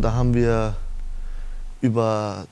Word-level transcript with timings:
Da 0.00 0.12
haben 0.12 0.34
wir 0.34 0.74
über 1.80 2.46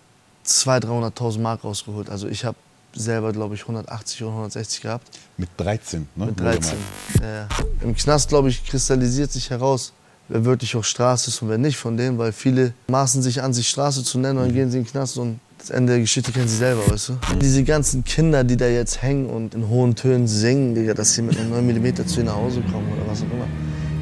200.000, 0.47 1.17
300.000 1.17 1.41
Mark 1.41 1.65
rausgeholt. 1.65 2.09
Also 2.09 2.29
ich 2.29 2.45
habe 2.45 2.57
selber, 2.95 3.33
glaube 3.33 3.57
ich, 3.57 3.63
180 3.63 4.23
oder 4.23 4.31
160 4.31 4.81
gehabt. 4.81 5.09
Mit 5.37 5.49
13, 5.57 6.07
ne? 6.15 6.27
Mit 6.27 6.39
13. 6.39 6.79
Ja. 7.21 7.49
Im 7.81 7.97
Knast, 7.97 8.29
glaube 8.29 8.49
ich, 8.49 8.65
kristallisiert 8.65 9.33
sich 9.33 9.51
heraus, 9.51 9.93
wer 10.29 10.45
wirklich 10.45 10.77
auch 10.77 10.85
Straße 10.85 11.31
ist 11.31 11.43
und 11.43 11.49
wer 11.49 11.59
nicht 11.59 11.77
von 11.77 11.97
denen, 11.97 12.17
weil 12.17 12.31
viele 12.31 12.75
maßen 12.87 13.23
sich 13.23 13.43
an, 13.43 13.53
sich 13.53 13.69
Straße 13.69 14.05
zu 14.05 14.21
nennen 14.21 14.39
und 14.39 14.45
dann 14.45 14.55
gehen 14.55 14.71
sie 14.71 14.79
in 14.79 14.85
den 14.85 14.91
Knast 14.91 15.19
und 15.19 15.41
das 15.59 15.71
Ende 15.71 15.95
der 15.95 16.01
Geschichte 16.01 16.31
kennen 16.31 16.47
sie 16.47 16.57
selber, 16.57 16.89
weißt 16.89 17.09
du? 17.09 17.19
Diese 17.41 17.65
ganzen 17.65 18.05
Kinder, 18.05 18.45
die 18.45 18.57
da 18.57 18.67
jetzt 18.67 19.03
hängen 19.03 19.27
und 19.29 19.55
in 19.55 19.69
hohen 19.69 19.97
Tönen 19.97 20.29
singen, 20.29 20.77
Digga, 20.77 20.95
dass 20.95 21.15
sie 21.15 21.23
mit 21.23 21.37
einem 21.37 21.51
9 21.51 21.67
mm 21.67 22.07
zu 22.07 22.21
ihnen 22.21 22.27
nach 22.27 22.37
Hause 22.37 22.63
kommen 22.71 22.87
oder 22.93 23.11
was 23.11 23.19
auch 23.19 23.33
immer, 23.33 23.49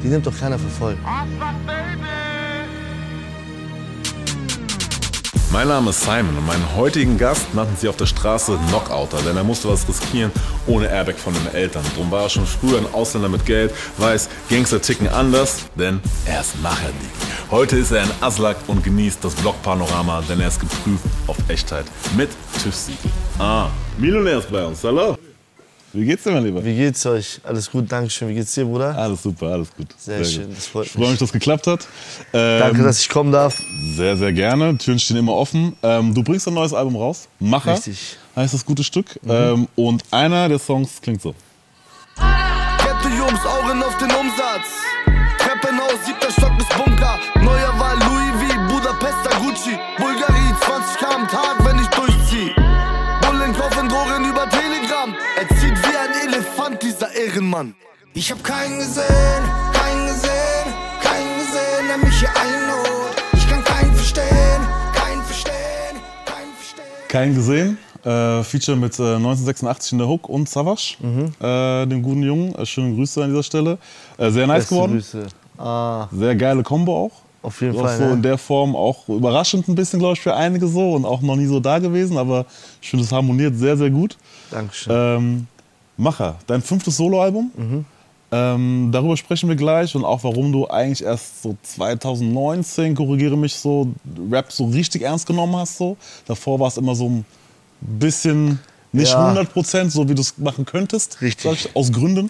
die 0.03 0.09
nimmt 0.09 0.27
doch 0.27 0.39
keiner 0.39 0.59
für 0.59 0.69
voll. 0.69 0.97
Mein 5.51 5.67
Name 5.67 5.89
ist 5.89 6.01
Simon 6.01 6.37
und 6.37 6.45
meinen 6.45 6.75
heutigen 6.77 7.17
Gast 7.17 7.53
nannten 7.53 7.75
sie 7.75 7.89
auf 7.89 7.97
der 7.97 8.05
Straße 8.05 8.57
Knockouter, 8.69 9.21
denn 9.21 9.35
er 9.35 9.43
musste 9.43 9.67
was 9.67 9.85
riskieren 9.85 10.31
ohne 10.65 10.87
Airbag 10.87 11.17
von 11.17 11.33
den 11.33 11.53
Eltern. 11.53 11.83
Drum 11.93 12.09
war 12.09 12.23
er 12.23 12.29
schon 12.29 12.45
früher 12.45 12.77
ein 12.77 12.93
Ausländer 12.93 13.27
mit 13.27 13.45
Geld, 13.45 13.73
weiß, 13.97 14.29
Gangster 14.49 14.81
ticken 14.81 15.09
anders, 15.09 15.65
denn 15.75 15.99
er 16.25 16.39
ist 16.39 16.61
Macherdieb. 16.61 17.11
Heute 17.51 17.75
ist 17.75 17.91
er 17.91 18.03
in 18.03 18.11
Aslak 18.21 18.55
und 18.67 18.81
genießt 18.81 19.25
das 19.25 19.35
Blockpanorama, 19.35 20.23
denn 20.29 20.39
er 20.39 20.47
ist 20.47 20.61
geprüft 20.61 21.03
auf 21.27 21.35
Echtheit 21.49 21.85
mit 22.15 22.29
TÜV-Siegel. 22.63 23.11
Ah, 23.37 23.67
Millionär 23.97 24.37
ist 24.37 24.49
bei 24.49 24.65
uns, 24.65 24.81
hallo. 24.85 25.17
Wie 25.93 26.05
geht's 26.05 26.23
dir, 26.23 26.31
mein 26.31 26.45
Lieber? 26.45 26.63
Wie 26.63 26.75
geht's 26.75 27.05
euch? 27.05 27.41
Alles 27.43 27.69
gut, 27.69 27.91
Dankeschön. 27.91 28.29
Wie 28.29 28.35
geht's 28.35 28.53
dir, 28.53 28.63
Bruder? 28.65 28.97
Alles 28.97 29.23
super, 29.23 29.47
alles 29.47 29.69
gut. 29.75 29.87
Sehr, 29.97 30.23
schön, 30.23 30.47
gut. 30.47 30.57
das 30.57 30.67
freut 30.67 30.85
Ich 30.85 30.91
freue 30.93 31.01
mich, 31.01 31.09
mich. 31.11 31.19
dass 31.19 31.29
es 31.29 31.33
geklappt 31.33 31.67
hat. 31.67 31.87
Danke, 32.31 32.77
Ähm, 32.79 32.83
dass 32.85 32.99
ich 33.01 33.09
kommen 33.09 33.31
darf. 33.31 33.61
Sehr, 33.95 34.15
sehr 34.15 34.31
gerne. 34.31 34.77
Türen 34.77 34.99
stehen 34.99 35.17
immer 35.17 35.33
offen. 35.33 35.75
Ähm, 35.83 36.13
du 36.13 36.23
bringst 36.23 36.47
ein 36.47 36.53
neues 36.53 36.73
Album 36.73 36.95
raus. 36.95 37.27
Macher 37.39 37.73
Richtig. 37.73 38.17
heißt 38.37 38.53
das 38.53 38.65
gute 38.65 38.83
Stück. 38.85 39.19
Ähm, 39.27 39.67
und 39.75 40.03
einer 40.11 40.47
der 40.47 40.59
Songs 40.59 41.01
klingt 41.01 41.21
so. 41.21 41.35
Ghetto-Jungs, 42.15 43.45
Augen 43.45 43.83
auf 43.83 43.97
den 43.97 44.11
Umsatz. 44.11 44.67
Treppenhaus, 45.39 46.05
siebter 46.05 46.31
Stock 46.31 46.57
bis 46.57 46.67
Bunker. 46.69 47.19
Neuer 47.41 47.73
war 47.79 47.95
Louis 47.95 48.31
V, 48.53 48.73
Budapester 48.73 49.37
Gucci. 49.41 49.77
Ehrenmann. 57.51 57.75
Ich 58.13 58.31
hab 58.31 58.43
keinen 58.43 58.77
gesehen, 58.79 59.05
keinen 59.73 60.07
gesehen, 60.07 60.73
keinen 61.01 61.37
gesehen, 61.39 61.87
der 61.87 61.97
mich 61.97 62.19
hier 62.19 62.29
einholt. 62.29 63.15
Ich 63.33 63.47
kann 63.49 63.63
keinen 63.63 63.93
verstehen, 63.93 64.25
keinen 64.93 65.21
verstehen, 65.23 65.95
keinen 66.25 66.53
verstehen. 66.55 67.07
Kein 67.07 67.35
gesehen. 67.35 67.77
Äh, 68.03 68.43
Feature 68.43 68.77
mit 68.77 68.97
äh, 68.99 69.15
1986 69.15 69.91
in 69.93 69.97
der 69.99 70.07
Hook 70.07 70.27
und 70.29 70.49
Savage, 70.49 70.95
äh, 71.39 71.85
dem 71.87 72.01
guten 72.01 72.23
Jungen. 72.23 72.55
Äh, 72.55 72.65
schöne 72.65 72.95
Grüße 72.95 73.23
an 73.23 73.29
dieser 73.29 73.43
Stelle. 73.43 73.77
Äh, 74.17 74.29
sehr 74.31 74.47
nice 74.47 74.59
Beste 74.63 74.75
geworden. 74.75 74.93
Grüße. 74.93 75.27
Ah, 75.57 76.07
Sehr 76.11 76.35
geile 76.35 76.63
Kombo 76.63 77.05
auch. 77.05 77.11
auf 77.43 77.61
jeden 77.61 77.77
Auch 77.77 77.81
Fall. 77.83 77.97
so 77.97 78.03
in 78.05 78.09
Ne? 78.15 78.21
der 78.21 78.37
Form 78.39 78.75
auch 78.75 79.07
überraschend 79.09 79.67
ein 79.67 79.75
bisschen, 79.75 79.99
glaube 79.99 80.13
ich, 80.15 80.21
für 80.21 80.35
einige 80.35 80.67
so 80.67 80.93
und 80.93 81.05
auch 81.05 81.21
noch 81.21 81.35
nie 81.35 81.45
so 81.45 81.59
da 81.59 81.77
gewesen, 81.79 82.17
aber 82.17 82.45
ich 82.81 82.89
finde, 82.89 83.05
es 83.05 83.11
harmoniert 83.11 83.55
sehr, 83.55 83.77
sehr 83.77 83.89
gut. 83.91 84.17
Dankeschön. 84.49 84.91
Ähm, 84.95 85.47
Macher, 85.97 86.35
dein 86.47 86.61
fünftes 86.61 86.97
Soloalbum. 86.97 87.51
Ähm, 88.33 88.89
darüber 88.93 89.17
sprechen 89.17 89.49
wir 89.49 89.57
gleich 89.57 89.93
und 89.93 90.05
auch 90.05 90.23
warum 90.23 90.53
du 90.53 90.67
eigentlich 90.69 91.03
erst 91.03 91.43
so 91.43 91.57
2019, 91.63 92.95
korrigiere 92.95 93.37
mich 93.37 93.55
so, 93.55 93.89
Rap 94.31 94.51
so 94.53 94.67
richtig 94.67 95.01
ernst 95.01 95.27
genommen 95.27 95.55
hast. 95.57 95.77
So. 95.77 95.97
Davor 96.27 96.59
war 96.59 96.69
es 96.69 96.77
immer 96.77 96.95
so 96.95 97.09
ein 97.09 97.25
bisschen, 97.81 98.59
nicht 98.93 99.11
Ja. 99.11 99.25
100 99.25 99.51
Prozent, 99.51 99.91
so 99.91 100.07
wie 100.07 100.15
du 100.15 100.21
es 100.21 100.37
machen 100.37 100.65
könntest. 100.65 101.21
Richtig. 101.21 101.65
ich, 101.65 101.75
aus 101.75 101.91
Gründen. 101.91 102.29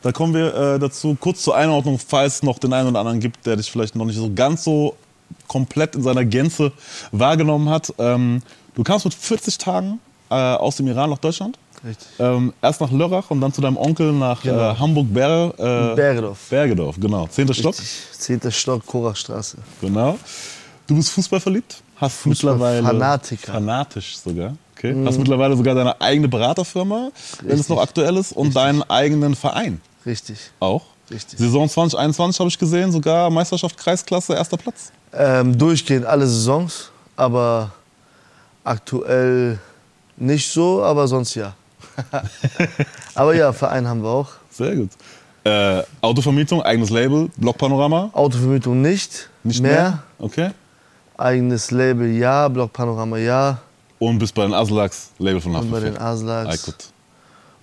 Da 0.00 0.10
kommen 0.12 0.32
wir 0.32 0.54
äh, 0.54 0.78
dazu. 0.78 1.16
Kurz 1.20 1.42
zur 1.42 1.54
Einordnung, 1.54 1.98
falls 1.98 2.36
es 2.36 2.42
noch 2.42 2.58
den 2.58 2.72
einen 2.72 2.88
oder 2.88 3.00
anderen 3.00 3.20
gibt, 3.20 3.44
der 3.44 3.56
dich 3.56 3.70
vielleicht 3.70 3.94
noch 3.94 4.06
nicht 4.06 4.16
so 4.16 4.32
ganz 4.34 4.64
so 4.64 4.96
komplett 5.48 5.94
in 5.96 6.02
seiner 6.02 6.24
Gänze 6.24 6.72
wahrgenommen 7.12 7.68
hat. 7.68 7.92
Ähm, 7.98 8.42
du 8.74 8.82
kamst 8.82 9.04
mit 9.04 9.12
40 9.14 9.58
Tagen 9.58 10.00
äh, 10.30 10.34
aus 10.34 10.76
dem 10.76 10.88
Iran 10.88 11.10
nach 11.10 11.18
Deutschland. 11.18 11.58
Richtig. 11.84 12.06
Ähm, 12.20 12.52
erst 12.62 12.80
nach 12.80 12.90
Lörrach 12.92 13.30
und 13.30 13.40
dann 13.40 13.52
zu 13.52 13.60
deinem 13.60 13.76
Onkel 13.76 14.12
nach 14.12 14.40
Genau. 14.42 14.70
äh, 14.70 14.74
Hamburg-Ber 14.76 15.54
äh, 15.92 15.94
Bergedorf. 15.96 16.38
Bergedorf, 16.48 16.96
genau. 17.00 17.26
Zehnter 17.26 17.54
Stock, 17.54 17.72
Richtig. 17.78 17.88
Zehnter 18.18 18.50
Stock, 18.52 18.86
Korachstraße. 18.86 19.58
genau. 19.80 20.16
Du 20.86 20.94
bist 20.96 21.10
Fußball 21.10 21.40
verliebt? 21.40 21.82
Hast 21.96 22.26
mittlerweile. 22.26 22.82
Fanatiker. 22.84 23.52
Mhm. 23.52 23.54
Fanatisch 23.54 24.16
sogar. 24.18 24.56
Okay. 24.76 24.94
Hast 25.06 25.18
mittlerweile 25.18 25.56
sogar 25.56 25.74
deine 25.74 26.00
eigene 26.00 26.28
Beraterfirma, 26.28 27.10
wenn 27.42 27.50
es 27.52 27.58
Richtig. 27.60 27.68
noch 27.76 27.82
aktuell 27.82 28.16
ist, 28.16 28.32
und 28.32 28.48
Richtig. 28.48 28.62
deinen 28.62 28.82
eigenen 28.84 29.34
Verein 29.36 29.80
Richtig. 30.04 30.38
auch. 30.60 30.82
Richtig. 31.10 31.38
Saison 31.38 31.68
2021 31.68 32.38
habe 32.40 32.48
ich 32.48 32.58
gesehen, 32.58 32.90
sogar 32.90 33.28
Meisterschaft 33.30 33.76
Kreisklasse, 33.76 34.34
erster 34.34 34.56
Platz. 34.56 34.90
Ähm, 35.12 35.56
durchgehend 35.58 36.06
alle 36.06 36.26
Saisons, 36.26 36.90
aber 37.16 37.70
aktuell 38.64 39.58
nicht 40.16 40.48
so, 40.50 40.82
aber 40.82 41.06
sonst 41.08 41.34
ja. 41.34 41.54
aber 43.14 43.34
ja, 43.34 43.52
Verein 43.52 43.86
haben 43.86 44.02
wir 44.02 44.08
auch. 44.10 44.28
Sehr 44.50 44.76
gut. 44.76 44.90
Äh, 45.44 45.82
Autovermietung, 46.00 46.62
eigenes 46.62 46.90
Label, 46.90 47.28
Blockpanorama. 47.36 48.10
Autovermietung 48.12 48.80
nicht, 48.80 49.28
Nicht 49.42 49.60
mehr. 49.60 49.72
mehr. 49.72 50.02
Okay. 50.18 50.50
Eigenes 51.18 51.70
Label 51.70 52.08
ja, 52.12 52.48
Blockpanorama 52.48 53.18
ja. 53.18 53.58
Und 53.98 54.18
bist 54.18 54.34
bei 54.34 54.42
den 54.42 54.54
Aslaks, 54.54 55.10
Label 55.18 55.40
von 55.40 55.54
Und 55.54 55.70
bei 55.70 55.80
den. 55.80 55.96
Aslaks. 55.96 56.64
Aykut. 56.66 56.76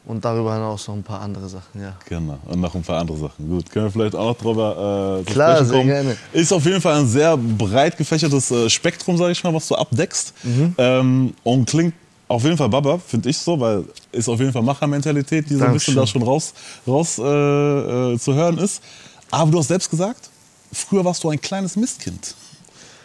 Und 0.06 0.26
darüber 0.26 0.54
hinaus 0.56 0.88
noch 0.88 0.96
ein 0.96 1.04
paar 1.04 1.22
andere 1.22 1.48
Sachen, 1.48 1.82
ja. 1.82 1.94
Genau, 2.08 2.40
und 2.48 2.60
noch 2.60 2.74
ein 2.74 2.82
paar 2.82 3.00
andere 3.00 3.18
Sachen. 3.18 3.48
Gut, 3.48 3.70
können 3.70 3.86
wir 3.86 3.92
vielleicht 3.92 4.16
auch 4.16 4.30
noch 4.30 4.38
drüber 4.38 5.20
äh, 5.22 5.32
Klar, 5.32 5.58
sprechen 5.58 5.68
sehr 5.68 5.78
kommen. 5.78 5.88
gerne. 5.90 6.18
Ist 6.34 6.52
auf 6.52 6.66
jeden 6.66 6.82
Fall 6.82 6.96
ein 7.00 7.08
sehr 7.08 7.38
breit 7.38 7.96
gefächertes 7.96 8.50
äh, 8.50 8.70
Spektrum, 8.70 9.18
sage 9.18 9.34
ich 9.34 9.44
mal, 9.44 9.54
was 9.54 9.68
du 9.68 9.76
abdeckst. 9.76 10.34
Mhm. 10.44 10.76
Ähm, 10.78 11.34
und 11.44 11.70
klingt 11.70 11.94
auf 12.30 12.44
jeden 12.44 12.58
Fall 12.58 12.70
Baba, 12.70 13.00
finde 13.00 13.30
ich 13.30 13.38
so, 13.40 13.60
weil 13.60 13.84
ist 14.12 14.30
auf 14.30 14.40
jeden 14.40 14.54
Fall 14.54 14.62
Machermentalität, 14.62 15.50
die 15.50 15.56
so 15.56 15.66
ein 15.66 15.74
bisschen 15.74 15.96
da 15.96 16.06
schon 16.06 16.22
raus, 16.22 16.54
raus 16.88 17.18
äh, 17.18 17.24
äh, 17.24 18.20
zu 18.20 18.34
hören 18.36 18.60
ist. 18.60 18.84
Aber 19.32 19.52
du 19.52 19.58
hast 19.58 19.68
selbst 19.68 19.90
gesagt, 19.90 20.30
früher 20.72 21.04
warst 21.04 21.24
du 21.24 21.30
ein 21.30 21.42
kleines 21.42 21.76
Mistkind. 21.76 22.36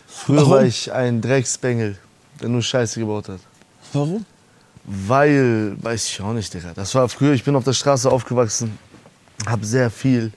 Früher 0.06 0.36
Warum? 0.36 0.50
war 0.50 0.64
ich 0.64 0.92
ein 0.92 1.22
Drecksbengel, 1.22 1.98
der 2.40 2.48
nur 2.50 2.62
Scheiße 2.62 3.00
gebaut 3.00 3.30
hat. 3.30 3.40
Warum? 3.94 4.26
Weil, 4.84 5.74
weiß 5.82 6.06
ich 6.06 6.20
auch 6.20 6.34
nicht, 6.34 6.52
Digga. 6.52 6.72
Das 6.74 6.94
war 6.94 7.08
früher, 7.08 7.32
ich 7.32 7.42
bin 7.42 7.56
auf 7.56 7.64
der 7.64 7.72
Straße 7.72 8.10
aufgewachsen, 8.10 8.78
hab 9.46 9.64
sehr 9.64 9.90
viel 9.90 10.32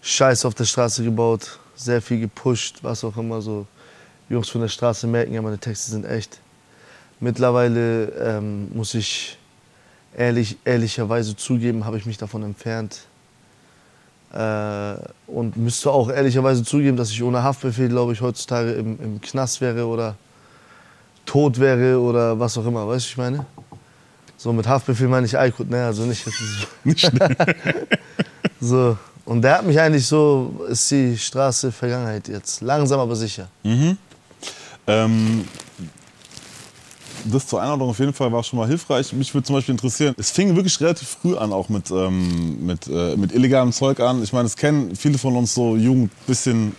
Scheiß 0.00 0.44
auf 0.44 0.54
der 0.54 0.64
Straße 0.64 1.02
gebaut, 1.02 1.58
sehr 1.74 2.00
viel 2.00 2.20
gepusht, 2.20 2.78
was 2.82 3.02
auch 3.02 3.16
immer 3.16 3.42
so. 3.42 3.66
Jungs 4.28 4.48
von 4.48 4.60
der 4.60 4.68
Straße 4.68 5.08
merken 5.08 5.34
ja, 5.34 5.42
meine 5.42 5.58
Texte 5.58 5.90
sind 5.90 6.04
echt. 6.04 6.38
Mittlerweile 7.20 8.06
ähm, 8.18 8.68
muss 8.74 8.94
ich 8.94 9.38
ehrlich, 10.16 10.56
ehrlicherweise 10.64 11.36
zugeben, 11.36 11.84
habe 11.84 11.98
ich 11.98 12.06
mich 12.06 12.18
davon 12.18 12.42
entfernt. 12.42 13.00
Äh, 14.32 14.94
und 15.26 15.56
müsste 15.56 15.90
auch 15.90 16.08
ehrlicherweise 16.10 16.64
zugeben, 16.64 16.96
dass 16.96 17.10
ich 17.10 17.22
ohne 17.22 17.42
Haftbefehl, 17.42 17.88
glaube 17.88 18.12
ich, 18.12 18.20
heutzutage 18.20 18.72
im, 18.72 18.98
im 19.00 19.20
Knast 19.20 19.60
wäre 19.60 19.86
oder 19.86 20.16
tot 21.26 21.60
wäre 21.60 22.00
oder 22.00 22.38
was 22.38 22.56
auch 22.56 22.66
immer. 22.66 22.86
Weißt 22.88 23.06
du, 23.06 23.10
ich 23.10 23.16
meine? 23.16 23.46
So 24.36 24.52
mit 24.52 24.66
Haftbefehl 24.66 25.08
meine 25.08 25.26
ich 25.26 25.36
Aykut, 25.36 25.68
ne? 25.68 25.84
Also 25.84 26.04
nicht. 26.04 26.26
Nicht. 26.84 27.10
So. 28.62 28.98
Und 29.24 29.42
der 29.42 29.58
hat 29.58 29.64
mich 29.64 29.80
eigentlich 29.80 30.06
so, 30.06 30.66
ist 30.68 30.90
die 30.90 31.16
Straße 31.16 31.72
Vergangenheit 31.72 32.28
jetzt. 32.28 32.60
Langsam 32.60 33.00
aber 33.00 33.16
sicher. 33.16 33.48
Ähm, 34.86 35.44
das 37.24 37.46
zur 37.46 37.60
Einordnung 37.60 37.90
auf 37.90 37.98
jeden 37.98 38.12
Fall 38.12 38.32
war 38.32 38.42
schon 38.42 38.58
mal 38.58 38.68
hilfreich. 38.68 39.12
Mich 39.12 39.32
würde 39.34 39.46
zum 39.46 39.56
Beispiel 39.56 39.72
interessieren, 39.72 40.14
es 40.18 40.30
fing 40.30 40.54
wirklich 40.56 40.80
relativ 40.80 41.08
früh 41.20 41.36
an, 41.36 41.52
auch 41.52 41.68
mit, 41.68 41.90
ähm, 41.90 42.64
mit, 42.64 42.86
äh, 42.86 43.16
mit 43.16 43.32
illegalem 43.32 43.72
Zeug 43.72 44.00
an. 44.00 44.22
Ich 44.22 44.32
meine, 44.32 44.46
es 44.46 44.56
kennen 44.56 44.94
viele 44.96 45.18
von 45.18 45.36
uns 45.36 45.54
so 45.54 45.76
Jugend, 45.76 46.10
bisschen 46.26 46.74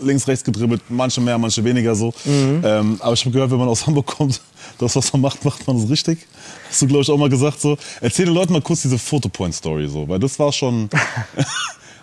links, 0.00 0.26
rechts 0.28 0.44
gedribbelt, 0.44 0.82
manche 0.88 1.20
mehr, 1.20 1.38
manche 1.38 1.62
weniger 1.64 1.94
so. 1.94 2.12
Ähm, 2.26 2.98
aber 3.00 3.12
ich 3.12 3.20
habe 3.20 3.32
gehört, 3.32 3.50
wenn 3.50 3.58
man 3.58 3.68
aus 3.68 3.86
Hamburg 3.86 4.06
kommt, 4.06 4.40
das, 4.78 4.96
was 4.96 5.12
man 5.12 5.22
macht, 5.22 5.44
macht 5.44 5.66
man 5.66 5.76
es 5.76 5.88
richtig. 5.88 6.26
Hast 6.68 6.82
du, 6.82 6.86
glaube 6.86 7.02
ich, 7.02 7.10
auch 7.10 7.18
mal 7.18 7.28
gesagt 7.28 7.60
so. 7.60 7.76
Erzähl 8.00 8.26
den 8.26 8.34
Leuten 8.34 8.52
mal 8.52 8.62
kurz 8.62 8.82
diese 8.82 8.98
Fotopoint-Story 8.98 9.88
so, 9.88 10.08
weil 10.08 10.18
das 10.18 10.38
war 10.38 10.52
schon... 10.52 10.88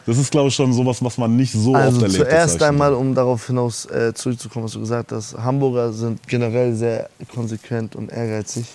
Das 0.06 0.18
ist, 0.18 0.32
glaube 0.32 0.50
ich, 0.50 0.56
schon 0.56 0.74
sowas, 0.74 1.02
was 1.04 1.18
man 1.18 1.36
nicht 1.36 1.54
so 1.54 1.72
oft 1.72 1.82
Also 1.82 2.02
erlebt. 2.02 2.20
das 2.22 2.28
zuerst 2.30 2.64
einmal, 2.64 2.94
um 2.94 3.16
darauf 3.16 3.48
hinaus 3.48 3.86
äh, 3.86 4.14
zurückzukommen, 4.14 4.66
was 4.66 4.74
du 4.74 4.82
gesagt 4.82 5.12
hast, 5.12 5.38
Hamburger 5.38 5.94
sind 5.94 6.28
generell 6.28 6.76
sehr 6.76 7.10
konsequent 7.34 7.96
und 7.96 8.12
ehrgeizig. 8.12 8.66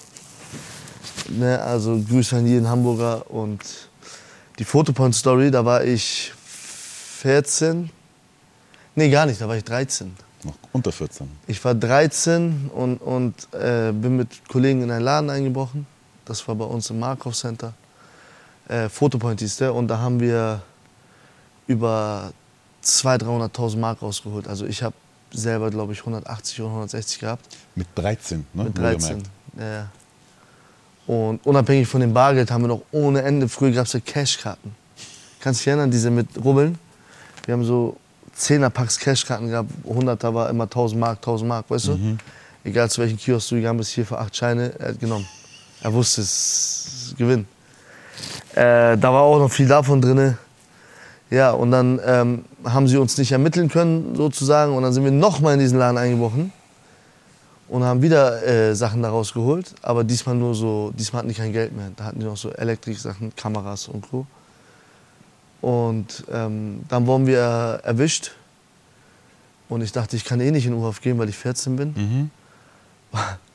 Ne, 1.28 1.60
also 1.60 2.00
Grüße 2.08 2.36
an 2.36 2.46
jeden 2.46 2.66
Hamburger 2.68 3.30
und 3.30 3.60
die 4.58 4.64
Fotopoint-Story, 4.64 5.50
da 5.50 5.64
war 5.64 5.84
ich 5.84 6.32
14, 7.18 7.90
nee 8.94 9.10
gar 9.10 9.26
nicht, 9.26 9.40
da 9.40 9.46
war 9.46 9.56
ich 9.56 9.64
13. 9.64 10.14
Noch 10.44 10.54
unter 10.72 10.92
14. 10.92 11.28
Ich 11.46 11.62
war 11.64 11.74
13 11.74 12.70
und, 12.72 12.98
und 12.98 13.34
äh, 13.52 13.92
bin 13.92 14.16
mit 14.16 14.28
Kollegen 14.48 14.82
in 14.82 14.90
einen 14.90 15.04
Laden 15.04 15.30
eingebrochen. 15.30 15.86
Das 16.24 16.46
war 16.46 16.54
bei 16.54 16.64
uns 16.64 16.88
im 16.90 17.00
Markov 17.00 17.34
Center. 17.34 17.74
Äh, 18.68 18.88
Fotopoint 18.88 19.40
hieß 19.40 19.56
der. 19.56 19.74
Und 19.74 19.88
da 19.88 19.98
haben 19.98 20.20
wir 20.20 20.62
über 21.68 22.32
200.000, 22.82 23.52
300.000 23.52 23.78
Mark 23.78 24.02
rausgeholt. 24.02 24.48
Also 24.48 24.66
ich 24.66 24.82
habe 24.82 24.94
selber, 25.30 25.70
glaube 25.70 25.92
ich, 25.92 26.00
180 26.00 26.60
oder 26.60 26.70
160 26.70 27.20
gehabt. 27.20 27.44
Mit 27.76 27.86
13, 27.94 28.46
ne? 28.54 28.64
Mit 28.64 28.76
13. 28.76 29.22
Ja. 29.58 29.88
Und 31.06 31.44
unabhängig 31.46 31.86
von 31.86 32.00
dem 32.00 32.12
Bargeld 32.12 32.50
haben 32.50 32.62
wir 32.62 32.68
noch 32.68 32.82
ohne 32.92 33.22
Ende, 33.22 33.48
früher 33.48 33.70
gab 33.70 33.86
es 33.86 33.92
ja 33.92 34.00
Cashkarten. 34.00 34.74
Kannst 35.40 35.60
du 35.60 35.62
dich 35.62 35.68
erinnern, 35.68 35.90
diese 35.90 36.10
mit 36.10 36.28
Rubbeln? 36.42 36.78
Wir 37.44 37.54
haben 37.54 37.64
so 37.64 37.96
10er 38.36 38.70
Packs 38.70 38.98
Cashkarten 38.98 39.48
gehabt, 39.48 39.70
100er 39.86 40.34
war 40.34 40.50
immer 40.50 40.64
1000 40.64 41.00
Mark, 41.00 41.18
1000 41.18 41.48
Mark, 41.48 41.70
weißt 41.70 41.88
du? 41.88 42.18
Egal 42.64 42.90
zu 42.90 43.00
welchem 43.00 43.16
Kiosk 43.16 43.50
du 43.50 43.54
gegangen 43.56 43.78
bist, 43.78 43.92
hier 43.92 44.04
für 44.04 44.18
8 44.18 44.36
Scheine, 44.36 44.72
er 44.78 44.88
hat 44.88 45.00
genommen. 45.00 45.26
Er 45.82 45.92
wusste, 45.92 46.22
es 46.22 46.86
ist 47.08 47.16
Gewinn. 47.16 47.46
Äh, 48.52 48.96
da 48.98 49.12
war 49.12 49.22
auch 49.22 49.38
noch 49.38 49.50
viel 49.50 49.68
davon 49.68 50.00
drin. 50.00 50.36
Ja, 51.30 51.50
und 51.50 51.70
dann 51.70 52.00
ähm, 52.04 52.44
haben 52.64 52.88
sie 52.88 52.96
uns 52.96 53.18
nicht 53.18 53.32
ermitteln 53.32 53.68
können, 53.68 54.14
sozusagen. 54.14 54.74
Und 54.74 54.82
dann 54.82 54.92
sind 54.92 55.04
wir 55.04 55.10
nochmal 55.10 55.54
in 55.54 55.60
diesen 55.60 55.78
Laden 55.78 55.98
eingebrochen 55.98 56.52
und 57.68 57.84
haben 57.84 58.00
wieder 58.00 58.42
äh, 58.46 58.74
Sachen 58.74 59.02
daraus 59.02 59.34
geholt. 59.34 59.74
Aber 59.82 60.04
diesmal 60.04 60.34
nur 60.34 60.54
so, 60.54 60.92
diesmal 60.96 61.20
hatten 61.20 61.28
die 61.28 61.34
kein 61.34 61.52
Geld 61.52 61.76
mehr. 61.76 61.90
Da 61.96 62.04
hatten 62.04 62.20
die 62.20 62.24
noch 62.24 62.36
so 62.36 62.50
Elektrik-Sachen, 62.50 63.36
Kameras 63.36 63.88
und 63.88 64.08
Co. 64.10 64.26
Und 65.60 66.24
ähm, 66.32 66.80
dann 66.88 67.06
wurden 67.06 67.26
wir 67.26 67.38
erwischt. 67.82 68.32
Und 69.68 69.82
ich 69.82 69.92
dachte, 69.92 70.16
ich 70.16 70.24
kann 70.24 70.40
eh 70.40 70.50
nicht 70.50 70.66
in 70.66 70.72
U-Haft 70.72 71.02
gehen, 71.02 71.18
weil 71.18 71.28
ich 71.28 71.36
14 71.36 71.76
bin. 71.76 71.94
Mhm. 71.94 72.30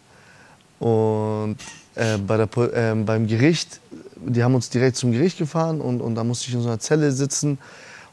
Und 0.80 1.58
äh, 1.96 2.18
bei 2.18 2.38
der, 2.38 2.58
äh, 2.74 2.96
beim 2.96 3.26
Gericht, 3.26 3.80
die 4.28 4.44
haben 4.44 4.56
uns 4.56 4.70
direkt 4.70 4.98
zum 4.98 5.12
Gericht 5.12 5.38
gefahren 5.38 5.82
und, 5.82 6.02
und 6.02 6.16
da 6.16 6.24
musste 6.24 6.48
ich 6.48 6.54
in 6.54 6.62
so 6.62 6.68
einer 6.68 6.80
Zelle 6.80 7.12
sitzen. 7.12 7.58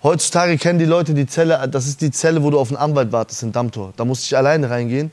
Heutzutage 0.03 0.57
kennen 0.57 0.79
die 0.79 0.87
Leute 0.87 1.13
die 1.13 1.27
Zelle, 1.27 1.69
das 1.71 1.87
ist 1.87 2.01
die 2.01 2.11
Zelle, 2.11 2.43
wo 2.43 2.51
du 2.51 2.59
auf 2.59 2.69
einen 2.69 2.79
Anwalt 2.79 3.13
wartest 3.13 3.43
in 3.43 3.53
Dammtor. 3.53 3.93
Da 3.97 4.05
musste 4.05 4.25
ich 4.27 4.37
alleine 4.37 4.71
reingehen, 4.71 5.13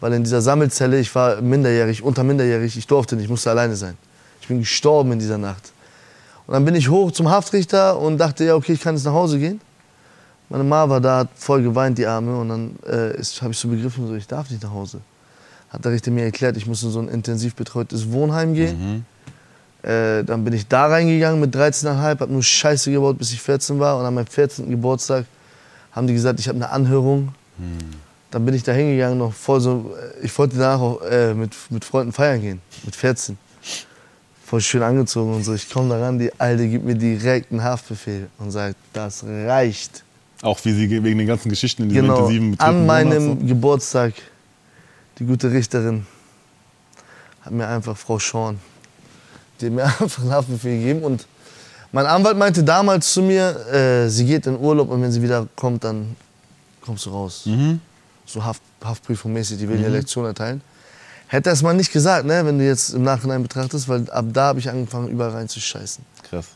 weil 0.00 0.12
in 0.12 0.22
dieser 0.22 0.42
Sammelzelle, 0.42 0.98
ich 0.98 1.14
war 1.14 1.40
minderjährig, 1.40 2.02
unter 2.02 2.24
minderjährig, 2.24 2.76
ich 2.76 2.86
durfte 2.86 3.16
nicht, 3.16 3.24
ich 3.24 3.30
musste 3.30 3.50
alleine 3.50 3.74
sein. 3.74 3.96
Ich 4.40 4.48
bin 4.48 4.60
gestorben 4.60 5.12
in 5.12 5.18
dieser 5.18 5.38
Nacht. 5.38 5.72
Und 6.46 6.54
dann 6.54 6.64
bin 6.64 6.74
ich 6.74 6.88
hoch 6.88 7.12
zum 7.12 7.30
Haftrichter 7.30 7.98
und 7.98 8.18
dachte, 8.18 8.44
ja, 8.44 8.54
okay, 8.54 8.72
ich 8.72 8.80
kann 8.80 8.94
jetzt 8.94 9.04
nach 9.04 9.12
Hause 9.12 9.38
gehen. 9.38 9.60
Meine 10.48 10.64
Mama 10.64 10.90
war 10.90 11.00
da, 11.00 11.18
hat 11.18 11.28
voll 11.34 11.62
geweint, 11.62 11.98
die 11.98 12.06
Arme. 12.06 12.38
Und 12.38 12.48
dann 12.48 12.76
äh, 12.86 13.22
habe 13.40 13.52
ich 13.52 13.58
so 13.58 13.68
begriffen, 13.68 14.06
so, 14.06 14.14
ich 14.14 14.26
darf 14.26 14.50
nicht 14.50 14.62
nach 14.62 14.72
Hause. 14.72 15.00
Hat 15.68 15.84
der 15.84 15.92
Richter 15.92 16.10
mir 16.10 16.24
erklärt, 16.24 16.56
ich 16.56 16.66
muss 16.66 16.82
in 16.82 16.90
so 16.90 17.00
ein 17.00 17.08
intensiv 17.08 17.54
betreutes 17.54 18.10
Wohnheim 18.10 18.54
gehen. 18.54 19.04
Äh, 19.82 20.24
dann 20.24 20.44
bin 20.44 20.52
ich 20.54 20.66
da 20.66 20.86
reingegangen 20.86 21.40
mit 21.40 21.54
13,5, 21.54 21.96
habe 21.96 22.26
nur 22.32 22.42
Scheiße 22.42 22.90
gebaut, 22.90 23.18
bis 23.18 23.32
ich 23.32 23.40
14 23.40 23.78
war. 23.78 23.98
Und 23.98 24.04
an 24.04 24.14
meinem 24.14 24.26
14. 24.26 24.68
Geburtstag 24.70 25.24
haben 25.92 26.06
die 26.06 26.14
gesagt, 26.14 26.40
ich 26.40 26.48
habe 26.48 26.56
eine 26.56 26.70
Anhörung. 26.70 27.32
Dann 28.30 28.44
bin 28.44 28.54
ich 28.54 28.62
da 28.62 28.72
hingegangen, 28.72 29.18
noch 29.18 29.32
voll 29.32 29.60
so. 29.60 29.94
äh, 30.20 30.24
Ich 30.26 30.36
wollte 30.38 30.56
danach 30.58 30.80
auch 30.80 31.00
äh, 31.02 31.32
mit, 31.34 31.52
mit 31.70 31.84
Freunden 31.84 32.12
feiern 32.12 32.40
gehen, 32.40 32.60
mit 32.84 32.94
14. 32.94 33.36
Voll 34.44 34.60
schön 34.60 34.82
angezogen 34.82 35.34
und 35.34 35.44
so. 35.44 35.54
Ich 35.54 35.68
komme 35.68 35.88
da 35.90 35.98
ran, 36.00 36.18
die 36.18 36.30
Alte 36.38 36.68
gibt 36.68 36.84
mir 36.84 36.94
direkt 36.94 37.50
einen 37.52 37.62
Haftbefehl 37.62 38.28
und 38.38 38.50
sagt, 38.50 38.76
das 38.92 39.24
reicht. 39.24 40.04
Auch 40.42 40.58
wie 40.64 40.72
sie 40.72 40.88
wegen 41.02 41.18
den 41.18 41.26
ganzen 41.26 41.48
Geschichten 41.48 41.82
in 41.84 41.88
diesem 41.88 42.02
Genau, 42.04 42.16
intensiven 42.18 42.50
Betrieb 42.52 42.66
an 42.68 42.86
meinem 42.86 43.26
Monats, 43.26 43.46
Geburtstag, 43.48 44.14
die 45.18 45.24
gute 45.24 45.50
Richterin 45.50 46.06
hat 47.42 47.52
mir 47.52 47.66
einfach 47.66 47.96
Frau 47.96 48.18
Schorn, 48.18 48.58
die 49.60 49.66
hat 49.66 49.72
mir 49.72 49.84
einfach 50.00 50.22
einen 50.22 50.32
Haftbefehl 50.32 50.78
gegeben. 50.78 51.02
Und 51.02 51.26
mein 51.92 52.06
Anwalt 52.06 52.36
meinte 52.36 52.62
damals 52.62 53.12
zu 53.12 53.22
mir, 53.22 53.56
äh, 53.72 54.08
sie 54.08 54.26
geht 54.26 54.46
in 54.46 54.58
Urlaub 54.58 54.90
und 54.90 55.02
wenn 55.02 55.12
sie 55.12 55.22
wieder 55.22 55.46
kommt, 55.56 55.84
dann 55.84 56.16
kommst 56.80 57.06
du 57.06 57.10
raus. 57.10 57.42
Mhm. 57.46 57.80
So 58.26 58.44
Haft, 58.44 58.62
Haftprüfung 58.84 59.32
mäßig, 59.32 59.58
die 59.58 59.68
will 59.68 59.78
dir 59.78 59.88
Lektion 59.88 60.24
erteilen. 60.26 60.60
Hätte 61.28 61.50
er 61.50 61.52
es 61.52 61.62
mal 61.62 61.74
nicht 61.74 61.92
gesagt, 61.92 62.26
ne, 62.26 62.44
wenn 62.44 62.58
du 62.58 62.64
jetzt 62.64 62.90
im 62.90 63.02
Nachhinein 63.02 63.42
betrachtest, 63.42 63.88
weil 63.88 64.08
ab 64.10 64.26
da 64.32 64.48
habe 64.48 64.58
ich 64.60 64.68
angefangen, 64.68 65.08
überall 65.08 65.30
reinzuscheißen. 65.30 66.04
Krass. 66.28 66.46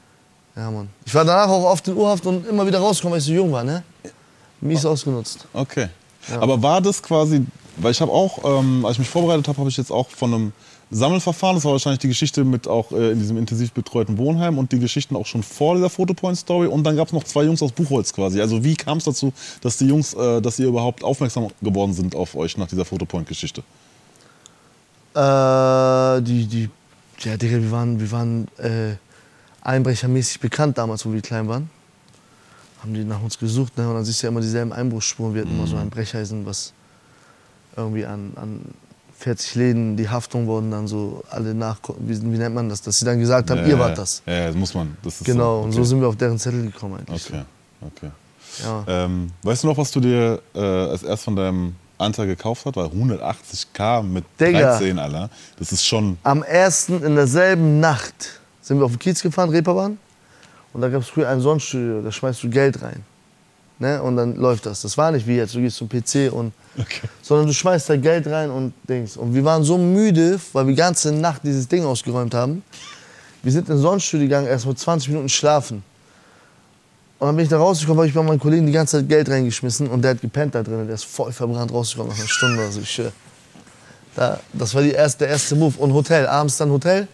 Ja, 0.56 0.70
Mann. 0.70 0.88
Ich 1.04 1.14
war 1.14 1.24
danach 1.24 1.48
auch 1.48 1.64
oft 1.64 1.86
in 1.88 1.94
Urhaft 1.94 2.26
und 2.26 2.46
immer 2.46 2.66
wieder 2.66 2.78
rausgekommen, 2.78 3.12
weil 3.12 3.20
ich 3.20 3.26
so 3.26 3.32
jung 3.32 3.52
war, 3.52 3.64
ne? 3.64 3.82
Mies 4.60 4.84
ausgenutzt. 4.84 5.46
Okay. 5.52 5.88
Aber 6.40 6.62
war 6.62 6.80
das 6.80 7.02
quasi, 7.02 7.44
weil 7.76 7.90
ich 7.90 8.00
habe 8.00 8.12
auch, 8.12 8.38
ähm, 8.44 8.84
als 8.84 8.94
ich 8.94 9.00
mich 9.00 9.08
vorbereitet 9.08 9.48
habe, 9.48 9.58
habe 9.58 9.68
ich 9.68 9.76
jetzt 9.76 9.90
auch 9.90 10.08
von 10.08 10.32
einem 10.32 10.52
Sammelverfahren, 10.92 11.56
das 11.56 11.64
war 11.64 11.72
wahrscheinlich 11.72 12.00
die 12.00 12.08
Geschichte 12.08 12.44
mit 12.44 12.68
auch 12.68 12.92
äh, 12.92 13.12
in 13.12 13.18
diesem 13.18 13.38
intensiv 13.38 13.72
betreuten 13.72 14.18
Wohnheim 14.18 14.58
und 14.58 14.72
die 14.72 14.78
Geschichten 14.78 15.16
auch 15.16 15.26
schon 15.26 15.42
vor 15.42 15.74
dieser 15.74 15.88
Fotopoint-Story 15.88 16.66
und 16.66 16.84
dann 16.84 16.96
gab 16.96 17.08
es 17.08 17.12
noch 17.12 17.24
zwei 17.24 17.44
Jungs 17.44 17.62
aus 17.62 17.72
Buchholz 17.72 18.12
quasi. 18.12 18.40
Also 18.40 18.62
wie 18.62 18.76
kam 18.76 18.98
es 18.98 19.04
dazu, 19.04 19.32
dass 19.62 19.78
die 19.78 19.86
Jungs, 19.86 20.12
äh, 20.14 20.42
dass 20.42 20.58
ihr 20.58 20.66
überhaupt 20.66 21.02
aufmerksam 21.02 21.48
geworden 21.62 21.94
sind 21.94 22.14
auf 22.14 22.36
euch 22.36 22.58
nach 22.58 22.66
dieser 22.68 22.84
Fotopoint-Geschichte? 22.84 23.62
Äh, 25.14 26.22
die, 26.22 26.46
die, 26.46 26.70
ja, 27.20 27.36
Digga, 27.36 27.60
wir 27.62 27.70
waren, 27.70 27.98
wir 27.98 28.12
waren 28.12 28.48
äh, 28.58 28.96
einbrechermäßig 29.62 30.40
bekannt 30.40 30.78
damals, 30.78 31.06
wo 31.06 31.12
wir 31.12 31.22
klein 31.22 31.48
waren. 31.48 31.70
Haben 32.82 32.94
die 32.94 33.04
nach 33.04 33.22
uns 33.22 33.38
gesucht, 33.38 33.78
ne? 33.78 33.88
Und 33.88 33.94
dann 33.94 34.04
siehst 34.04 34.22
du 34.22 34.26
ja 34.26 34.30
immer 34.30 34.40
dieselben 34.40 34.72
Einbruchsspuren. 34.72 35.34
Wir 35.34 35.42
hatten 35.42 35.54
immer 35.54 35.68
so 35.68 35.76
ein 35.76 35.88
Brecheisen, 35.88 36.44
was 36.44 36.72
irgendwie 37.76 38.04
an, 38.04 38.32
an 38.34 38.60
40 39.22 39.54
Läden, 39.54 39.96
die 39.96 40.08
Haftung 40.08 40.48
wurden 40.48 40.72
dann 40.72 40.88
so 40.88 41.22
alle 41.30 41.54
nach, 41.54 41.78
wie, 42.00 42.20
wie 42.20 42.38
nennt 42.38 42.56
man 42.56 42.68
das, 42.68 42.82
dass 42.82 42.98
sie 42.98 43.04
dann 43.04 43.20
gesagt 43.20 43.50
haben, 43.50 43.64
ihr 43.66 43.78
wart 43.78 43.96
das. 43.96 44.20
Ja, 44.26 44.32
ja, 44.32 44.46
das 44.48 44.56
muss 44.56 44.74
man. 44.74 44.96
Das 45.02 45.20
Genau, 45.20 45.60
so. 45.60 45.64
und 45.64 45.72
so 45.72 45.84
sind 45.84 46.00
wir 46.00 46.08
auf 46.08 46.16
deren 46.16 46.38
Zettel 46.38 46.62
gekommen 46.62 46.98
eigentlich. 46.98 47.26
Okay, 47.28 47.42
okay. 47.80 48.10
Ja. 48.64 48.84
Ähm, 49.04 49.30
weißt 49.42 49.62
du 49.62 49.68
noch, 49.68 49.78
was 49.78 49.92
du 49.92 50.00
dir 50.00 50.42
äh, 50.54 50.58
als 50.60 51.04
erst 51.04 51.24
von 51.24 51.36
deinem 51.36 51.76
Anteil 51.98 52.26
gekauft 52.26 52.66
hast? 52.66 52.74
Weil 52.74 52.86
180k 52.86 54.02
mit 54.02 54.24
Digga. 54.40 54.78
13, 54.78 54.98
Alter. 54.98 55.30
Das 55.56 55.70
ist 55.70 55.86
schon. 55.86 56.18
Am 56.24 56.42
ersten 56.42 57.02
in 57.02 57.14
derselben 57.14 57.78
Nacht 57.78 58.40
sind 58.60 58.78
wir 58.78 58.84
auf 58.84 58.92
den 58.92 58.98
Kiez 58.98 59.22
gefahren, 59.22 59.50
Reeperbahn. 59.50 59.98
Und 60.72 60.80
da 60.80 60.88
gab 60.88 61.02
es 61.02 61.08
früher 61.08 61.28
ein 61.28 61.40
Sonnenstudio, 61.40 62.02
da 62.02 62.10
schmeißt 62.10 62.42
du 62.42 62.50
Geld 62.50 62.82
rein. 62.82 63.04
Ne? 63.82 64.00
Und 64.00 64.16
dann 64.16 64.36
läuft 64.36 64.64
das. 64.64 64.82
Das 64.82 64.96
war 64.96 65.10
nicht 65.10 65.26
wie 65.26 65.34
jetzt, 65.34 65.56
du 65.56 65.60
gehst 65.60 65.76
zum 65.76 65.88
PC 65.88 66.32
und. 66.32 66.52
Okay. 66.78 67.08
Sondern 67.20 67.48
du 67.48 67.52
schmeißt 67.52 67.90
da 67.90 67.96
Geld 67.96 68.28
rein 68.28 68.48
und 68.48 68.72
Dings. 68.88 69.16
Und 69.16 69.34
wir 69.34 69.44
waren 69.44 69.64
so 69.64 69.76
müde, 69.76 70.38
weil 70.52 70.66
wir 70.66 70.72
die 70.72 70.78
ganze 70.78 71.10
Nacht 71.10 71.42
dieses 71.42 71.66
Ding 71.66 71.84
ausgeräumt 71.84 72.32
haben. 72.32 72.62
Wir 73.42 73.50
sind 73.50 73.68
ins 73.68 73.80
Sonnenstudio 73.80 74.26
gegangen, 74.26 74.46
erst 74.46 74.66
mal 74.66 74.76
20 74.76 75.08
Minuten 75.08 75.28
schlafen. 75.28 75.82
Und 77.18 77.26
dann 77.26 77.34
bin 77.34 77.42
ich 77.42 77.50
da 77.50 77.58
rausgekommen, 77.58 77.98
habe 77.98 78.08
ich 78.08 78.14
bei 78.14 78.22
meinem 78.22 78.38
Kollegen 78.38 78.66
die 78.66 78.72
ganze 78.72 78.98
Zeit 78.98 79.08
Geld 79.08 79.28
reingeschmissen 79.28 79.88
und 79.88 80.02
der 80.02 80.12
hat 80.12 80.20
gepennt 80.20 80.54
da 80.54 80.62
drin. 80.62 80.86
Der 80.86 80.94
ist 80.94 81.04
voll 81.04 81.32
verbrannt 81.32 81.72
rausgekommen 81.72 82.12
nach 82.12 82.18
einer 82.18 82.28
Stunde 82.28 82.62
oder 82.62 82.70
so. 82.70 82.80
Ich 82.80 82.90
schwör. 82.90 83.10
Da, 84.14 84.38
das 84.52 84.74
war 84.76 84.82
die 84.82 84.92
erste, 84.92 85.24
der 85.24 85.30
erste 85.30 85.56
Move. 85.56 85.76
Und 85.78 85.92
Hotel, 85.92 86.28
abends 86.28 86.56
dann 86.56 86.70
Hotel. 86.70 87.08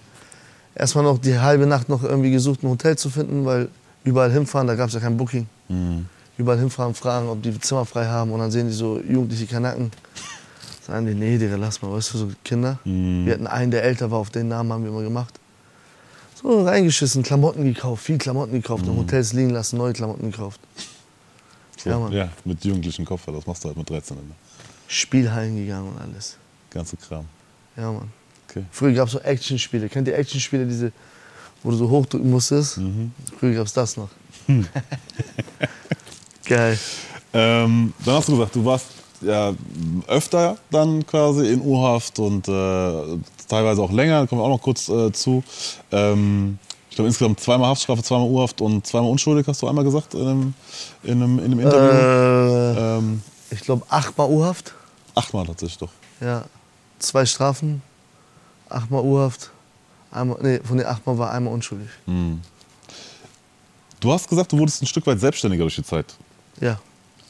Erstmal 0.75 1.04
noch 1.04 1.19
die 1.19 1.38
halbe 1.38 1.66
Nacht 1.66 1.88
noch 1.88 2.04
irgendwie 2.04 2.31
gesucht, 2.31 2.62
ein 2.62 2.69
Hotel 2.69 2.99
zu 2.99 3.09
finden, 3.09 3.47
weil 3.47 3.69
überall 4.04 4.31
hinfahren, 4.31 4.66
da 4.66 4.75
gab 4.75 4.88
es 4.88 4.95
ja 4.95 5.00
kein 5.00 5.16
Booking. 5.16 5.47
Überall 6.38 6.59
hinfahren, 6.59 6.95
fragen, 6.95 7.28
ob 7.28 7.42
die 7.42 7.59
Zimmer 7.61 7.85
frei 7.85 8.07
haben. 8.07 8.30
Und 8.33 8.38
dann 8.38 8.50
sehen 8.50 8.68
die 8.68 8.73
so 8.73 9.00
jugendliche 9.00 9.47
Kanaken. 9.47 9.90
Sagen 10.87 11.07
die, 11.07 11.14
nee, 11.14 11.37
Digga, 11.37 11.57
lass 11.57 11.83
mal, 11.83 11.92
weißt 11.92 12.14
du, 12.14 12.18
so 12.18 12.30
Kinder. 12.45 12.78
Wir 12.85 13.35
hatten 13.35 13.47
einen, 13.47 13.71
der 13.71 13.83
älter 13.83 14.11
war, 14.11 14.18
auf 14.21 14.30
den 14.30 14.49
Namen 14.49 14.73
haben 14.73 14.83
wir 14.85 14.90
immer 14.90 15.02
gemacht. 15.02 15.35
So 16.40 16.64
reingeschissen, 16.64 17.23
Klamotten 17.25 17.64
gekauft, 17.64 18.04
viel 18.04 18.16
Klamotten 18.16 18.52
gekauft, 18.52 18.87
in 18.87 18.97
Hotels 18.97 19.33
liegen 19.33 19.50
lassen, 19.50 19.76
neue 19.76 19.92
Klamotten 19.92 20.30
gekauft. 20.30 20.61
So, 21.76 21.90
Ja, 21.90 22.09
ja, 22.11 22.28
mit 22.45 22.64
jugendlichen 22.64 23.04
Koffer, 23.04 23.33
das 23.33 23.45
machst 23.47 23.64
du 23.64 23.68
halt 23.68 23.76
mit 23.76 23.90
13. 23.90 24.16
Ne? 24.16 24.23
Spielhallen 24.87 25.57
gegangen 25.57 25.88
und 25.92 26.00
alles. 26.00 26.37
Ganze 26.71 26.97
Kram. 26.97 27.25
Ja, 27.76 27.90
Mann. 27.92 28.09
Okay. 28.49 28.64
Früher 28.71 28.92
gab 28.92 29.09
es 29.09 29.12
so 29.12 29.21
Actionspiele. 29.21 29.88
Kennt 29.88 30.07
ihr 30.09 30.16
Actionspiele, 30.16 30.64
diese, 30.64 30.92
wo 31.62 31.71
du 31.71 31.76
so 31.76 31.90
hochdrücken 31.90 32.30
musstest? 32.30 32.80
Früher 33.38 33.54
gab 33.54 33.66
es 33.66 33.73
das 33.73 33.97
noch. 33.97 34.09
Geil. 36.49 36.78
Ähm, 37.33 37.93
dann 38.05 38.14
hast 38.14 38.28
du 38.28 38.33
gesagt, 38.37 38.55
du 38.57 38.64
warst 38.64 38.87
ja 39.21 39.52
öfter 40.07 40.57
dann 40.71 41.07
quasi 41.07 41.52
in 41.52 41.61
U-Haft 41.61 42.19
und 42.19 42.49
äh, 42.49 43.19
teilweise 43.49 43.83
auch 43.83 43.90
länger, 43.93 44.21
da 44.21 44.26
kommen 44.26 44.40
wir 44.40 44.45
auch 44.45 44.49
noch 44.57 44.62
kurz 44.62 44.88
äh, 44.88 45.12
zu. 45.12 45.43
Ähm, 45.93 46.59
ich 46.88 46.97
glaube 46.97 47.09
insgesamt 47.09 47.40
zweimal 47.40 47.69
Haftstrafe, 47.69 48.02
zweimal 48.02 48.28
U-Haft 48.28 48.61
und 48.61 48.87
zweimal 48.87 49.11
unschuldig, 49.11 49.47
hast 49.47 49.61
du 49.62 49.69
einmal 49.69 49.85
gesagt 49.85 50.14
in 50.14 50.21
einem, 50.26 50.55
in 51.02 51.23
einem, 51.23 51.38
in 51.38 51.45
einem 51.47 51.61
Interview. 51.61 51.90
Äh, 51.90 52.99
Ähm, 52.99 53.23
ich 53.50 53.61
glaube, 53.61 53.85
achtmal 53.88 54.28
U-Haft. 54.31 54.73
achtmal 55.14 55.47
tatsächlich 55.47 55.78
doch. 55.78 55.90
Ja. 56.21 56.45
Zwei 56.99 57.25
Strafen, 57.26 57.83
achtmal 58.69 59.02
U-Haft. 59.05 59.50
Einmal, 60.11 60.38
nee, 60.43 60.61
von 60.64 60.78
den 60.78 60.87
achtmal 60.87 61.19
war 61.19 61.31
einmal 61.31 61.52
unschuldig. 61.52 61.88
Du 64.00 64.12
hast 64.12 64.28
gesagt, 64.28 64.52
du 64.52 64.59
wurdest 64.59 64.83
ein 64.83 64.87
Stück 64.87 65.07
weit 65.07 65.21
selbstständiger 65.21 65.64
durch 65.64 65.76
die 65.76 65.83
Zeit. 65.85 66.07
Ja. 66.61 66.79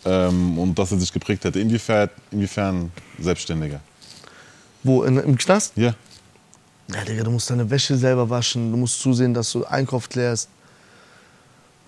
ähm, 0.04 0.58
und 0.58 0.78
dass 0.78 0.92
er 0.92 0.98
sich 0.98 1.12
geprägt 1.12 1.44
hat. 1.44 1.56
Inwiefern, 1.56 2.08
inwiefern 2.30 2.90
Selbstständiger? 3.18 3.80
Wo, 4.82 5.02
in, 5.02 5.18
im 5.18 5.36
Knast? 5.36 5.72
Ja. 5.76 5.94
Ja, 6.94 7.04
Digga, 7.04 7.22
du 7.22 7.30
musst 7.30 7.50
deine 7.50 7.68
Wäsche 7.68 7.96
selber 7.96 8.30
waschen, 8.30 8.70
du 8.70 8.78
musst 8.78 9.00
zusehen, 9.00 9.34
dass 9.34 9.52
du 9.52 9.64
Einkauf 9.64 10.08
klärst. 10.08 10.48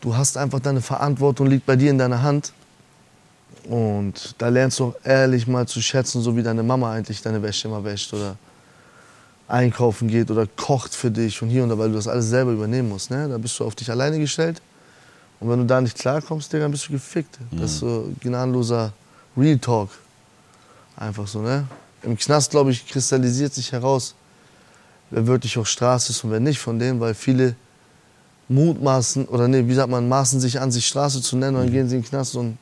Du 0.03 0.15
hast 0.15 0.37
einfach 0.37 0.61
deine 0.61 0.83
Verantwortung, 0.83 1.47
liegt 1.47 1.65
bei 1.65 1.77
dir 1.77 1.91
in 1.91 1.99
deiner 1.99 2.23
Hand. 2.23 2.53
Und 3.65 4.35
da 4.39 4.49
lernst 4.49 4.79
du 4.79 4.87
auch 4.87 4.95
ehrlich 5.05 5.47
mal 5.47 5.67
zu 5.67 5.81
schätzen, 5.81 6.23
so 6.23 6.37
wie 6.37 6.43
deine 6.43 6.63
Mama 6.63 6.93
eigentlich 6.93 7.23
deine 7.23 7.43
Wäsche 7.43 7.69
immer 7.69 7.83
wäscht 7.85 8.13
oder 8.13 8.37
einkaufen 9.49 10.09
geht 10.09 10.31
oder 10.31 10.47
kocht 10.47 10.95
für 10.95 11.11
dich 11.11 11.41
und 11.43 11.49
hier 11.49 11.63
und 11.63 11.71
da, 11.71 11.79
weil 11.79 11.89
du 11.89 11.97
das 11.97 12.09
alles 12.09 12.27
selber 12.29 12.53
übernehmen 12.53 12.89
musst. 12.89 13.11
Ne? 13.11 13.29
Da 13.29 13.37
bist 13.39 13.59
du 13.59 13.65
auf 13.65 13.75
dich 13.75 13.91
alleine 13.91 14.19
gestellt. 14.19 14.61
Und 15.41 15.49
wenn 15.49 15.59
du 15.59 15.65
da 15.65 15.81
nicht 15.81 15.97
klarkommst, 15.99 16.53
Digga, 16.53 16.65
dann 16.65 16.71
bist 16.71 16.89
du 16.89 16.93
gefickt. 16.93 17.39
Das 17.51 17.73
ist 17.73 17.79
so 17.79 18.13
gnadenloser 18.21 18.93
Real 19.37 19.59
Talk. 19.59 19.89
Einfach 20.97 21.27
so, 21.27 21.41
ne? 21.41 21.67
Im 22.03 22.17
Knast, 22.17 22.51
glaube 22.51 22.71
ich, 22.71 22.87
kristallisiert 22.87 23.55
sich 23.55 23.73
heraus, 23.73 24.15
wer 25.11 25.27
wirklich 25.27 25.57
auf 25.57 25.67
Straße 25.67 26.13
ist 26.13 26.23
und 26.25 26.31
wer 26.31 26.41
nicht 26.41 26.59
von 26.59 26.79
denen, 26.79 27.01
weil 27.01 27.15
viele 27.15 27.55
mutmaßen, 28.49 29.27
oder 29.27 29.49
nee, 29.49 29.67
wie 29.67 29.75
sagt 29.75 29.91
man, 29.91 30.09
maßen 30.09 30.41
sich 30.41 30.61
an, 30.61 30.71
sich 30.71 30.87
Straße 30.87 31.23
zu 31.23 31.37
nennen 31.37 31.57
und 31.57 31.65
dann 31.65 31.73
gehen 31.73 31.89
sie 31.89 31.97
in 31.97 32.03
den 32.03 32.09
Knast 32.09 32.37
und 32.37 32.59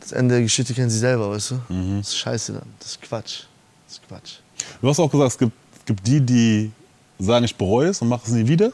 das 0.00 0.12
Ende 0.12 0.36
der 0.36 0.42
Geschichte 0.42 0.72
kennen 0.72 0.90
sie 0.90 0.98
selber, 0.98 1.30
weißt 1.30 1.52
du? 1.52 1.60
Das 1.98 2.08
ist 2.08 2.16
scheiße 2.16 2.52
dann, 2.54 2.68
das 2.78 2.92
ist 2.92 3.02
Quatsch. 3.02 3.42
Das 3.86 3.94
ist 3.94 4.08
Quatsch. 4.08 4.32
Du 4.80 4.88
hast 4.88 4.98
auch 4.98 5.10
gesagt, 5.10 5.32
es 5.32 5.38
gibt, 5.38 5.52
gibt 5.86 6.06
die, 6.06 6.20
die 6.20 6.72
sagen, 7.18 7.44
ich 7.44 7.54
bereue 7.54 7.88
es 7.88 8.00
und 8.00 8.08
mache 8.08 8.22
es 8.26 8.32
nie 8.32 8.46
wieder. 8.46 8.72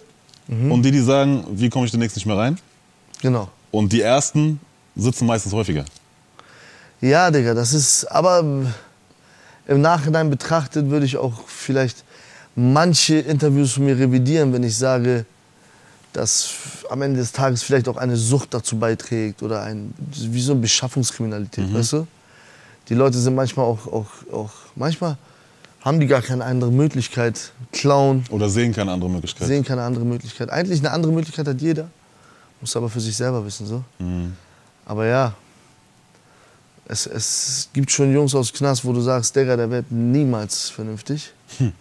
Und 0.49 0.83
die, 0.83 0.93
die 0.93 1.00
sagen, 1.00 1.45
wie 1.50 1.69
komme 1.69 1.87
ich 1.87 1.90
demnächst 1.90 2.16
nicht 2.16 2.26
mehr 2.26 2.37
rein? 2.37 2.59
Genau. 3.26 3.49
Und 3.73 3.92
die 3.92 4.02
ersten 4.02 4.61
sitzen 4.95 5.26
meistens 5.26 5.52
häufiger. 5.52 5.85
Ja, 7.00 7.28
Digga, 7.28 7.54
das 7.54 7.75
ist, 7.75 8.04
aber 8.04 8.38
im 9.66 9.80
Nachhinein 9.80 10.30
betrachtet 10.30 10.88
würde 10.90 11.06
ich 11.06 11.16
auch 11.16 11.49
vielleicht 11.49 12.04
manche 12.54 13.16
Interviews 13.16 13.73
von 13.73 13.85
mir 13.85 13.99
revidieren, 13.99 14.52
wenn 14.52 14.62
ich 14.62 14.78
sage, 14.78 15.26
dass 16.12 16.52
am 16.88 17.02
Ende 17.02 17.18
des 17.18 17.33
Tages 17.33 17.64
vielleicht 17.64 17.88
auch 17.88 17.97
eine 17.97 18.16
Sucht 18.16 18.54
dazu 18.54 18.78
beiträgt 18.78 19.42
oder 19.42 19.64
ein, 19.64 19.92
wie 19.99 20.40
so 20.40 20.52
eine 20.52 20.61
Beschaffungskriminalität, 20.61 21.75
weißt 21.75 21.95
du? 21.95 22.06
Die 22.88 22.95
Leute 22.95 23.18
sind 23.18 23.35
manchmal 23.35 23.66
auch, 23.66 23.88
auch, 23.88 24.06
auch, 24.33 24.50
manchmal 24.76 25.18
haben 25.80 25.99
die 25.99 26.06
gar 26.06 26.23
keine 26.23 26.45
andere 26.45 26.71
Möglichkeit, 26.71 27.50
klauen, 27.73 28.25
Oder 28.30 28.49
sehen 28.49 28.73
keine 28.73 28.92
andere 28.92 29.11
Möglichkeit. 29.11 29.49
sehen 29.49 29.64
keine 29.64 29.83
andere 29.83 30.04
Möglichkeit. 30.04 30.49
Eigentlich 30.49 30.78
eine 30.78 30.92
andere 30.92 31.11
Möglichkeit 31.11 31.49
hat 31.49 31.61
jeder, 31.61 31.88
muss 32.60 32.75
aber 32.76 32.88
für 32.88 33.00
sich 33.00 33.16
selber 33.16 33.44
wissen, 33.44 33.66
so. 33.66 33.82
Aber 34.84 35.06
ja, 35.06 35.34
es, 36.88 37.06
es 37.06 37.68
gibt 37.72 37.90
schon 37.90 38.12
Jungs 38.12 38.34
aus 38.34 38.52
dem 38.52 38.58
Knast, 38.58 38.84
wo 38.84 38.92
du 38.92 39.00
sagst, 39.00 39.34
Digga, 39.34 39.56
der 39.56 39.68
wird 39.70 39.90
niemals 39.90 40.70
vernünftig. 40.70 41.32
Und 41.58 41.72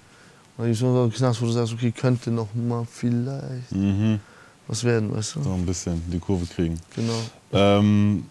dann 0.58 0.66
gibt 0.68 0.76
es 0.76 0.82
Jungs 0.82 0.98
aus 0.98 1.10
dem 1.12 1.16
Knast, 1.18 1.42
wo 1.42 1.46
du 1.46 1.52
sagst, 1.52 1.74
okay, 1.74 1.92
könnte 1.92 2.32
noch 2.32 2.48
mal 2.56 2.86
vielleicht 2.92 3.72
Mhm. 3.72 4.20
was 4.68 4.84
werden, 4.84 5.14
weißt 5.16 5.36
du? 5.36 5.44
So 5.44 5.54
ein 5.54 5.66
bisschen 5.66 6.02
die 6.12 6.20
Kurve 6.20 6.46
kriegen. 6.48 6.80
Genau. 6.96 7.20
Ähm, 7.54 8.26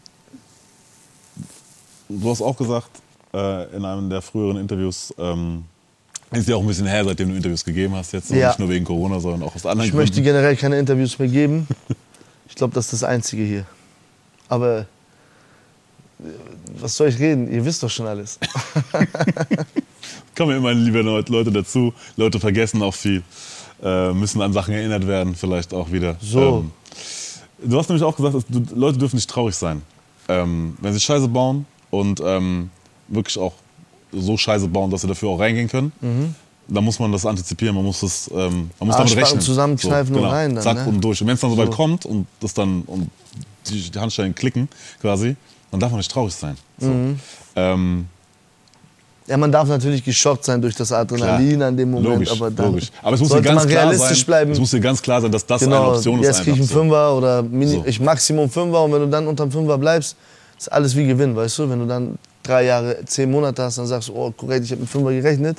du 2.09 2.31
hast 2.31 2.43
auch 2.43 2.57
gesagt 2.57 2.91
äh, 3.33 3.77
in 3.77 3.85
einem 3.85 4.11
der 4.11 4.23
früheren 4.23 4.57
Interviews, 4.57 5.13
ähm, 5.19 5.65
ist 6.33 6.49
ja 6.49 6.57
auch 6.57 6.61
ein 6.61 6.67
bisschen 6.67 6.87
her, 6.87 7.05
seitdem 7.05 7.29
du 7.31 7.37
Interviews 7.37 7.65
gegeben 7.65 7.95
hast 7.95 8.13
jetzt. 8.13 8.31
Ja. 8.31 8.49
Nicht 8.49 8.59
nur 8.59 8.69
wegen 8.69 8.85
Corona, 8.85 9.21
sondern 9.21 9.45
auch 9.45 9.55
aus 9.55 9.65
anderen 9.67 9.89
Ich 9.89 9.95
möchte 9.95 10.15
Gründen. 10.17 10.25
generell 10.33 10.57
keine 10.57 10.79
Interviews 10.79 11.17
mehr 11.19 11.29
geben. 11.29 11.69
Ich 12.49 12.55
glaube, 12.55 12.75
das 12.75 12.87
ist 12.87 13.03
das 13.03 13.05
Einzige 13.05 13.43
hier. 13.43 13.67
Aber 14.49 14.81
äh, 14.81 16.25
was 16.79 16.97
soll 16.97 17.09
ich 17.09 17.19
reden? 17.19 17.51
Ihr 17.53 17.65
wisst 17.65 17.83
doch 17.83 17.91
schon 17.91 18.07
alles. 18.07 18.39
Kommen 20.37 20.57
immer 20.57 20.73
lieber 20.75 21.03
Leute 21.03 21.53
dazu. 21.53 21.93
Leute 22.17 22.41
vergessen 22.41 22.83
auch 22.83 22.95
viel. 22.95 23.23
Äh, 23.83 24.13
müssen 24.13 24.41
an 24.43 24.53
Sachen 24.53 24.75
erinnert 24.75 25.07
werden, 25.07 25.35
vielleicht 25.35 25.75
auch 25.75 25.91
wieder. 25.93 26.17
So. 26.21 26.59
Ähm, 26.59 26.73
du 27.71 27.79
hast 27.79 27.89
nämlich 27.89 28.05
auch 28.05 28.17
gesagt, 28.17 28.45
du, 28.49 28.63
Leute 28.75 28.99
dürfen 28.99 29.17
nicht 29.17 29.31
traurig 29.31 29.55
sein. 29.55 29.83
Ähm, 30.29 30.77
wenn 30.81 30.93
sie 30.93 31.01
Scheiße 31.01 31.29
bauen 31.29 31.67
und 31.91 32.21
ähm, 32.25 32.71
wirklich 33.09 33.39
auch 33.39 33.55
so 34.13 34.37
Scheiße 34.37 34.69
bauen, 34.69 34.91
dass 34.91 35.03
sie 35.03 35.09
dafür 35.09 35.31
auch 35.31 35.39
reingehen 35.41 35.69
können, 35.69 35.93
dann 36.69 36.85
muss 36.85 36.99
man 36.99 37.13
das 37.13 37.27
antizipieren, 37.27 37.75
man 37.75 37.85
muss, 37.85 38.01
das, 38.01 38.31
ähm, 38.33 38.37
man 38.39 38.49
muss 38.49 38.71
damit 38.79 38.99
Arschbacken 38.99 39.17
rechnen. 39.25 39.41
zusammenkneifen 39.41 40.15
und 40.17 40.25
rein 40.25 40.55
dann, 40.55 40.65
Zack 40.65 40.77
ne? 40.79 40.87
und 40.87 41.01
durch. 41.03 41.21
Und 41.21 41.27
wenn 41.29 41.35
es 41.35 41.41
dann 41.41 41.55
So. 41.55 41.67
kommt 41.67 42.07
und 42.07 42.27
das 42.41 42.55
dann 42.55 42.83
und 42.87 43.11
die, 43.69 43.91
die 43.91 43.99
Handschellen 43.99 44.35
klicken 44.35 44.69
quasi, 45.01 45.37
dann 45.71 45.81
darf 45.81 45.91
man 45.91 45.99
nicht 45.99 46.11
traurig 46.11 46.35
sein. 46.35 46.57
So. 46.79 46.89
Mhm. 46.89 47.19
Ähm, 47.57 48.07
Ja, 49.27 49.37
man 49.39 49.51
darf 49.51 49.69
natürlich 49.69 50.05
geschockt 50.05 50.45
sein 50.45 50.61
durch 50.61 50.75
das 50.75 50.93
Adrenalin 50.93 51.57
Klar. 51.57 51.69
an 51.69 51.77
dem 51.77 51.91
Moment, 51.91 52.13
logisch, 52.15 52.31
aber 52.33 52.51
dann 52.51 52.67
logisch. 52.67 52.91
Aber 53.03 53.15
es 53.15 53.21
muss 53.21 53.31
dir 53.31 53.41
ganz 53.43 53.63
man 53.63 53.69
klar 53.69 53.83
realistisch 53.85 54.19
sein, 54.19 54.27
bleiben. 54.27 54.53
Es 54.53 54.59
muss 54.59 54.71
dir 54.71 54.81
ganz 54.81 55.01
klar 55.03 55.21
sein, 55.23 55.33
dass 55.33 55.47
das 55.47 55.63
eine 55.63 55.71
genau, 55.75 55.93
Option 55.95 56.21
ist. 56.21 56.27
jetzt 56.27 56.37
kriege 56.43 56.51
ich 56.53 56.59
einen 56.61 56.69
so. 56.69 56.75
Fünfer 56.75 57.17
oder 57.17 57.43
Mini, 57.43 57.73
So. 57.77 57.85
ich 57.87 58.01
Maximum 58.01 58.51
Fünfer 58.51 58.83
und 58.85 58.93
wenn 58.93 59.01
du 59.01 59.09
dann 59.09 59.27
unterm 59.27 59.51
Fünfer 59.51 59.79
bleibst, 59.79 60.17
ist 60.59 60.71
alles 60.71 60.95
wie 60.95 61.07
Gewinn, 61.07 61.35
weißt 61.35 61.59
du? 61.59 61.71
Wenn 61.71 61.79
du 61.81 61.87
dann 61.87 62.19
drei 62.43 62.65
Jahre, 62.67 62.99
zehn 63.07 63.31
Monate 63.31 63.63
hast, 63.63 63.79
dann 63.79 63.87
sagst 63.87 64.09
du, 64.09 64.15
oh 64.15 64.31
korrekt, 64.31 64.65
ich 64.67 64.71
habe 64.73 64.83
mit 64.83 64.91
Fünfer 64.91 65.11
gerechnet, 65.13 65.57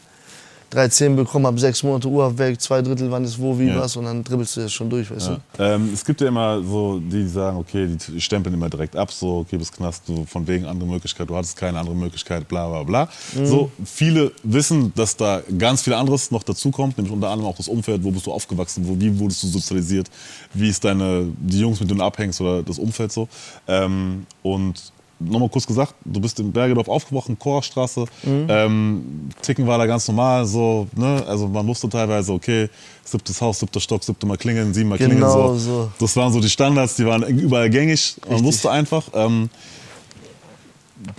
drei 0.69 0.87
Zehn 0.87 1.15
bekommen, 1.15 1.45
hab 1.45 1.59
sechs 1.59 1.83
Monate 1.83 2.07
Urhaft 2.07 2.37
weg, 2.37 2.59
zwei 2.59 2.81
Drittel, 2.81 3.09
wann 3.11 3.23
ist 3.23 3.39
wo, 3.39 3.57
wie, 3.57 3.67
Ja. 3.67 3.79
was 3.79 3.95
und 3.95 4.05
dann 4.05 4.23
dribbelst 4.23 4.57
du 4.57 4.61
das 4.61 4.73
schon 4.73 4.89
durch, 4.89 5.09
weißt 5.09 5.31
Ja. 5.57 5.75
Ähm, 5.75 5.89
es 5.93 6.03
gibt 6.03 6.21
ja 6.21 6.27
immer 6.27 6.61
so, 6.63 6.99
die 6.99 7.27
sagen, 7.27 7.57
okay, 7.57 7.87
die 7.87 8.19
stempeln 8.21 8.53
immer 8.53 8.69
direkt 8.69 8.95
ab, 8.95 9.11
so, 9.11 9.39
okay, 9.39 9.57
bis 9.57 9.71
Knast, 9.71 10.03
du, 10.07 10.25
von 10.25 10.45
wegen 10.47 10.65
andere 10.65 10.89
Möglichkeit, 10.89 11.29
du 11.29 11.35
hattest 11.35 11.55
keine 11.55 11.79
andere 11.79 11.95
Möglichkeit, 11.95 12.47
bla 12.47 12.67
bla 12.67 12.83
bla. 12.83 13.09
Mhm. 13.35 13.45
So, 13.45 13.71
viele 13.85 14.31
wissen, 14.43 14.91
dass 14.95 15.15
da 15.15 15.41
ganz 15.57 15.81
viel 15.83 15.93
anderes 15.93 16.31
noch 16.31 16.43
dazukommt, 16.43 16.97
nämlich 16.97 17.13
unter 17.13 17.29
anderem 17.29 17.51
auch 17.51 17.57
das 17.57 17.67
Umfeld, 17.67 18.03
wo 18.03 18.11
bist 18.11 18.25
du 18.25 18.31
aufgewachsen, 18.31 18.87
wo, 18.87 18.99
wie 18.99 19.17
wurdest 19.19 19.43
du 19.43 19.47
sozialisiert, 19.47 20.09
wie 20.53 20.69
ist 20.69 20.83
deine, 20.83 21.27
die 21.37 21.59
Jungs, 21.59 21.79
mit 21.79 21.89
denen 21.89 21.99
du 21.99 22.05
abhängst 22.05 22.41
oder 22.41 22.63
das 22.63 22.79
Umfeld 22.79 23.11
so. 23.11 23.27
Ähm, 23.67 24.25
und 24.43 24.91
nochmal 25.19 25.49
kurz 25.49 25.65
gesagt, 25.65 25.93
du 26.03 26.19
bist 26.19 26.39
in 26.39 26.51
Bergedorf 26.51 26.87
aufgebrochen, 26.89 27.39
Chorstraße, 27.39 28.05
Mhm. 28.23 28.45
ähm, 28.49 29.29
Ticken 29.41 29.65
war 29.65 29.77
da 29.77 29.85
ganz 29.85 30.07
normal, 30.07 30.45
so, 30.45 30.87
ne, 30.95 31.23
also 31.27 31.47
man 31.47 31.65
wusste 31.67 31.87
teilweise, 31.89 32.33
okay, 32.33 32.69
siebtes 33.03 33.39
Haus, 33.41 33.59
siebter 33.59 33.79
Stock, 33.79 34.03
siebte 34.03 34.25
Mal 34.25 34.37
klingeln, 34.37 34.73
sieben 34.73 34.89
Mal 34.89 34.97
klingeln, 34.97 35.19
Genau 35.21 35.53
so. 35.53 35.57
so. 35.57 35.91
Das 35.99 36.15
waren 36.17 36.33
so 36.33 36.39
die 36.41 36.49
Standards, 36.49 36.95
die 36.97 37.05
waren 37.05 37.23
überall 37.23 37.69
gängig. 37.69 38.15
Man 38.23 38.31
Richtig. 38.33 38.47
wusste 38.47 38.71
einfach, 38.71 39.05
ähm, 39.13 39.49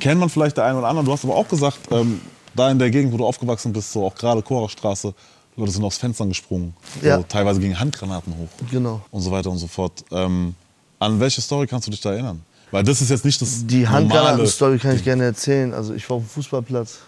kennt 0.01 0.21
man 0.21 0.29
vielleicht 0.29 0.57
der 0.57 0.65
eine 0.65 0.79
oder 0.79 0.89
andere. 0.89 1.05
Du 1.05 1.13
hast 1.13 1.25
aber 1.25 1.35
auch 1.35 1.49
gesagt, 1.49 1.79
ähm, 1.91 2.21
da 2.55 2.71
in 2.71 2.79
der 2.79 2.91
Gegend, 2.91 3.13
wo 3.13 3.17
du 3.19 3.27
aufgewachsen 3.27 3.73
bist, 3.73 3.93
so 3.93 4.05
auch 4.07 4.15
gerade 4.15 4.43
Chorstraße, 4.43 5.15
Leute 5.57 5.71
sind 5.73 5.85
aus 5.85 5.97
Fenstern 5.97 6.29
gesprungen, 6.29 6.75
Ja. 7.03 7.17
so, 7.19 7.23
teilweise 7.29 7.61
gegen 7.61 7.79
Handgranaten 7.79 8.35
hoch 8.37 8.49
Genau. 8.71 9.01
und 9.11 9.23
so 9.23 9.31
weiter 9.31 9.51
und 9.51 9.59
so 9.59 9.67
fort. 9.67 10.05
Ähm, 10.11 10.55
an 10.99 11.19
welche 11.21 11.41
Story 11.41 11.67
kannst 11.67 11.87
du 11.87 11.91
dich 11.91 12.01
da 12.01 12.13
erinnern? 12.13 12.43
Weil 12.77 12.85
das 12.85 13.01
ist 13.01 13.09
jetzt 13.09 13.25
nicht 13.25 13.41
das 13.41 13.67
Die. 13.67 13.89
Handgranaten-Story 13.89 14.79
kann 14.79 14.97
ich 14.97 15.03
gerne 15.03 15.25
erzählen. 15.25 15.73
Also 15.73 15.95
ich 15.95 16.11
war 16.11 16.19
auf 16.19 16.25
dem 16.25 16.29
Fußballplatz 16.29 16.99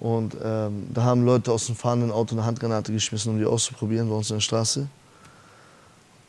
und 0.00 0.36
ähm, 0.42 0.88
da 0.92 1.04
haben 1.04 1.24
Leute 1.24 1.52
aus 1.52 1.66
dem 1.66 1.76
fahrenden 1.76 2.10
Auto 2.10 2.34
eine 2.34 2.44
Handgranate 2.44 2.92
geschmissen, 2.92 3.30
um 3.30 3.38
die 3.38 3.44
auszuprobieren 3.44 4.08
bei 4.08 4.16
uns 4.16 4.30
in 4.30 4.38
der 4.38 4.40
Straße. 4.40 4.88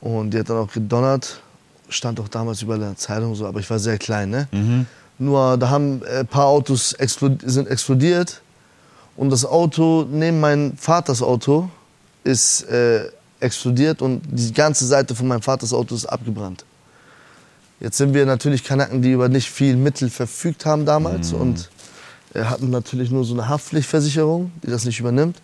Und 0.02 0.36
die 0.36 0.38
hat 0.38 0.52
dann 0.52 0.58
auch 0.58 0.72
gedonnert. 0.72 1.42
Stand 1.90 2.20
auch 2.20 2.28
damals 2.28 2.62
überall 2.62 2.80
in 2.80 2.90
der 2.90 2.98
Zeitung 2.98 3.34
so, 3.34 3.48
aber 3.48 3.60
ich 3.60 3.68
war 3.72 3.80
sehr 3.80 3.98
klein, 3.98 4.30
ne? 4.30 4.48
Nur 5.18 5.58
da 5.58 5.70
haben 5.72 6.04
äh, 6.04 6.20
ein 6.20 6.28
paar 6.28 6.46
Autos 6.46 6.94
explod 6.94 7.40
sind 7.44 7.68
explodiert 7.68 8.44
und 9.16 9.32
das 9.32 9.46
Auto 9.46 10.06
neben 10.08 10.40
meinem 10.40 10.78
Vaters 10.78 11.24
Auto 11.24 11.72
ist 12.24 12.70
äh, 12.70 13.10
explodiert 13.40 14.04
und 14.04 14.22
die 14.30 14.54
ganze 14.54 14.86
Seite 14.86 15.16
von 15.16 15.28
meinem 15.28 15.42
Vaters 15.42 15.74
Auto 15.74 15.96
ist 15.96 16.06
abgebrannt. 16.06 16.66
Jetzt 17.80 17.98
sind 17.98 18.14
wir 18.14 18.26
natürlich 18.26 18.64
Kanaken, 18.64 19.02
die 19.02 19.12
über 19.12 19.30
nicht 19.30 19.50
viel 19.52 19.76
Mittel 19.76 20.10
verfügt 20.10 20.66
haben 20.66 20.86
damals 20.86 21.32
und 21.34 21.70
äh, 22.34 22.44
hatten 22.44 22.70
natürlich 22.72 23.12
nur 23.12 23.24
so 23.24 23.34
eine 23.34 23.48
Haftpflichtversicherung, 23.48 24.52
die 24.64 24.68
das 24.68 24.86
nicht 24.86 25.00
übernimmt. 25.00 25.38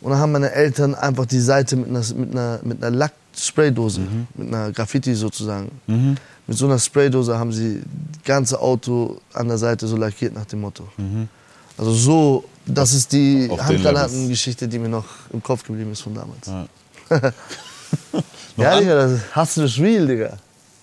Und 0.00 0.10
dann 0.10 0.18
haben 0.18 0.32
meine 0.32 0.50
Eltern 0.52 0.94
einfach 0.94 1.26
die 1.26 1.40
Seite 1.40 1.76
mit 1.76 1.88
einer, 1.88 2.02
mit 2.14 2.32
einer, 2.32 2.60
mit 2.62 2.84
einer 2.84 2.96
Lackspraydose, 2.96 4.00
mit 4.34 4.48
einer 4.48 4.72
Graffiti 4.72 5.14
sozusagen. 5.14 5.70
Mit 6.46 6.58
so 6.58 6.66
einer 6.66 6.78
Spraydose 6.78 7.38
haben 7.38 7.52
sie 7.52 7.82
das 8.12 8.24
ganze 8.24 8.60
Auto 8.60 9.20
an 9.32 9.48
der 9.48 9.56
Seite 9.56 9.86
so 9.86 9.96
lackiert 9.96 10.34
nach 10.34 10.44
dem 10.44 10.60
Motto. 10.60 10.88
Also 11.78 11.92
so, 11.92 12.44
das 12.66 12.92
ist 12.92 13.12
die 13.12 13.48
Handgranatengeschichte, 13.50 14.68
die 14.68 14.78
mir 14.78 14.88
noch 14.90 15.06
im 15.32 15.42
Kopf 15.42 15.64
geblieben 15.64 15.92
ist 15.92 16.02
von 16.02 16.14
damals. 16.14 16.46
Ja. 16.48 16.66
Ja, 18.56 18.78
Digga, 18.78 18.94
das 18.94 19.20
hast 19.32 19.56
du 19.56 19.62
das 19.62 19.78
real, 19.78 20.06
Digga. 20.06 20.36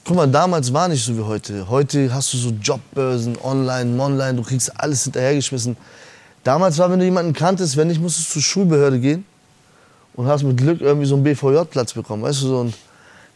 Guck 0.04 0.16
mal, 0.16 0.28
damals 0.28 0.74
war 0.74 0.88
nicht 0.88 1.04
so 1.04 1.16
wie 1.16 1.22
heute. 1.22 1.70
Heute 1.70 2.14
hast 2.14 2.34
du 2.34 2.38
so 2.38 2.50
Jobbörsen, 2.50 3.38
online, 3.44 4.02
online, 4.02 4.36
du 4.36 4.42
kriegst 4.42 4.72
alles 4.80 5.04
hinterhergeschmissen. 5.04 5.78
Damals 6.44 6.78
war, 6.80 6.90
wenn 6.90 6.98
du 7.00 7.06
jemanden 7.06 7.34
kanntest, 7.34 7.78
wenn 7.78 7.88
nicht, 7.88 8.02
musstest 8.02 8.30
du 8.30 8.34
zur 8.34 8.42
Schulbehörde 8.42 9.00
gehen 9.00 9.26
und 10.16 10.26
hast 10.26 10.44
mit 10.44 10.58
Glück 10.58 10.82
irgendwie 10.82 11.06
so 11.06 11.16
einen 11.16 11.24
BVJ-Platz 11.24 11.94
bekommen. 11.94 12.24
Weißt 12.24 12.42
du, 12.42 12.48
so 12.48 12.64
ein 12.64 12.74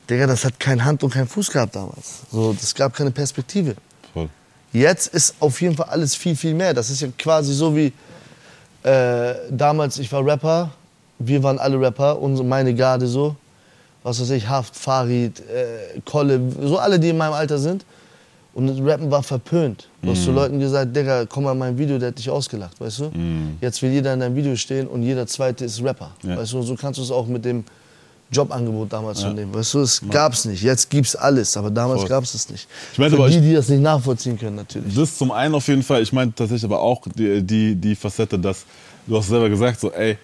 Digga, 0.10 0.26
das 0.26 0.44
hat 0.44 0.60
kein 0.60 0.84
Hand 0.84 1.04
und 1.04 1.12
kein 1.12 1.28
Fuß 1.28 1.52
gehabt 1.52 1.76
damals. 1.76 2.22
So, 2.32 2.54
das 2.54 2.74
gab 2.74 2.96
keine 2.96 3.12
Perspektive. 3.12 3.76
Voll. 4.14 4.30
Jetzt 4.74 5.08
ist 5.14 5.36
auf 5.40 5.62
jeden 5.62 5.76
Fall 5.76 5.88
alles 5.90 6.16
viel, 6.16 6.36
viel 6.36 6.54
mehr. 6.54 6.74
Das 6.74 6.90
ist 6.90 7.02
ja 7.02 7.08
quasi 7.18 7.54
so 7.54 7.76
wie 7.76 7.94
äh, 8.84 9.36
damals, 9.50 10.00
ich 10.00 10.12
war 10.12 10.26
Rapper, 10.26 10.72
wir 11.20 11.42
waren 11.44 11.60
alle 11.60 11.80
Rapper, 11.80 12.20
unsere, 12.20 12.48
meine 12.48 12.74
Garde 12.74 13.08
so. 13.08 13.36
Was 14.06 14.22
weiß 14.22 14.30
ich, 14.30 14.48
Haft, 14.48 14.76
Farid, 14.76 15.40
äh, 15.40 16.00
Kolle, 16.06 16.40
so 16.62 16.78
alle, 16.78 17.00
die 17.00 17.10
in 17.10 17.18
meinem 17.18 17.34
Alter 17.34 17.58
sind. 17.58 17.84
Und 18.54 18.68
das 18.68 18.78
Rappen 18.80 19.10
war 19.10 19.24
verpönt. 19.24 19.90
Du 20.04 20.12
hast 20.12 20.24
zu 20.24 20.32
Leuten 20.32 20.60
gesagt, 20.60 20.96
Digga, 20.96 21.26
komm 21.26 21.46
mal 21.46 21.54
in 21.54 21.58
mein 21.58 21.78
Video, 21.78 21.98
der 21.98 22.10
hat 22.10 22.20
dich 22.20 22.30
ausgelacht, 22.30 22.80
weißt 22.80 23.00
du? 23.00 23.12
Jetzt 23.62 23.82
will 23.82 23.92
jeder 23.92 24.14
in 24.14 24.20
deinem 24.20 24.36
Video 24.36 24.56
stehen 24.56 24.88
und 24.88 25.02
jeder 25.02 25.26
Zweite 25.26 25.66
ist 25.66 25.84
Rapper. 25.84 26.12
Ja. 26.22 26.38
Weißt 26.38 26.54
du, 26.54 26.60
und 26.60 26.64
so 26.64 26.76
kannst 26.76 27.00
du 27.00 27.04
es 27.04 27.10
auch 27.10 27.26
mit 27.26 27.44
dem 27.44 27.64
Jobangebot 28.32 28.94
damals 28.94 29.22
schon 29.22 29.34
nehmen. 29.34 29.54
Weißt 29.54 29.74
du, 29.74 29.80
es 29.80 30.02
gab's 30.08 30.46
nicht. 30.46 30.62
Jetzt 30.62 30.88
gibt's 30.90 31.16
alles, 31.16 31.58
aber 31.58 31.72
damals 31.72 32.02
Voll. 32.02 32.10
gab's 32.10 32.36
es 32.36 32.48
nicht. 32.50 32.68
Ich 32.94 33.00
meinte 33.00 33.18
Für 33.18 33.28
die, 33.28 33.42
die 33.42 33.54
das 33.56 33.70
nicht 33.70 33.82
nachvollziehen 33.82 34.38
können, 34.38 34.58
natürlich. 34.58 34.94
Das 34.94 35.18
zum 35.18 35.32
einen 35.32 35.56
auf 35.56 35.68
jeden 35.68 35.84
Fall. 35.84 36.04
Ich 36.04 36.14
meine 36.14 36.32
tatsächlich 36.34 36.64
aber 36.66 36.80
auch 36.80 37.02
die, 37.16 37.42
die, 37.42 37.76
die 37.76 37.96
Facette, 37.96 38.38
dass 38.38 38.66
du 39.08 39.18
hast 39.18 39.30
selber 39.30 39.50
gesagt, 39.50 39.80
so, 39.80 39.92
ey, 39.92 40.18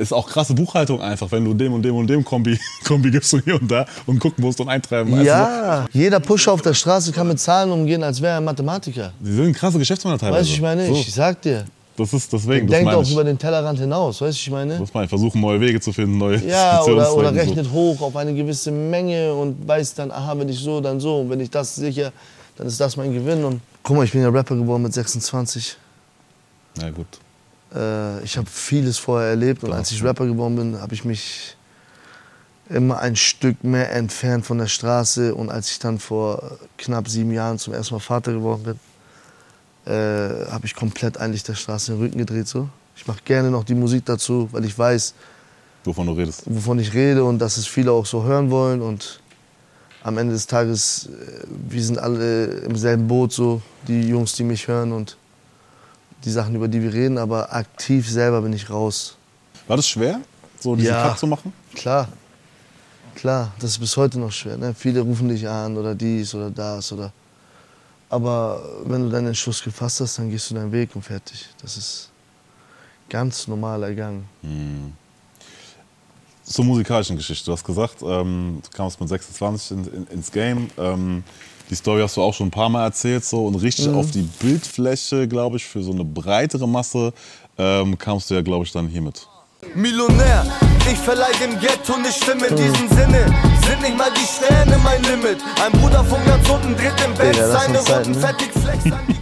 ist 0.00 0.12
auch 0.12 0.26
krasse 0.26 0.54
Buchhaltung 0.54 1.00
einfach, 1.00 1.30
wenn 1.30 1.44
du 1.44 1.54
dem 1.54 1.72
und 1.74 1.82
dem 1.82 1.94
und 1.94 2.06
dem 2.08 2.24
Kombi, 2.24 2.58
Kombi 2.84 3.10
gibst 3.10 3.32
und 3.34 3.44
hier 3.44 3.60
und 3.60 3.70
da 3.70 3.86
und 4.06 4.18
gucken 4.18 4.42
musst 4.42 4.60
und 4.60 4.68
eintreiben. 4.68 5.22
Ja, 5.22 5.86
jeder 5.92 6.20
Pusher 6.20 6.52
auf 6.52 6.62
der 6.62 6.74
Straße 6.74 7.12
kann 7.12 7.28
mit 7.28 7.38
Zahlen 7.38 7.70
umgehen, 7.70 8.02
als 8.02 8.20
wäre 8.20 8.34
er 8.34 8.40
Mathematiker. 8.40 9.12
Die 9.20 9.32
sind 9.32 9.52
krasse 9.54 9.78
Geschäftsmänner 9.78 10.18
teilweise. 10.18 10.40
Weißt 10.40 10.50
du, 10.50 10.54
ich 10.54 10.62
meine, 10.62 10.86
so, 10.86 10.94
ich 10.94 11.12
sag 11.12 11.42
dir. 11.42 11.66
Das 11.96 12.14
ist 12.14 12.32
deswegen, 12.32 12.66
das 12.66 12.78
Denkt 12.78 12.94
auch 12.94 13.02
ich. 13.02 13.12
über 13.12 13.24
den 13.24 13.38
Tellerrand 13.38 13.78
hinaus, 13.78 14.22
weißt 14.22 14.38
du, 14.38 14.40
ich 14.40 14.50
meine? 14.50 14.78
Das 14.78 14.94
meine 14.94 15.04
ich. 15.04 15.10
Versuchen 15.10 15.38
neue 15.40 15.60
Wege 15.60 15.80
zu 15.80 15.92
finden, 15.92 16.16
neue 16.16 16.38
Ja, 16.46 16.82
oder, 16.84 17.14
oder 17.14 17.34
rechnet 17.34 17.70
hoch 17.70 18.00
auf 18.00 18.16
eine 18.16 18.32
gewisse 18.32 18.70
Menge 18.70 19.34
und 19.34 19.68
weiß 19.68 19.94
dann, 19.94 20.10
aha, 20.10 20.38
wenn 20.38 20.48
ich 20.48 20.58
so, 20.58 20.80
dann 20.80 20.98
so. 20.98 21.20
Und 21.20 21.30
wenn 21.30 21.40
ich 21.40 21.50
das 21.50 21.76
sicher, 21.76 22.10
dann 22.56 22.66
ist 22.68 22.80
das 22.80 22.96
mein 22.96 23.12
Gewinn. 23.12 23.44
Und 23.44 23.60
guck 23.82 23.96
mal, 23.96 24.04
ich 24.04 24.12
bin 24.12 24.22
ja 24.22 24.30
Rapper 24.30 24.56
geworden 24.56 24.82
mit 24.82 24.94
26. 24.94 25.76
So. 26.76 26.82
Ja, 26.82 26.90
gut. 26.90 27.06
Äh, 27.74 28.22
ich 28.24 28.36
habe 28.36 28.48
vieles 28.48 28.98
vorher 28.98 29.30
erlebt 29.30 29.64
und 29.64 29.72
als 29.72 29.90
ich 29.90 30.02
Rapper 30.02 30.26
geworden 30.26 30.56
bin, 30.56 30.80
habe 30.80 30.94
ich 30.94 31.04
mich 31.04 31.56
immer 32.68 33.00
ein 33.00 33.16
Stück 33.16 33.64
mehr 33.64 33.92
entfernt 33.92 34.46
von 34.46 34.58
der 34.58 34.68
Straße. 34.68 35.34
Und 35.34 35.50
als 35.50 35.70
ich 35.70 35.78
dann 35.78 35.98
vor 35.98 36.58
knapp 36.78 37.08
sieben 37.08 37.32
Jahren 37.32 37.58
zum 37.58 37.74
ersten 37.74 37.94
Mal 37.94 38.00
Vater 38.00 38.32
geworden 38.32 38.62
bin, 38.62 39.92
äh, 39.92 40.46
habe 40.50 40.66
ich 40.66 40.74
komplett 40.74 41.18
eigentlich 41.18 41.42
der 41.42 41.54
Straße 41.54 41.92
den 41.92 42.00
Rücken 42.00 42.18
gedreht. 42.18 42.46
So. 42.46 42.68
Ich 42.96 43.06
mache 43.06 43.20
gerne 43.24 43.50
noch 43.50 43.64
die 43.64 43.74
Musik 43.74 44.04
dazu, 44.04 44.48
weil 44.52 44.64
ich 44.64 44.78
weiß, 44.78 45.14
Wovon 45.84 46.06
du 46.06 46.12
redest. 46.12 46.42
wovon 46.46 46.78
ich 46.78 46.92
rede 46.92 47.24
und 47.24 47.38
dass 47.38 47.56
es 47.56 47.66
viele 47.66 47.90
auch 47.92 48.06
so 48.06 48.22
hören 48.24 48.50
wollen. 48.50 48.82
Und 48.82 49.20
am 50.02 50.18
Ende 50.18 50.34
des 50.34 50.46
Tages, 50.46 51.06
äh, 51.08 51.44
wir 51.68 51.82
sind 51.82 51.98
alle 51.98 52.44
im 52.44 52.76
selben 52.76 53.08
Boot, 53.08 53.32
so 53.32 53.62
die 53.88 54.08
Jungs, 54.08 54.34
die 54.34 54.44
mich 54.44 54.68
hören 54.68 54.92
und 54.92 55.16
die 56.24 56.30
Sachen, 56.30 56.54
über 56.54 56.68
die 56.68 56.82
wir 56.82 56.92
reden. 56.92 57.18
Aber 57.18 57.52
aktiv 57.54 58.08
selber 58.08 58.42
bin 58.42 58.52
ich 58.52 58.68
raus. 58.70 59.16
War 59.66 59.76
das 59.76 59.88
schwer, 59.88 60.20
so 60.58 60.74
diesen 60.76 60.90
Ja. 60.92 61.08
Cut 61.08 61.18
zu 61.18 61.26
machen? 61.26 61.52
Klar, 61.74 62.08
klar, 63.14 63.52
das 63.60 63.70
ist 63.72 63.78
bis 63.78 63.96
heute 63.96 64.18
noch 64.18 64.32
schwer. 64.32 64.56
Ne? 64.56 64.74
Viele 64.74 65.00
rufen 65.00 65.28
dich 65.28 65.46
an 65.48 65.76
oder 65.76 65.94
dies 65.94 66.34
oder 66.34 66.50
das 66.50 66.92
oder. 66.92 67.12
Aber 68.08 68.60
wenn 68.84 69.02
du 69.02 69.08
deinen 69.08 69.28
Entschluss 69.28 69.62
gefasst 69.62 70.00
hast, 70.00 70.18
dann 70.18 70.28
gehst 70.30 70.50
du 70.50 70.54
deinen 70.56 70.72
Weg 70.72 70.96
und 70.96 71.02
fertig. 71.02 71.48
Das 71.62 71.76
ist 71.76 72.10
ganz 73.08 73.46
normaler 73.46 73.94
Gang. 73.94 74.24
Zur 76.42 76.64
musikalischen 76.64 77.16
Geschichte. 77.16 77.46
Du 77.46 77.52
hast 77.52 77.62
gesagt, 77.64 78.02
ähm, 78.02 78.60
du 78.64 78.76
kamst 78.76 78.98
mit 79.00 79.08
26 79.08 79.70
in, 79.70 79.84
in, 79.94 80.06
ins 80.08 80.32
Game. 80.32 80.68
Ähm, 80.76 81.22
die 81.70 81.74
Story 81.76 82.02
hast 82.02 82.16
du 82.16 82.22
auch 82.22 82.34
schon 82.34 82.48
ein 82.48 82.50
paar 82.50 82.68
Mal 82.68 82.84
erzählt. 82.84 83.24
So, 83.24 83.46
und 83.46 83.54
richtig 83.56 83.86
Mhm. 83.88 83.94
auf 83.94 84.10
die 84.10 84.22
Bildfläche, 84.40 85.28
glaube 85.28 85.56
ich, 85.56 85.64
für 85.64 85.82
so 85.82 85.92
eine 85.92 86.04
breitere 86.04 86.66
Masse 86.68 87.12
ähm, 87.58 87.96
kamst 87.96 88.30
du 88.30 88.34
ja, 88.34 88.42
glaube 88.42 88.64
ich, 88.64 88.72
dann 88.72 88.88
hiermit. 88.88 89.26
Millionär, 89.74 90.46
ich 90.90 90.98
verleih 90.98 91.32
dem 91.42 91.58
Ghetto 91.60 91.92
eine 91.94 92.10
Stimme 92.10 92.46
in 92.46 92.56
diesem 92.56 92.88
Sinne. 92.88 93.26
Sind 93.66 93.82
nicht 93.82 93.96
mal 93.96 94.10
die 94.16 94.26
Sterne 94.26 94.78
mein 94.82 95.02
Limit. 95.02 95.38
Ein 95.62 95.72
Bruder 95.80 96.02
von 96.04 96.24
ganz 96.24 96.48
unten 96.48 96.74
dreht 96.76 96.94
im 97.04 97.14
Bett 97.14 97.36
seine 97.36 97.78
roten 97.78 98.12
ne? 98.12 98.18
Fettig 98.18 98.50
Flex 98.52 98.84
an 98.86 99.00
die 99.06 99.14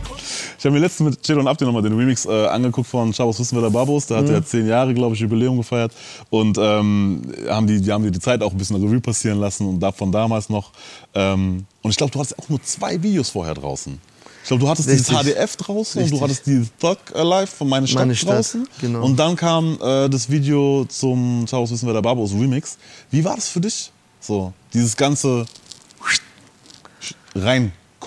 Ich 0.58 0.64
habe 0.64 0.74
mir 0.74 0.80
letztens 0.80 1.10
mit 1.10 1.22
Chill 1.22 1.38
und 1.38 1.46
Abdi 1.46 1.64
nochmal 1.64 1.82
den 1.82 1.96
Remix 1.96 2.26
äh, 2.26 2.46
angeguckt 2.46 2.88
von 2.88 3.12
Chabos 3.12 3.38
Wissen 3.38 3.56
wir 3.56 3.62
der 3.62 3.70
Babos. 3.70 4.06
Der 4.06 4.16
hat 4.16 4.28
ja 4.28 4.44
zehn 4.44 4.66
Jahre, 4.66 4.92
glaube 4.92 5.14
ich, 5.14 5.20
Jubiläum 5.20 5.56
gefeiert. 5.56 5.92
Und 6.30 6.58
ähm, 6.58 7.22
haben 7.48 7.68
die, 7.68 7.80
die 7.80 7.92
haben 7.92 8.02
die, 8.02 8.10
die 8.10 8.18
Zeit 8.18 8.42
auch 8.42 8.50
ein 8.50 8.58
bisschen 8.58 8.74
Revue 8.74 9.00
passieren 9.00 9.38
lassen 9.38 9.68
und 9.68 9.78
da 9.78 9.92
von 9.92 10.10
damals 10.10 10.48
noch. 10.48 10.72
Ähm, 11.14 11.64
und 11.82 11.90
ich 11.92 11.96
glaube, 11.96 12.10
du 12.10 12.18
hattest 12.18 12.36
auch 12.40 12.48
nur 12.48 12.60
zwei 12.60 13.00
Videos 13.00 13.30
vorher 13.30 13.54
draußen. 13.54 14.00
Ich 14.42 14.48
glaube, 14.48 14.60
du 14.62 14.68
hattest 14.68 14.88
Richtig. 14.88 15.06
dieses 15.06 15.34
HDF 15.34 15.56
draußen 15.56 15.98
und 16.00 16.04
Richtig. 16.04 16.18
du 16.18 16.24
hattest 16.24 16.46
dieses 16.46 16.68
Thug 16.80 16.98
Alive 17.14 17.46
von 17.46 17.68
Meine 17.68 17.86
Stadt, 17.86 18.00
Meine 18.00 18.16
Stadt, 18.16 18.38
draußen. 18.38 18.68
genau. 18.80 19.04
Und 19.04 19.16
dann 19.16 19.36
kam 19.36 19.78
äh, 19.80 20.08
das 20.08 20.28
Video 20.28 20.84
zum 20.86 21.46
Chabos 21.48 21.70
Wissen 21.70 21.86
wir 21.86 21.92
der 21.92 22.02
Babos 22.02 22.32
Remix. 22.32 22.78
Wie 23.12 23.24
war 23.24 23.36
das 23.36 23.48
für 23.48 23.60
dich? 23.60 23.92
So, 24.20 24.52
dieses 24.74 24.96
ganze 24.96 25.46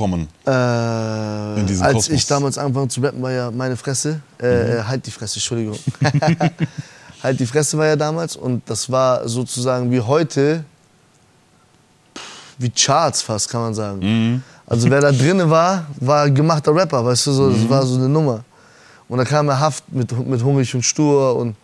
reinkommen. 0.02 0.28
Äh, 0.46 0.52
als 1.84 1.94
Kosmos. 1.94 2.10
ich 2.10 2.26
damals 2.28 2.58
angefangen 2.58 2.90
zu 2.90 3.02
rappen, 3.02 3.22
war 3.22 3.32
ja 3.32 3.52
meine 3.52 3.78
Fresse. 3.78 4.22
Äh, 4.42 4.76
Mhm. 4.82 4.88
Halt 4.88 5.06
die 5.06 5.12
Fresse, 5.12 5.36
Entschuldigung. 5.36 5.78
halt 7.24 7.40
die 7.40 7.46
Fresse 7.46 7.78
war 7.78 7.88
ja 7.88 7.96
damals 7.96 8.36
und 8.36 8.62
das 8.70 8.90
war 8.92 9.28
sozusagen 9.28 9.92
wie 9.92 10.02
heute, 10.02 10.64
wie 12.58 12.70
Charts 12.70 13.22
fast, 13.22 13.50
kann 13.50 13.62
man 13.62 13.74
sagen. 13.74 14.00
Mhm. 14.00 14.44
Also 14.68 14.90
wer 14.90 15.02
da 15.02 15.12
drinnen 15.12 15.50
war, 15.50 15.86
war 16.00 16.30
gemachter 16.30 16.74
Rapper, 16.74 17.04
weißt 17.06 17.28
du, 17.28 17.32
so, 17.32 17.44
Mhm. 17.44 17.62
das 17.62 17.70
war 17.70 17.86
so 17.86 17.96
eine 17.96 18.08
Nummer. 18.10 18.44
Und 19.10 19.18
da 19.18 19.26
kam 19.26 19.50
er 19.50 19.60
Haft 19.60 19.84
mit, 19.92 20.12
mit 20.28 20.42
Hungrig 20.44 20.74
und 20.74 20.84
Stur 20.84 21.36
und 21.36 21.56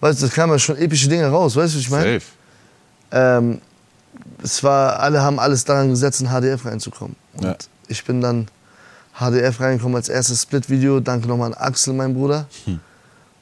weißt 0.00 0.22
du, 0.22 0.26
da 0.26 0.32
kamen 0.32 0.52
ja 0.54 0.58
schon 0.58 0.76
epische 0.76 1.08
Dinge 1.08 1.28
raus, 1.28 1.54
weißt 1.54 1.74
du, 1.74 1.78
was 1.78 1.84
ich 1.84 1.90
meine? 1.90 2.14
Safe. 2.20 2.26
ähm, 3.12 3.60
es 4.42 4.62
war, 4.64 5.00
alle 5.00 5.20
haben 5.22 5.38
alles 5.38 5.64
daran 5.64 5.90
gesetzt, 5.90 6.20
in 6.20 6.28
HDF 6.28 6.64
reinzukommen. 6.64 7.16
Und 7.34 7.44
Ja. 7.44 7.56
ich 7.88 8.04
bin 8.04 8.20
dann 8.20 8.48
HDF 9.18 9.60
reingekommen 9.60 9.96
als 9.96 10.08
erstes 10.08 10.42
Split-Video. 10.42 11.00
Danke 11.00 11.26
nochmal 11.28 11.52
an 11.52 11.58
Axel, 11.60 11.92
mein 11.94 12.14
Bruder. 12.14 12.46
Hm. 12.64 12.80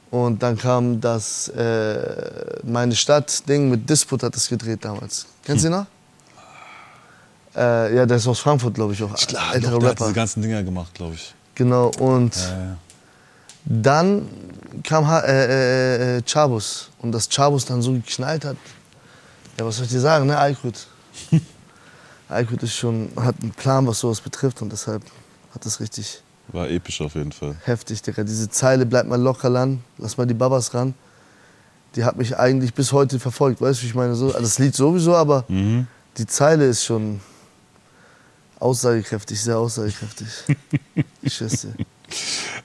Und 0.09 0.41
dann 0.41 0.57
kam 0.57 1.01
das 1.01 1.49
äh, 1.49 2.59
Meine 2.63 2.95
Stadt-Ding 2.95 3.69
mit 3.69 3.89
Disput 3.89 4.23
hat 4.23 4.35
das 4.35 4.47
gedreht 4.47 4.83
damals. 4.85 5.25
Kennst 5.43 5.65
Hm. 5.65 5.71
du 5.71 5.77
ihn 5.77 5.81
noch? 5.81 5.87
Äh, 7.61 7.95
ja, 7.95 8.05
der 8.05 8.17
ist 8.17 8.27
aus 8.27 8.39
Frankfurt, 8.39 8.75
glaube 8.75 8.93
ich, 8.93 9.01
auch. 9.03 9.13
Klar, 9.15 9.55
älterer 9.55 9.71
doch, 9.73 9.79
der 9.79 9.89
hat 9.89 9.95
Rapper. 9.95 10.05
diese 10.05 10.13
ganzen 10.15 10.41
Dinger 10.41 10.63
gemacht, 10.63 10.93
glaube 10.93 11.15
ich. 11.15 11.33
Genau, 11.55 11.91
und 11.99 12.35
Ja, 12.35 12.41
ja. 12.49 12.77
dann 13.65 14.27
kam 14.83 15.05
äh, 15.05 15.17
äh, 15.27 16.17
äh, 16.17 16.21
Chabus. 16.23 16.89
Und 16.99 17.11
dass 17.11 17.27
Chabus 17.29 17.65
dann 17.65 17.81
so 17.81 17.93
geknallt 17.93 18.45
hat. 18.45 18.57
Ja, 19.59 19.65
was 19.65 19.77
soll 19.77 19.85
ich 19.85 19.91
dir 19.91 19.99
sagen, 19.99 20.27
ne, 20.27 20.37
Aykut? 20.37 20.87
Aykut 22.29 22.61
ist 22.63 22.75
schon, 22.75 23.09
hat 23.15 23.35
einen 23.41 23.51
Plan, 23.51 23.87
was 23.87 23.99
sowas 23.99 24.21
betrifft. 24.21 24.61
Und 24.61 24.71
deshalb 24.71 25.01
hat 25.53 25.65
das 25.65 25.79
richtig 25.79 26.21
War 26.49 26.69
episch 26.69 27.01
auf 27.01 27.15
jeden 27.15 27.31
Fall. 27.31 27.55
heftig, 27.63 28.01
Digga. 28.01 28.23
Diese 28.23 28.49
Zeile, 28.49 28.85
bleib 28.85 29.07
mal 29.07 29.19
locker 29.19 29.53
ran, 29.53 29.83
lass 29.97 30.17
mal 30.17 30.25
die 30.27 30.33
Babas 30.35 30.73
ran. 30.73 30.93
Die 31.95 32.03
hat 32.03 32.17
mich 32.17 32.37
eigentlich 32.37 32.73
bis 32.73 32.91
heute 32.91 33.19
verfolgt, 33.19 33.59
weißt 33.61 33.79
du, 33.79 33.83
wie 33.83 33.87
ich 33.87 33.95
meine? 33.95 34.13
So, 34.15 34.31
das 34.31 34.59
Lied 34.59 34.75
sowieso, 34.75 35.15
aber 35.15 35.45
Mhm. 35.47 35.87
die 36.17 36.27
Zeile 36.27 36.65
ist 36.65 36.83
schon 36.83 37.19
aussagekräftig, 38.59 39.41
sehr 39.41 39.57
aussagekräftig. 39.57 40.27
ich 41.23 41.37
dir. 41.37 41.73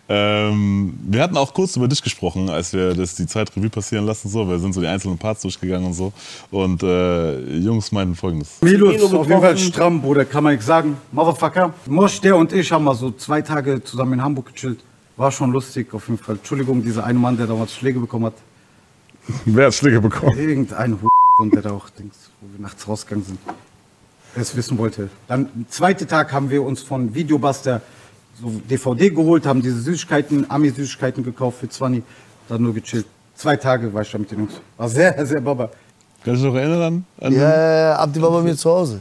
Ähm, 0.08 0.98
wir 1.04 1.22
hatten 1.22 1.36
auch 1.36 1.54
kurz 1.54 1.76
über 1.76 1.88
dich 1.88 2.02
gesprochen, 2.02 2.50
als 2.50 2.72
wir 2.72 2.94
das, 2.94 3.14
die 3.14 3.26
Zeit 3.26 3.54
Revue 3.56 3.70
passieren 3.70 4.04
lassen. 4.04 4.28
So. 4.28 4.48
Wir 4.48 4.58
sind 4.58 4.74
so 4.74 4.80
die 4.80 4.86
einzelnen 4.86 5.16
Parts 5.16 5.42
durchgegangen 5.42 5.86
und 5.86 5.94
so. 5.94 6.12
Und 6.50 6.82
äh, 6.82 7.58
Jungs 7.58 7.92
meinten 7.92 8.14
folgendes. 8.14 8.60
Milo 8.60 8.90
ist 8.90 9.02
auf 9.04 9.28
jeden 9.28 9.40
Fall 9.40 9.56
stramm, 9.56 10.02
Bruder, 10.02 10.24
kann 10.24 10.44
man 10.44 10.52
nichts 10.52 10.66
sagen. 10.66 10.96
Motherfucker. 11.12 11.72
Mosch, 11.86 12.20
der 12.20 12.36
und 12.36 12.52
ich 12.52 12.70
haben 12.70 12.84
mal 12.84 12.94
so 12.94 13.10
zwei 13.12 13.40
Tage 13.42 13.82
zusammen 13.82 14.14
in 14.14 14.22
Hamburg 14.22 14.52
gechillt. 14.52 14.80
War 15.16 15.30
schon 15.30 15.52
lustig, 15.52 15.92
auf 15.94 16.08
jeden 16.08 16.22
Fall. 16.22 16.36
Entschuldigung, 16.36 16.82
dieser 16.82 17.04
eine 17.04 17.18
Mann, 17.18 17.36
der 17.36 17.46
damals 17.46 17.74
Schläge 17.74 18.00
bekommen 18.00 18.26
hat. 18.26 18.34
Wer 19.44 19.66
hat 19.66 19.74
Schläge 19.74 20.00
bekommen? 20.00 20.36
Irgendein 20.36 21.00
Hu 21.00 21.08
und 21.38 21.54
der 21.54 21.62
da 21.62 21.70
auch, 21.70 21.88
Dings, 21.90 22.16
wo 22.40 22.48
wir 22.52 22.60
nachts 22.60 22.86
rausgegangen 22.88 23.24
sind. 23.24 23.38
Es 24.34 24.56
wissen 24.56 24.78
wollte. 24.78 25.10
Dann, 25.28 25.48
am 25.54 25.66
zweiten 25.68 26.08
Tag 26.08 26.32
haben 26.32 26.50
wir 26.50 26.62
uns 26.62 26.82
von 26.82 27.14
Videobuster 27.14 27.82
so 28.42 28.50
DVD 28.68 29.10
geholt, 29.10 29.46
haben 29.46 29.62
diese 29.62 29.80
Süßigkeiten, 29.80 30.50
Ami-Süßigkeiten 30.50 31.22
gekauft 31.24 31.58
für 31.60 31.68
20. 31.68 32.02
Dann 32.48 32.62
nur 32.62 32.74
gechillt. 32.74 33.06
Zwei 33.36 33.56
Tage 33.56 33.92
war 33.94 34.02
ich 34.02 34.10
da 34.10 34.18
mit 34.18 34.30
den 34.30 34.40
Jungs. 34.40 34.54
War 34.76 34.88
sehr, 34.88 35.24
sehr 35.26 35.40
baba. 35.40 35.70
Kannst 36.24 36.42
du 36.42 36.46
dich 36.46 36.52
noch 36.54 36.60
erinnern? 36.60 37.04
An 37.20 37.32
Ja, 37.32 37.40
ja, 37.40 37.78
ja, 37.90 37.96
Abdi 37.96 38.20
war 38.20 38.30
bei 38.30 38.42
mir 38.42 38.56
zu 38.56 38.70
Hause. 38.70 39.00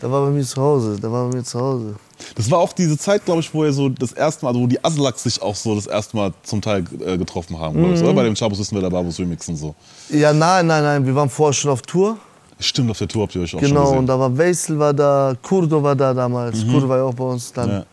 Da 0.00 0.10
war 0.10 0.24
bei 0.24 0.30
mir 0.30 0.42
zu 0.44 0.60
Hause, 0.60 0.98
da 1.00 1.10
war 1.12 1.28
bei 1.28 1.36
mir 1.36 1.44
zu 1.44 1.60
Hause. 1.60 1.94
Das 2.34 2.50
war 2.50 2.58
auch 2.58 2.72
diese 2.72 2.96
Zeit, 2.96 3.24
glaube 3.24 3.40
ich, 3.40 3.52
wo 3.52 3.64
ihr 3.64 3.72
so 3.72 3.88
das 3.88 4.12
erste 4.12 4.44
Mal, 4.46 4.54
wo 4.54 4.66
die 4.66 4.82
Aslaks 4.82 5.24
sich 5.24 5.40
auch 5.42 5.54
so 5.54 5.74
das 5.74 5.86
erste 5.86 6.16
Mal 6.16 6.32
zum 6.42 6.60
Teil 6.62 6.84
äh, 7.04 7.18
getroffen 7.18 7.58
haben, 7.58 7.78
glaub 7.78 7.92
ich, 7.94 8.02
oder? 8.02 8.14
Bei 8.14 8.22
dem 8.22 8.34
Chabos 8.34 8.58
wissen 8.58 8.80
wir 8.80 8.88
Babos 8.88 9.18
Remix 9.18 9.48
und 9.48 9.56
so. 9.56 9.74
Ja, 10.08 10.32
nein, 10.32 10.66
nein, 10.66 10.82
nein, 10.82 11.06
wir 11.06 11.14
waren 11.14 11.28
vorher 11.28 11.52
schon 11.52 11.70
auf 11.70 11.82
Tour. 11.82 12.16
Stimmt, 12.58 12.90
auf 12.90 12.98
der 12.98 13.08
Tour 13.08 13.22
habt 13.22 13.34
ihr 13.34 13.42
euch 13.42 13.54
auch 13.54 13.60
Genau, 13.60 13.86
schon 13.86 13.98
und 13.98 14.06
gesehen. 14.06 14.06
da 14.06 14.18
war 14.20 14.38
Weisel 14.38 14.78
war 14.78 14.94
da, 14.94 15.34
Kurdo 15.42 15.82
war 15.82 15.96
da 15.96 16.14
damals, 16.14 16.64
Kurdo 16.66 16.88
war 16.88 16.98
ja 16.98 17.04
auch 17.04 17.14
bei 17.14 17.24
uns. 17.24 17.52
Dann 17.52 17.68
Ja. 17.68 17.84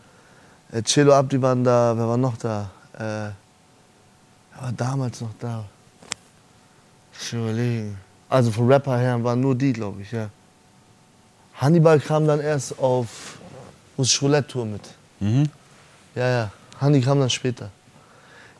Äh, 0.72 0.82
Celo 0.82 1.12
Abdi 1.14 1.40
waren 1.40 1.64
da, 1.64 1.94
wer 1.96 2.08
war 2.08 2.16
noch 2.16 2.36
da? 2.36 2.70
Äh, 2.94 2.98
wer 3.00 3.34
war 4.62 4.72
damals 4.76 5.20
noch 5.20 5.34
da? 5.38 5.64
Ich 7.20 7.32
überlegen. 7.32 7.96
Also 8.28 8.50
von 8.50 8.70
Rapper 8.70 8.98
her 8.98 9.22
waren 9.24 9.40
nur 9.40 9.54
die, 9.54 9.72
glaube 9.72 10.02
ich, 10.02 10.12
ja. 10.12 10.28
Hannibal 11.54 11.98
kam 11.98 12.26
dann 12.26 12.40
erst 12.40 12.78
auf 12.78 13.38
Russisch 13.96 14.22
Roulette 14.22 14.46
Tour 14.48 14.66
mit. 14.66 14.82
Mhm. 15.20 15.48
Ja, 16.14 16.28
ja. 16.28 16.50
Hanni 16.80 17.00
kam 17.00 17.18
dann 17.18 17.30
später. 17.30 17.70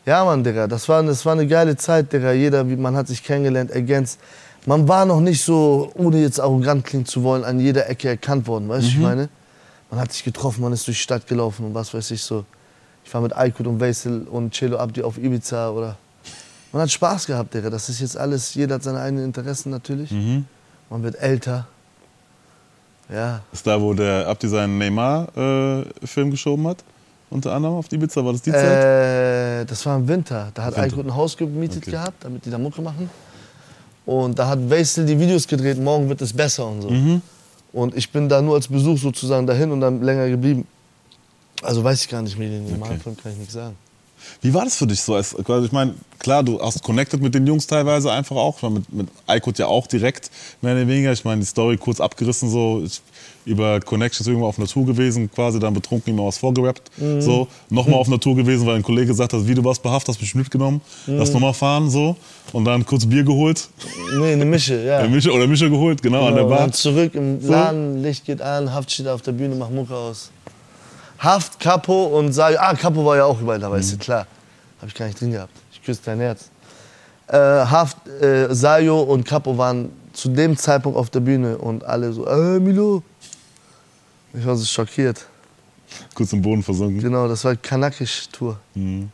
Ja, 0.05 0.25
Mann, 0.25 0.43
Digga, 0.43 0.67
das 0.67 0.89
war, 0.89 1.03
das 1.03 1.25
war 1.27 1.35
eine 1.35 1.47
geile 1.47 1.77
Zeit, 1.77 2.13
Digga. 2.13 2.33
Jeder, 2.33 2.69
wie- 2.69 2.77
man 2.77 2.97
hat 2.97 3.07
sich 3.07 3.23
kennengelernt, 3.23 3.71
ergänzt. 3.71 4.19
Man 4.67 4.89
war 4.89 5.05
noch 5.05 5.21
nicht 5.21 5.45
so, 5.45 5.93
ohne 5.95 6.21
jetzt 6.21 6.41
arrogant 6.41 6.85
klingen 6.85 7.07
zu 7.07 7.23
wollen, 7.23 7.45
an 7.45 7.61
jeder 7.61 7.89
Ecke 7.89 8.09
erkannt 8.09 8.47
worden, 8.49 8.69
weißt 8.69 8.85
du, 8.87 8.89
ich 8.91 8.99
meine? 8.99 9.29
Man 9.91 10.01
hat 10.01 10.13
sich 10.13 10.23
getroffen, 10.25 10.63
man 10.63 10.73
ist 10.73 10.87
durch 10.87 10.99
die 10.99 11.03
Stadt 11.03 11.27
gelaufen 11.27 11.65
und 11.67 11.75
was 11.75 11.93
weiß 11.95 12.11
ich 12.11 12.23
so. 12.23 12.45
Ich 13.05 13.13
war 13.15 13.21
mit 13.23 13.35
Aykut 13.35 13.67
und 13.67 13.81
Weisel 13.81 14.23
und 14.31 14.55
Celo 14.55 14.79
Abdi 14.79 15.03
auf 15.03 15.17
Ibiza 15.17 15.71
oder. 15.71 15.97
Man 16.73 16.83
hat 16.83 16.91
Spaß 16.91 17.27
gehabt, 17.27 17.55
Digga. 17.55 17.71
Das 17.71 17.89
ist 17.89 18.01
jetzt 18.01 18.17
alles, 18.17 18.53
jeder 18.55 18.75
hat 18.75 18.83
seine 18.83 19.01
eigenen 19.01 19.25
Interessen 19.25 19.71
natürlich. 19.71 20.11
Man 20.91 21.03
wird 21.03 21.15
älter. 21.21 21.67
Ja, 23.11 23.41
Ist 23.53 23.67
da, 23.67 23.81
wo 23.81 23.95
der 23.95 24.27
Abdi 24.29 24.49
seinen 24.49 24.77
Neymar-Film 24.77 26.31
geschoben 26.31 26.67
hat? 26.69 26.85
Unter 27.31 27.55
anderem 27.55 27.77
auf 27.77 27.89
die 27.89 27.97
Ibiza, 27.97 28.23
war 28.23 28.33
das 28.33 28.43
die 28.43 28.53
Zeit? 28.53 28.63
Äh, 29.63 29.65
das 29.65 29.85
war 29.87 29.97
im 29.97 30.07
Winter. 30.07 30.51
Da 30.53 30.65
hat 30.65 30.77
Winter. 30.77 30.87
Aykut 30.95 31.07
ein 31.07 31.15
Haus 31.15 31.35
gemietet 31.37 31.79
Okay. 31.83 31.91
gehabt, 31.93 32.25
damit 32.25 32.45
die 32.45 32.51
da 32.51 32.59
Mucke 32.59 32.83
machen. 32.83 33.09
Und 34.05 34.39
da 34.39 34.49
hat 34.49 34.59
Weisel 34.71 35.05
die 35.07 35.19
Videos 35.19 35.47
gedreht, 35.47 35.79
morgen 35.79 36.09
wird 36.09 36.21
es 36.23 36.33
besser 36.35 36.67
und 36.67 36.83
so. 36.83 36.91
Mhm. 36.91 37.23
Und 37.73 37.97
ich 37.97 38.11
bin 38.11 38.29
da 38.29 38.41
nur 38.41 38.55
als 38.55 38.69
Besuch 38.69 38.99
sozusagen 38.99 39.47
dahin 39.47 39.71
und 39.71 39.81
dann 39.81 40.03
länger 40.03 40.29
geblieben. 40.29 40.67
Also 41.63 41.83
weiß 41.83 42.03
ich 42.03 42.09
gar 42.09 42.23
nicht 42.23 42.39
mehr, 42.39 42.49
den 42.49 42.71
normalen 42.71 42.95
Okay. 42.95 43.03
Film 43.03 43.17
kann 43.17 43.33
ich 43.33 43.39
nichts 43.39 43.55
sagen. 43.55 43.77
Wie 44.43 44.53
war 44.55 44.65
das 44.65 44.77
für 44.77 44.87
dich 44.87 45.01
so? 45.03 45.15
Als, 45.15 45.35
quasi, 45.45 45.67
ich 45.67 45.73
meine, 45.73 45.95
klar, 46.19 46.43
du 46.43 46.61
hast 46.61 46.83
connected 46.83 47.21
mit 47.23 47.35
den 47.35 47.47
Jungs 47.47 47.67
teilweise 47.67 48.11
einfach 48.13 48.37
auch. 48.37 48.61
Mit, 48.71 48.93
mit 48.93 49.09
Aykut 49.27 49.59
ja 49.59 49.67
auch 49.67 49.87
direkt, 49.87 50.31
mehr 50.63 50.75
oder 50.75 50.87
weniger. 50.87 51.13
Ich 51.13 51.25
meine, 51.25 51.41
die 51.41 51.47
Story 51.47 51.77
kurz 51.77 52.01
abgerissen, 52.01 52.51
so 52.51 52.83
ich, 52.85 53.01
über 53.45 53.81
Connections 53.81 54.27
irgendwo 54.27 54.47
auf 54.47 54.59
einer 54.59 54.69
Tour 54.69 54.85
gewesen, 54.85 55.31
quasi 55.33 55.59
dann 55.59 55.73
betrunken 55.73 56.11
ihm 56.13 56.17
mal 56.17 56.27
was 56.27 56.37
vorgerappt. 56.39 56.91
So, 57.21 57.49
nochmal 57.71 57.99
auf 57.99 58.07
einer 58.07 58.21
Tour 58.21 58.37
gewesen, 58.37 58.67
weil 58.67 58.77
ein 58.77 58.83
Kollege 58.83 59.07
gesagt 59.07 59.33
hat, 59.33 59.47
wie 59.47 59.55
du 59.55 59.65
warst 59.65 59.83
behaftet, 59.83 60.15
hast 60.15 60.21
mich 60.21 60.35
mitgenommen, 60.35 60.83
lass 61.07 61.33
nochmal 61.33 61.55
fahren, 61.55 61.89
so. 61.89 62.15
Und 62.53 62.65
dann 62.65 62.85
kurz 62.85 63.07
Bier 63.07 63.25
geholt, 63.25 63.69
Nee, 64.19 64.33
eine 64.33 64.45
Mische, 64.45 64.83
ja. 64.85 65.01
äh, 65.01 65.09
Mische, 65.09 65.33
oder 65.33 65.47
Mische 65.47 65.69
geholt, 65.71 66.03
genau, 66.03 66.27
an 66.27 66.35
der 66.35 66.45
Genau, 66.45 66.49
Bar. 66.49 66.59
dann 66.61 66.73
zurück 66.73 67.15
im. 67.15 67.41
Laden, 67.47 68.03
Licht 68.03 68.25
geht 68.27 68.41
an, 68.43 68.73
Haft 68.73 68.91
steht 68.91 69.07
auf 69.09 69.23
der 69.23 69.33
Bühne, 69.33 69.55
macht 69.55 69.71
Mucke 69.73 69.95
aus. 69.95 70.31
Haft, 71.19 71.59
Capo 71.61 72.07
und 72.19 72.33
Sayo. 72.33 72.59
Ah, 72.61 72.75
Capo 72.75 73.05
war 73.05 73.17
ja 73.17 73.25
auch 73.25 73.41
überall 73.41 73.59
da, 73.59 73.69
Mhm. 73.69 73.73
weißt 73.75 73.93
du, 73.95 73.99
klar. 73.99 74.27
Hab 74.81 74.89
ich 74.89 74.95
gar 74.95 75.07
nicht 75.07 75.21
drin 75.21 75.33
gehabt. 75.33 75.53
Ich 75.73 75.83
küsse 75.83 76.01
dein 76.05 76.21
Herz. 76.21 76.51
Äh, 77.27 77.37
Haft, 77.37 78.07
äh, 78.09 78.55
Sayo 78.55 79.01
und 79.03 79.25
Capo 79.25 79.57
waren 79.59 79.91
zu 80.13 80.29
dem 80.29 80.57
Zeitpunkt 80.57 80.97
auf 80.99 81.11
der 81.11 81.21
Bühne 81.21 81.59
und 81.59 81.85
alle 81.85 82.13
so, 82.13 82.27
äh, 82.27 82.59
Milo. 82.61 83.03
Ich 84.33 84.45
war 84.47 84.57
so 84.57 84.65
schockiert. 84.65 85.27
Kurz 86.15 86.33
im 86.33 86.43
Boden 86.43 86.63
versunken. 86.63 87.01
Genau, 87.01 87.27
das 87.29 87.45
war 87.45 87.57
Kanakisch-Tour. 87.57 88.59
Mhm. 88.75 89.11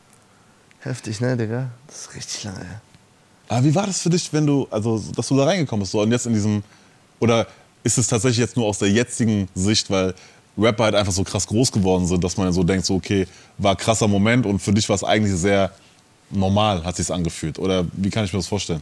Heftig, 0.81 1.19
ne, 1.21 1.35
Digga? 1.35 1.69
Das 1.87 2.01
ist 2.01 2.15
richtig 2.15 2.43
lange 2.43 2.59
her. 2.59 2.81
Aber 3.47 3.63
wie 3.63 3.73
war 3.73 3.87
das 3.87 4.01
für 4.01 4.09
dich, 4.09 4.31
wenn 4.33 4.45
du, 4.45 4.67
also, 4.69 5.01
dass 5.15 5.27
du 5.27 5.37
da 5.37 5.45
reingekommen 5.45 5.81
bist 5.81 5.91
so, 5.93 6.01
und 6.01 6.11
jetzt 6.11 6.25
in 6.27 6.33
diesem, 6.33 6.63
oder 7.19 7.47
ist 7.83 7.97
es 7.97 8.07
tatsächlich 8.07 8.39
jetzt 8.39 8.57
nur 8.57 8.65
aus 8.65 8.79
der 8.79 8.89
jetzigen 8.89 9.47
Sicht, 9.55 9.89
weil 9.89 10.13
Rapper 10.57 10.85
halt 10.85 10.95
einfach 10.95 11.11
so 11.11 11.23
krass 11.23 11.45
groß 11.47 11.71
geworden 11.71 12.05
sind, 12.07 12.23
dass 12.23 12.37
man 12.37 12.51
so 12.53 12.63
denkt, 12.63 12.85
so, 12.85 12.95
okay, 12.95 13.27
war 13.57 13.75
krasser 13.75 14.07
Moment 14.07 14.45
und 14.45 14.59
für 14.59 14.71
dich 14.73 14.87
war 14.87 14.95
es 14.95 15.03
eigentlich 15.03 15.35
sehr 15.35 15.71
normal, 16.29 16.83
hat 16.83 16.95
sich's 16.95 17.11
angefühlt? 17.11 17.59
Oder 17.59 17.85
wie 17.93 18.09
kann 18.09 18.25
ich 18.25 18.33
mir 18.33 18.39
das 18.39 18.47
vorstellen? 18.47 18.81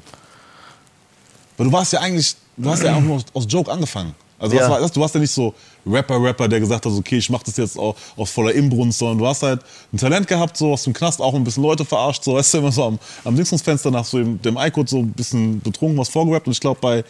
Weil 1.57 1.67
du 1.67 1.71
warst 1.73 1.93
ja 1.93 1.99
eigentlich, 1.99 2.35
du 2.57 2.69
hast 2.69 2.83
ja 2.83 2.95
auch 2.95 3.01
nur 3.01 3.21
aus, 3.33 3.45
Joke 3.47 3.71
angefangen. 3.71 4.13
Also 4.39 4.55
Ja. 4.57 4.87
du 4.87 4.99
warst 4.99 5.15
ja 5.15 5.21
nicht 5.21 5.31
so 5.31 5.53
Rapper-Rapper, 5.85 6.47
der 6.47 6.59
gesagt 6.59 6.85
hat, 6.85 6.91
okay, 6.91 7.17
ich 7.17 7.29
mach 7.29 7.43
das 7.43 7.57
jetzt 7.57 7.77
auch 7.77 7.95
aus 8.17 8.29
voller 8.29 8.51
Inbrunst, 8.53 8.99
sondern 8.99 9.17
du 9.19 9.27
hast 9.27 9.43
halt 9.43 9.61
ein 9.93 9.97
Talent 9.97 10.27
gehabt, 10.27 10.57
so 10.57 10.73
aus 10.73 10.83
dem 10.83 10.93
Knast 10.93 11.21
auch 11.21 11.33
ein 11.33 11.43
bisschen 11.43 11.63
Leute 11.63 11.85
verarscht, 11.85 12.23
so 12.23 12.35
weißt 12.35 12.55
du, 12.55 12.57
immer 12.59 12.71
so 12.71 12.83
am, 12.83 12.99
am 13.23 13.35
Dingsungsfenster 13.35 13.91
nach 13.91 14.05
so 14.05 14.17
dem, 14.17 14.41
dem 14.41 14.57
iCode 14.57 14.89
so 14.89 14.99
ein 14.99 15.11
bisschen 15.11 15.61
betrunken 15.61 15.97
was 15.97 16.09
vorgerappt 16.09 16.47
und 16.47 16.53
ich 16.53 16.59
glaube 16.59 16.79
bei, 16.81 17.03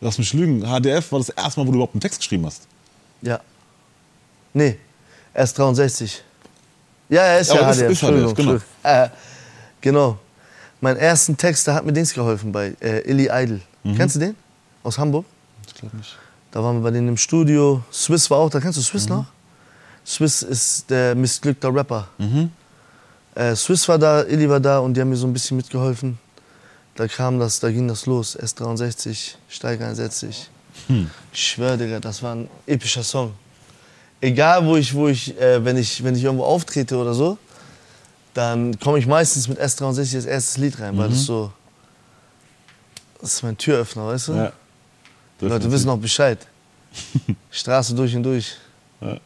lass 0.00 0.18
mich 0.18 0.32
lügen, 0.34 0.62
HDF 0.62 1.10
war 1.12 1.20
das 1.20 1.30
erste 1.30 1.60
Mal, 1.60 1.66
wo 1.66 1.70
du 1.70 1.76
überhaupt 1.76 1.94
einen 1.94 2.00
Text 2.00 2.18
geschrieben 2.18 2.44
hast. 2.46 2.62
Ja. 3.22 3.40
Nee, 4.54 4.78
erst 5.34 5.58
63. 5.58 6.22
Ja, 7.08 7.22
er 7.22 7.40
ist 7.40 7.48
Ja, 7.52 7.60
ja, 7.60 7.70
ist- 7.70 7.78
HDF. 7.78 7.90
ist 7.90 8.00
HDF, 8.02 8.34
genau. 8.34 8.58
Äh, 8.82 9.08
genau. 9.80 10.18
Meinen 10.80 10.96
ersten 10.98 11.36
Text, 11.36 11.66
da 11.68 11.74
hat 11.74 11.84
mir 11.84 11.92
Dings 11.92 12.12
geholfen 12.14 12.50
bei 12.52 12.74
äh, 12.80 13.00
Illy 13.10 13.28
Idol. 13.30 13.60
Mhm. 13.82 13.96
Kennst 13.96 14.16
du 14.16 14.20
den? 14.20 14.36
Aus 14.82 14.98
Hamburg? 14.98 15.24
Ich 15.66 15.74
glaube 15.74 15.96
nicht. 15.96 16.16
Da 16.50 16.62
waren 16.62 16.76
wir 16.76 16.82
bei 16.82 16.90
denen 16.90 17.08
im 17.08 17.16
Studio. 17.16 17.82
Swiss 17.92 18.30
war 18.30 18.38
auch 18.38 18.50
da. 18.50 18.60
Kennst 18.60 18.76
du 18.78 18.80
Mhm. 18.80 18.84
Swiss 18.84 19.08
noch? 19.08 19.26
Swiss 20.06 20.42
ist 20.42 20.88
der 20.90 21.14
missglückter 21.14 21.74
Rapper. 21.74 22.08
Mhm. 22.18 22.50
Äh, 23.34 23.56
Swiss 23.56 23.88
war 23.88 23.98
da, 23.98 24.22
Illy 24.22 24.48
war 24.48 24.60
da 24.60 24.78
und 24.78 24.94
die 24.94 25.00
haben 25.00 25.08
mir 25.10 25.16
so 25.16 25.26
ein 25.26 25.32
bisschen 25.32 25.56
mitgeholfen. 25.56 26.18
Da 26.94 27.08
kam 27.08 27.40
das, 27.40 27.58
da 27.58 27.70
ging 27.70 27.88
das 27.88 28.06
los. 28.06 28.38
S63, 28.38 29.34
Steiger 29.48 29.88
61. 29.88 30.48
Hm. 30.86 31.10
Ich 31.32 31.42
schwör, 31.48 31.76
Digga, 31.76 31.98
das 31.98 32.22
war 32.22 32.34
ein 32.36 32.48
epischer 32.66 33.02
Song. 33.02 33.32
Egal, 34.20 34.64
wo 34.64 34.76
ich, 34.76 34.94
wo 34.94 35.08
ich, 35.08 35.38
äh, 35.38 35.64
wenn 35.64 35.76
ich, 35.76 36.02
wenn 36.02 36.16
ich 36.16 36.24
irgendwo 36.24 36.44
auftrete 36.44 36.96
oder 36.96 37.14
so, 37.14 37.36
dann 38.32 38.78
komme 38.80 38.98
ich 38.98 39.06
meistens 39.06 39.48
mit 39.48 39.60
S63 39.60 40.16
als 40.16 40.24
erstes 40.26 40.56
Lied 40.58 40.80
rein, 40.80 40.96
weil 40.98 41.08
das 41.08 41.24
so, 41.24 41.52
das 43.20 43.34
ist 43.34 43.42
mein 43.42 43.56
Türöffner, 43.56 44.06
weißt 44.06 44.28
du? 44.28 44.32
Mhm. 44.32 44.38
Ja. 44.38 44.52
Leute 45.40 45.70
wissen 45.70 45.88
auch 45.88 45.98
Bescheid. 45.98 46.46
Straße 47.50 47.94
durch 47.94 48.14
und 48.16 48.22
durch. 48.22 48.56
Ja. 49.00 49.18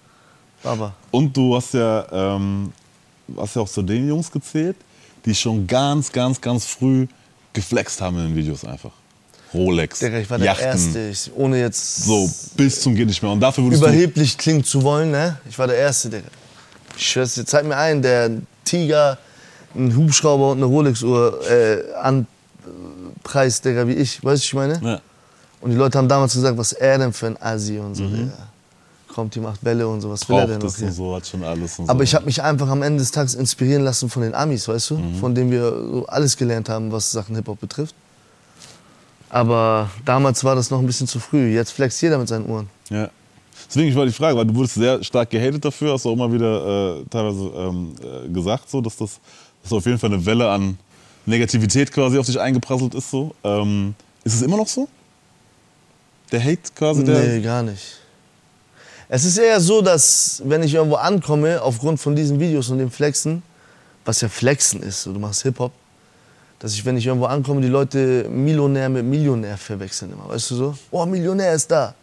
Aber 0.64 0.94
Und 1.10 1.36
du 1.36 1.54
hast 1.54 1.74
ja, 1.74 2.06
ähm, 2.10 2.72
hast 3.36 3.56
ja 3.56 3.62
auch 3.62 3.68
zu 3.68 3.82
den 3.82 4.08
Jungs 4.08 4.30
gezählt, 4.30 4.76
die 5.24 5.34
schon 5.34 5.66
ganz, 5.66 6.10
ganz, 6.10 6.40
ganz 6.40 6.66
früh 6.66 7.06
geflext 7.52 8.00
haben 8.00 8.18
in 8.18 8.28
den 8.28 8.36
Videos 8.36 8.64
einfach. 8.64 8.92
Rolex, 9.54 9.98
Digga, 10.00 10.18
ich 10.18 10.28
war 10.28 10.38
der 10.38 10.48
Yachten, 10.48 10.66
Erste. 10.66 11.08
Ich, 11.08 11.30
ohne 11.34 11.58
jetzt 11.58 12.04
so 12.04 12.30
bis 12.56 12.80
zum 12.80 12.94
geht 12.94 13.06
nicht 13.08 13.22
mehr. 13.22 13.32
Und 13.32 13.40
dafür 13.40 13.64
würdest 13.64 13.82
überheblich 13.82 14.36
klingen 14.36 14.62
zu 14.64 14.82
wollen, 14.82 15.10
ne? 15.10 15.38
Ich 15.48 15.58
war 15.58 15.66
der 15.66 15.76
Erste, 15.76 16.10
Digga. 16.10 16.28
Ich 16.96 17.08
schwör's 17.08 17.34
dir, 17.34 17.44
zeig 17.46 17.64
mir 17.64 17.76
einen, 17.76 18.02
der 18.02 18.30
Tiger, 18.64 19.18
einen 19.74 19.96
Hubschrauber 19.96 20.50
und 20.52 20.58
eine 20.58 20.66
Rolex-Uhr 20.66 21.40
äh, 21.50 21.92
anpreist, 21.94 23.64
Digga, 23.64 23.86
wie 23.86 23.92
ich. 23.94 24.22
Weißt 24.22 24.42
du, 24.42 24.46
ich 24.46 24.54
meine? 24.54 24.78
du. 24.78 24.86
Ja. 24.86 25.00
Und 25.60 25.70
die 25.70 25.76
Leute 25.76 25.98
haben 25.98 26.08
damals 26.08 26.34
gesagt, 26.34 26.56
was 26.56 26.72
er 26.72 26.98
denn 26.98 27.12
für 27.12 27.26
ein 27.26 27.40
Assi 27.40 27.78
und 27.78 27.94
so, 27.94 28.06
Digga. 28.06 28.32
Kommt, 29.12 29.34
die 29.34 29.40
macht 29.40 29.62
Bälle 29.62 29.88
und 29.88 30.00
so, 30.00 30.10
was 30.10 30.28
will 30.28 30.36
er 30.36 30.46
denn 30.46 30.58
noch 30.58 30.76
hier? 30.76 30.86
und 30.86 30.92
so, 30.92 31.16
hat 31.16 31.26
schon 31.26 31.42
alles 31.42 31.78
und 31.78 31.88
Aber 31.88 32.00
so. 32.00 32.04
ich 32.04 32.14
habe 32.14 32.26
mich 32.26 32.40
einfach 32.42 32.68
am 32.68 32.82
Ende 32.82 33.00
des 33.00 33.10
Tages 33.10 33.34
inspirieren 33.34 33.82
lassen 33.82 34.08
von 34.10 34.22
den 34.22 34.34
Amis, 34.34 34.68
weißt 34.68 34.90
du? 34.90 35.00
Von 35.18 35.34
denen 35.34 35.50
wir 35.50 35.62
so 35.62 36.06
alles 36.06 36.36
gelernt 36.36 36.68
haben, 36.68 36.92
was 36.92 37.10
Sachen 37.10 37.34
Hip-Hop 37.34 37.58
betrifft. 37.58 37.94
Aber 39.30 39.90
damals 40.04 40.42
war 40.44 40.54
das 40.54 40.70
noch 40.70 40.78
ein 40.78 40.86
bisschen 40.86 41.06
zu 41.06 41.20
früh. 41.20 41.54
Jetzt 41.54 41.72
flext 41.72 42.00
jeder 42.00 42.18
mit 42.18 42.28
seinen 42.28 42.48
Uhren. 42.48 42.68
Ja. 42.90 43.10
Deswegen, 43.68 43.88
ich 43.88 43.94
wollte 43.94 44.12
die 44.12 44.16
Frage, 44.16 44.36
weil 44.36 44.46
du 44.46 44.54
wurdest 44.54 44.76
sehr 44.76 45.02
stark 45.04 45.28
gehatet 45.28 45.64
dafür, 45.64 45.92
hast 45.92 46.04
du 46.04 46.10
auch 46.10 46.14
immer 46.14 46.32
wieder 46.32 47.00
äh, 47.00 47.04
teilweise 47.10 47.44
ähm, 47.54 47.94
äh, 48.00 48.28
gesagt, 48.28 48.70
so, 48.70 48.80
dass 48.80 48.96
das 48.96 49.20
dass 49.62 49.72
auf 49.72 49.86
jeden 49.86 49.98
Fall 49.98 50.12
eine 50.12 50.24
Welle 50.24 50.48
an 50.48 50.78
Negativität 51.26 51.92
quasi 51.92 52.18
auf 52.18 52.26
dich 52.26 52.40
eingeprasselt 52.40 52.94
ist. 52.94 53.10
So. 53.10 53.34
Ähm, 53.44 53.94
ist 54.24 54.34
es 54.34 54.42
immer 54.42 54.56
noch 54.56 54.68
so? 54.68 54.88
Der 56.32 56.42
Hate 56.42 56.72
quasi? 56.74 57.04
Der, 57.04 57.20
Nee, 57.20 57.40
gar 57.40 57.62
nicht. 57.62 57.98
Es 59.10 59.24
ist 59.24 59.38
eher 59.38 59.60
so, 59.60 59.80
dass 59.80 60.42
wenn 60.44 60.62
ich 60.62 60.74
irgendwo 60.74 60.96
ankomme, 60.96 61.62
aufgrund 61.62 61.98
von 61.98 62.14
diesen 62.14 62.38
Videos 62.40 62.68
und 62.68 62.78
dem 62.78 62.90
Flexen, 62.90 63.42
was 64.04 64.20
ja 64.20 64.28
Flexen 64.28 64.82
ist, 64.82 65.02
so, 65.02 65.12
du 65.12 65.18
machst 65.18 65.42
Hip-Hop, 65.42 65.72
dass 66.58 66.74
ich, 66.74 66.84
wenn 66.84 66.96
ich 66.96 67.06
irgendwo 67.06 67.26
ankomme, 67.26 67.60
die 67.60 67.68
Leute 67.68 68.28
Millionär 68.28 68.88
mit 68.88 69.04
Millionär 69.04 69.56
verwechseln 69.56 70.12
immer. 70.12 70.28
Weißt 70.28 70.50
du 70.50 70.54
so? 70.56 70.78
Oh, 70.90 71.06
Millionär 71.06 71.54
ist 71.54 71.70
da. 71.70 71.94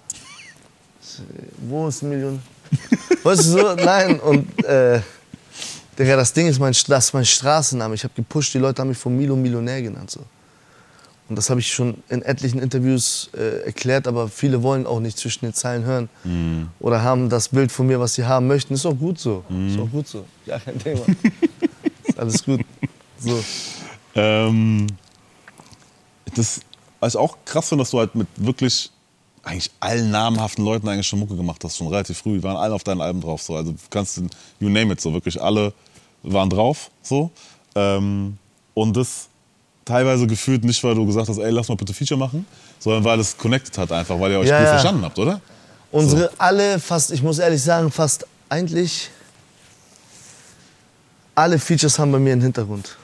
Wo 1.70 1.88
ist 1.88 2.02
ein 2.02 2.10
Millionär? 2.10 2.40
Weißt 3.24 3.46
du 3.46 3.50
so? 3.50 3.76
Nein. 3.76 4.20
Und 4.20 4.64
äh, 4.64 5.02
Digga, 5.98 6.16
das 6.16 6.34
Ding 6.34 6.48
ist, 6.48 6.60
mein, 6.60 6.74
das 6.88 7.06
ist 7.06 7.14
mein 7.14 7.26
Straßenname. 7.26 7.96
Ich 7.96 8.04
habe 8.04 8.14
gepusht, 8.16 8.54
die 8.54 8.60
Leute 8.60 8.82
haben 8.82 8.90
mich 8.90 8.98
von 8.98 9.16
Milo 9.16 9.36
Millionär 9.36 9.82
genannt. 9.82 10.12
So. 10.12 10.22
Und 11.28 11.36
das 11.38 11.50
habe 11.50 11.60
ich 11.60 11.68
schon 11.68 11.96
in 12.10 12.22
etlichen 12.22 12.60
Interviews 12.60 13.30
äh, 13.36 13.66
erklärt, 13.66 14.08
aber 14.08 14.28
viele 14.28 14.62
wollen 14.62 14.86
auch 14.86 15.00
nicht 15.00 15.18
zwischen 15.18 15.46
den 15.46 15.54
Zeilen 15.54 15.84
hören. 15.84 16.10
Oder 16.80 17.02
haben 17.02 17.30
das 17.30 17.50
Bild 17.50 17.72
von 17.72 17.88
mir, 17.88 18.00
was 18.00 18.14
sie 18.14 18.26
haben 18.26 18.48
möchten. 18.48 18.76
Ist 18.76 18.86
auch 18.86 18.94
gut 18.94 19.20
so. 19.20 19.44
Ist 19.68 19.80
auch 19.80 19.90
gut 19.90 20.08
so. 20.08 20.26
Ja, 20.46 20.60
kein 20.66 20.78
Thema. 20.78 21.02
ist 22.04 22.20
alles 22.20 22.44
gut. 22.44 22.62
So. 23.20 23.44
Ähm, 24.16 24.88
das, 26.36 26.62
ich 27.06 27.18
auch 27.18 27.38
krass 27.46 27.70
finde, 27.70 27.84
dass 27.84 27.92
du 27.92 28.00
halt 28.00 28.16
mit 28.16 28.28
wirklich 28.38 28.92
eigentlich 29.44 29.70
allen 29.80 30.10
namhaften 30.10 30.66
Leuten 30.66 30.88
eigentlich 30.90 31.08
schon 31.08 31.20
Mucke 31.20 31.36
gemacht 31.36 31.64
hast, 31.64 31.78
schon 31.78 31.88
relativ 31.88 32.18
früh. 32.18 32.38
Die 32.38 32.44
waren 32.44 32.58
alle 32.58 32.74
auf 32.74 32.84
deinen 32.84 33.02
Alben 33.02 33.22
drauf. 33.22 33.42
So. 33.44 33.56
Also 33.56 33.74
du 33.74 33.78
kannst, 33.90 34.18
den- 34.18 34.30
you 34.60 34.70
name 34.70 34.92
it, 34.94 35.00
so 35.02 35.14
wirklich 35.14 35.40
alle 35.42 35.72
waren 36.24 36.50
drauf. 36.50 36.90
So. 37.04 37.30
Ähm, 37.76 38.38
und 38.74 38.98
das 38.98 39.28
teilweise 39.86 40.26
gefühlt 40.26 40.64
nicht, 40.64 40.84
weil 40.84 40.96
du 40.96 41.06
gesagt 41.06 41.30
hast, 41.30 41.38
ey, 41.38 41.52
lass 41.52 41.68
mal 41.68 41.76
bitte 41.76 41.94
Feature 41.94 42.20
machen, 42.20 42.48
sondern 42.80 43.04
weil 43.04 43.20
es 43.20 43.38
connected 43.38 43.78
hat 43.78 43.92
einfach, 43.92 44.20
weil 44.20 44.32
ihr 44.32 44.40
euch 44.40 44.48
Ja, 44.50 44.58
gut 44.58 44.66
ja. 44.66 44.72
verstanden 44.72 45.04
habt, 45.04 45.20
oder? 45.20 45.40
Unsere 45.92 46.32
alle, 46.40 46.80
fast, 46.80 47.12
ich 47.12 47.22
muss 47.22 47.38
ehrlich 47.38 47.62
sagen, 47.62 47.92
fast 47.92 48.26
eigentlich 48.50 49.12
alle 51.36 51.60
Features 51.60 52.00
haben 52.00 52.12
bei 52.12 52.20
mir 52.20 52.34
einen 52.34 52.42
Hintergrund. 52.42 52.98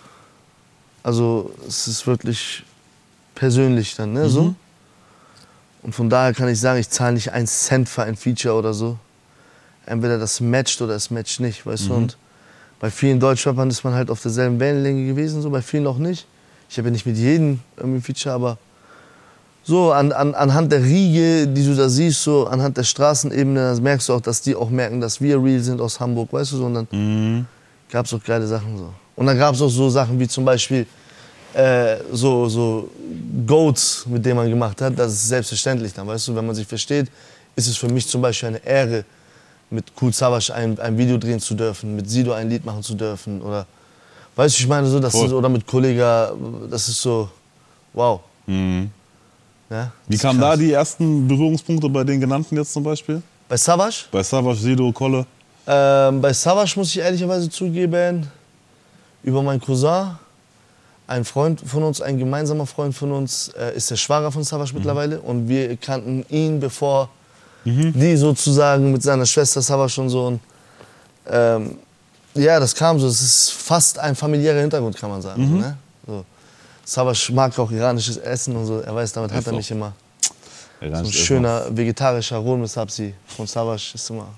Also 1.03 1.51
es 1.67 1.87
ist 1.87 2.05
wirklich 2.07 2.63
persönlich 3.35 3.95
dann, 3.95 4.13
ne, 4.13 4.29
so. 4.29 4.55
Und 5.83 5.95
von 5.95 6.09
daher 6.09 6.33
kann 6.33 6.47
ich 6.47 6.59
sagen, 6.59 6.79
ich 6.79 6.89
zahle 6.89 7.13
nicht 7.13 7.31
einen 7.31 7.47
Cent 7.47 7.89
für 7.89 8.03
ein 8.03 8.15
Feature 8.15 8.53
oder 8.55 8.73
so. 8.73 8.97
Entweder 9.87 10.19
das 10.19 10.39
matcht 10.39 10.79
oder 10.81 10.93
es 10.95 11.09
matcht 11.09 11.39
nicht, 11.39 11.65
weißt 11.65 11.89
du. 11.89 11.93
Und 11.95 12.17
bei 12.79 12.91
vielen 12.91 13.19
Deutschrappern 13.19 13.69
ist 13.69 13.83
man 13.83 13.93
halt 13.95 14.11
auf 14.11 14.21
derselben 14.21 14.59
Wellenlänge 14.59 15.07
gewesen, 15.07 15.41
so 15.41 15.49
bei 15.49 15.61
vielen 15.63 15.87
auch 15.87 15.97
nicht. 15.97 16.27
Ich 16.69 16.77
habe 16.77 16.87
ja 16.89 16.91
nicht 16.91 17.05
mit 17.07 17.17
jedem 17.17 17.59
irgendwie 17.77 17.97
ein 17.97 18.01
Feature, 18.03 18.35
aber 18.35 18.57
so 19.63 19.91
an, 19.91 20.11
an, 20.11 20.33
anhand 20.35 20.71
der 20.71 20.83
Riege, 20.83 21.47
die 21.47 21.65
du 21.65 21.75
da 21.75 21.89
siehst, 21.89 22.23
so 22.23 22.47
anhand 22.47 22.77
der 22.77 22.83
Straßenebene, 22.83 23.77
merkst 23.81 24.09
du 24.09 24.13
auch, 24.13 24.21
dass 24.21 24.41
die 24.41 24.55
auch 24.55 24.69
merken, 24.69 25.01
dass 25.01 25.19
wir 25.19 25.43
real 25.43 25.59
sind 25.59 25.81
aus 25.81 25.99
Hamburg, 25.99 26.31
weißt 26.31 26.51
du 26.53 26.57
so. 26.57 26.65
Und 26.65 26.73
dann 26.75 26.87
Mhm. 26.91 27.45
gab 27.91 28.05
es 28.05 28.13
auch 28.13 28.23
geile 28.23 28.45
Sachen 28.47 28.77
so. 28.77 28.93
Und 29.21 29.27
dann 29.27 29.37
gab 29.37 29.53
es 29.53 29.61
auch 29.61 29.69
so 29.69 29.87
Sachen 29.87 30.19
wie 30.19 30.27
zum 30.27 30.43
Beispiel 30.43 30.87
äh, 31.53 31.97
so, 32.11 32.49
so 32.49 32.89
Goats, 33.45 34.03
mit 34.07 34.25
denen 34.25 34.37
man 34.37 34.49
gemacht 34.49 34.81
hat. 34.81 34.97
Das 34.97 35.13
ist 35.13 35.27
selbstverständlich 35.27 35.93
dann, 35.93 36.07
weißt 36.07 36.29
du. 36.29 36.35
Wenn 36.35 36.47
man 36.47 36.55
sich 36.55 36.65
versteht, 36.65 37.05
ist 37.55 37.67
es 37.67 37.77
für 37.77 37.87
mich 37.87 38.07
zum 38.07 38.19
Beispiel 38.19 38.49
eine 38.49 38.65
Ehre, 38.65 39.05
mit 39.69 39.85
Cool 40.01 40.11
Savage 40.11 40.51
ein, 40.55 40.79
ein 40.79 40.97
Video 40.97 41.19
drehen 41.19 41.39
zu 41.39 41.53
dürfen, 41.53 41.95
mit 41.95 42.09
Sido 42.09 42.31
ein 42.33 42.49
Lied 42.49 42.65
machen 42.65 42.81
zu 42.81 42.95
dürfen. 42.95 43.43
Oder, 43.43 43.67
weißt 44.35 44.57
du, 44.57 44.63
ich 44.63 44.67
meine 44.67 44.87
so, 44.87 44.99
das 44.99 45.11
Voll. 45.11 45.27
ist, 45.27 45.33
oder 45.33 45.49
mit 45.49 45.67
Kollega, 45.67 46.33
das 46.71 46.89
ist 46.89 46.99
so, 46.99 47.29
wow. 47.93 48.21
Mhm. 48.47 48.89
Ja, 49.69 49.91
Wie 50.07 50.17
kamen 50.17 50.39
krass. 50.39 50.49
da 50.49 50.57
die 50.57 50.71
ersten 50.71 51.27
Berührungspunkte 51.27 51.87
bei 51.89 52.03
den 52.03 52.19
genannten 52.19 52.55
jetzt 52.55 52.73
zum 52.73 52.81
Beispiel? 52.81 53.21
Bei 53.47 53.55
Savage? 53.55 54.05
Bei 54.11 54.23
Savage, 54.23 54.57
Sido, 54.57 54.91
Kolle? 54.91 55.27
Ähm, 55.67 56.19
bei 56.21 56.33
Savage 56.33 56.73
muss 56.75 56.87
ich 56.87 56.97
ehrlicherweise 56.97 57.47
zugeben, 57.51 58.25
über 59.23 59.41
meinen 59.41 59.61
Cousin, 59.61 60.17
ein 61.07 61.25
Freund 61.25 61.61
von 61.61 61.83
uns, 61.83 62.01
ein 62.01 62.17
gemeinsamer 62.17 62.65
Freund 62.65 62.95
von 62.95 63.11
uns, 63.11 63.49
äh, 63.49 63.75
ist 63.75 63.91
der 63.91 63.97
Schwager 63.97 64.31
von 64.31 64.43
Savage 64.43 64.73
mittlerweile. 64.73 65.19
Und 65.19 65.47
wir 65.47 65.75
kannten 65.77 66.25
ihn, 66.29 66.59
bevor 66.59 67.09
die 67.65 68.15
sozusagen 68.15 68.91
mit 68.91 69.03
seiner 69.03 69.25
Schwester 69.25 69.61
Savage 69.61 70.01
und 70.01 70.09
so. 70.09 70.27
Und, 70.27 70.39
ähm, 71.27 71.77
ja, 72.33 72.59
das 72.59 72.73
kam 72.73 72.99
so. 72.99 73.07
Es 73.07 73.21
ist 73.21 73.51
fast 73.51 73.99
ein 73.99 74.15
familiärer 74.15 74.61
Hintergrund, 74.61 74.97
kann 74.97 75.09
man 75.09 75.21
sagen. 75.21 75.47
So, 75.47 75.55
ne? 75.55 75.77
so. 76.07 76.25
Savage 76.85 77.31
mag 77.33 77.57
auch 77.59 77.69
iranisches 77.71 78.17
Essen 78.17 78.55
und 78.55 78.65
so. 78.65 78.79
Er 78.79 78.95
weiß, 78.95 79.13
damit 79.13 79.31
hat 79.31 79.45
er 79.45 79.53
mich 79.53 79.69
immer. 79.69 79.93
So 80.79 80.87
ein 80.87 81.11
schöner 81.11 81.65
vegetarischer 81.69 82.37
Rohmissapsi 82.37 83.13
von 83.27 83.45
Savage 83.45 83.91
ist 83.93 84.09
immer 84.09 84.29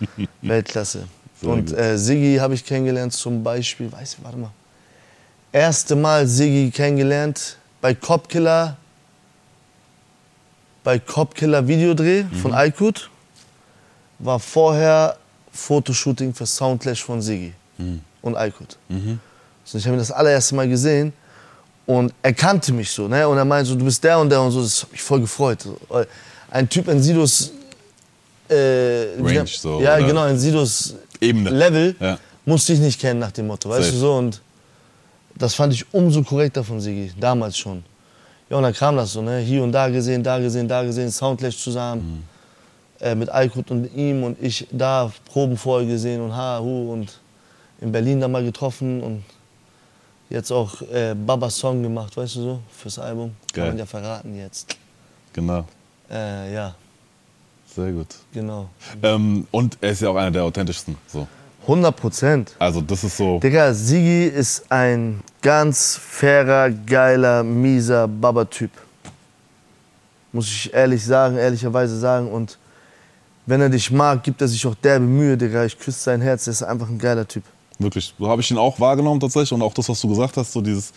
Weltklasse. 0.42 1.04
Und 1.52 1.72
äh, 1.76 1.96
Siggi 1.98 2.36
habe 2.36 2.54
ich 2.54 2.64
kennengelernt 2.64 3.12
zum 3.12 3.42
Beispiel, 3.42 3.90
weiß 3.90 4.14
ich, 4.18 4.24
warte 4.24 4.36
mal. 4.38 4.50
Erste 5.52 5.96
Mal 5.96 6.26
Siggi 6.26 6.70
kennengelernt 6.70 7.56
bei 7.80 7.94
Copkiller, 7.94 8.76
bei 10.84 10.98
Copkiller 10.98 11.66
Videodreh 11.66 12.24
von 12.42 12.52
Aykut. 12.54 13.10
War 14.18 14.38
vorher 14.40 15.16
Fotoshooting 15.52 16.32
für 16.34 16.46
Soundclash 16.46 17.02
von 17.04 17.20
Siggi 17.20 17.52
und 18.22 18.36
Aykut. 18.36 18.76
So, 19.64 19.78
ich 19.78 19.84
habe 19.86 19.96
ihn 19.96 19.98
das 19.98 20.10
allererste 20.12 20.54
Mal 20.54 20.68
gesehen 20.68 21.12
und 21.86 22.12
er 22.22 22.32
kannte 22.32 22.72
mich 22.72 22.90
so, 22.90 23.08
ne? 23.08 23.26
Und 23.28 23.36
er 23.36 23.44
meinte 23.44 23.70
so, 23.70 23.74
du 23.76 23.84
bist 23.84 24.02
der 24.02 24.18
und 24.18 24.30
der 24.30 24.40
und 24.40 24.50
so. 24.52 24.62
Das 24.62 24.82
hat 24.82 24.92
mich 24.92 25.02
voll 25.02 25.20
gefreut. 25.20 25.58
Weil 25.88 26.06
Ein 26.50 26.68
Typ 26.68 26.88
in 26.88 27.02
Sidos 27.02 27.50
äh, 28.48 29.08
Range 29.20 29.44
so, 29.46 29.80
Ja, 29.80 29.96
oder? 29.96 30.06
genau, 30.06 30.26
in 30.26 30.38
Sidos 30.38 30.94
Ebene. 31.20 31.50
Level 31.50 31.96
Ja. 32.00 32.18
musste 32.44 32.72
ich 32.72 32.80
nicht 32.80 33.00
kennen 33.00 33.20
nach 33.20 33.32
dem 33.32 33.46
Motto, 33.48 33.68
weißt 33.68 33.84
Safe. 33.84 33.92
du 33.92 33.98
so. 33.98 34.14
Und 34.14 34.40
das 35.34 35.54
fand 35.54 35.72
ich 35.72 35.84
umso 35.92 36.22
korrekter 36.22 36.64
von 36.64 36.80
Sigi, 36.80 37.12
damals 37.18 37.56
schon. 37.58 37.84
Ja, 38.48 38.56
und 38.58 38.62
dann 38.62 38.72
kam 38.74 38.96
das 38.96 39.12
so, 39.12 39.22
ne? 39.22 39.38
Hier 39.40 39.62
und 39.62 39.72
da 39.72 39.88
gesehen, 39.88 40.22
da 40.22 40.38
gesehen, 40.38 40.68
da 40.68 40.82
gesehen, 40.84 41.10
Soundclash 41.10 41.56
zusammen. 41.58 42.24
Äh, 42.98 43.14
mit 43.14 43.28
Aykut 43.30 43.70
und 43.70 43.94
ihm 43.94 44.22
und 44.22 44.42
ich 44.42 44.66
da 44.70 45.12
Proben 45.26 45.58
vorher 45.58 45.86
gesehen 45.86 46.22
und 46.22 46.34
ha, 46.34 46.58
hu 46.60 46.92
und 46.94 47.18
in 47.82 47.92
Berlin 47.92 48.20
da 48.22 48.26
mal 48.26 48.42
getroffen 48.42 49.02
und 49.02 49.22
jetzt 50.30 50.50
auch 50.50 50.80
äh, 50.90 51.14
Babas 51.14 51.56
Song 51.56 51.82
gemacht, 51.82 52.16
weißt 52.16 52.36
du 52.36 52.40
so, 52.40 52.60
fürs 52.74 52.98
Album. 52.98 53.32
Kann 53.52 53.64
Geil. 53.64 53.68
man 53.72 53.78
ja 53.78 53.84
verraten 53.84 54.34
jetzt. 54.38 54.74
Genau, 55.34 55.66
Äh, 56.10 56.54
ja, 56.54 56.74
sehr 57.76 57.92
gut. 57.92 58.08
genau. 58.32 58.68
Ähm, 59.02 59.46
und 59.50 59.78
er 59.80 59.90
ist 59.90 60.02
ja 60.02 60.08
auch 60.08 60.16
einer 60.16 60.30
der 60.30 60.44
authentischsten. 60.44 60.96
So. 61.06 61.28
100 61.62 61.96
Prozent. 61.96 62.56
Also 62.58 62.80
das 62.80 63.04
ist 63.04 63.16
so. 63.16 63.38
Digga, 63.40 63.74
Sigi 63.74 64.26
ist 64.26 64.70
ein 64.70 65.20
ganz 65.42 65.96
fairer, 66.00 66.70
geiler, 66.70 67.42
mieser 67.42 68.06
Baba-Typ. 68.08 68.70
Muss 70.32 70.46
ich 70.46 70.72
ehrlich 70.72 71.04
sagen, 71.04 71.36
ehrlicherweise 71.36 71.98
sagen. 71.98 72.30
Und 72.30 72.58
wenn 73.46 73.60
er 73.60 73.68
dich 73.68 73.90
mag, 73.90 74.22
gibt 74.22 74.40
er 74.40 74.48
sich 74.48 74.64
auch 74.66 74.74
derbe 74.76 75.04
Mühe, 75.04 75.36
Digga. 75.36 75.64
Ich 75.64 75.78
küsse 75.78 76.00
sein 76.00 76.20
Herz, 76.20 76.46
er 76.46 76.52
ist 76.52 76.62
einfach 76.62 76.88
ein 76.88 76.98
geiler 76.98 77.26
Typ. 77.26 77.42
Wirklich, 77.78 78.14
so 78.18 78.28
habe 78.28 78.40
ich 78.40 78.50
ihn 78.50 78.58
auch 78.58 78.80
wahrgenommen 78.80 79.20
tatsächlich 79.20 79.52
und 79.52 79.60
auch 79.62 79.74
das, 79.74 79.88
was 79.88 80.00
du 80.00 80.08
gesagt 80.08 80.36
hast, 80.36 80.52
so 80.52 80.62
dieses, 80.62 80.92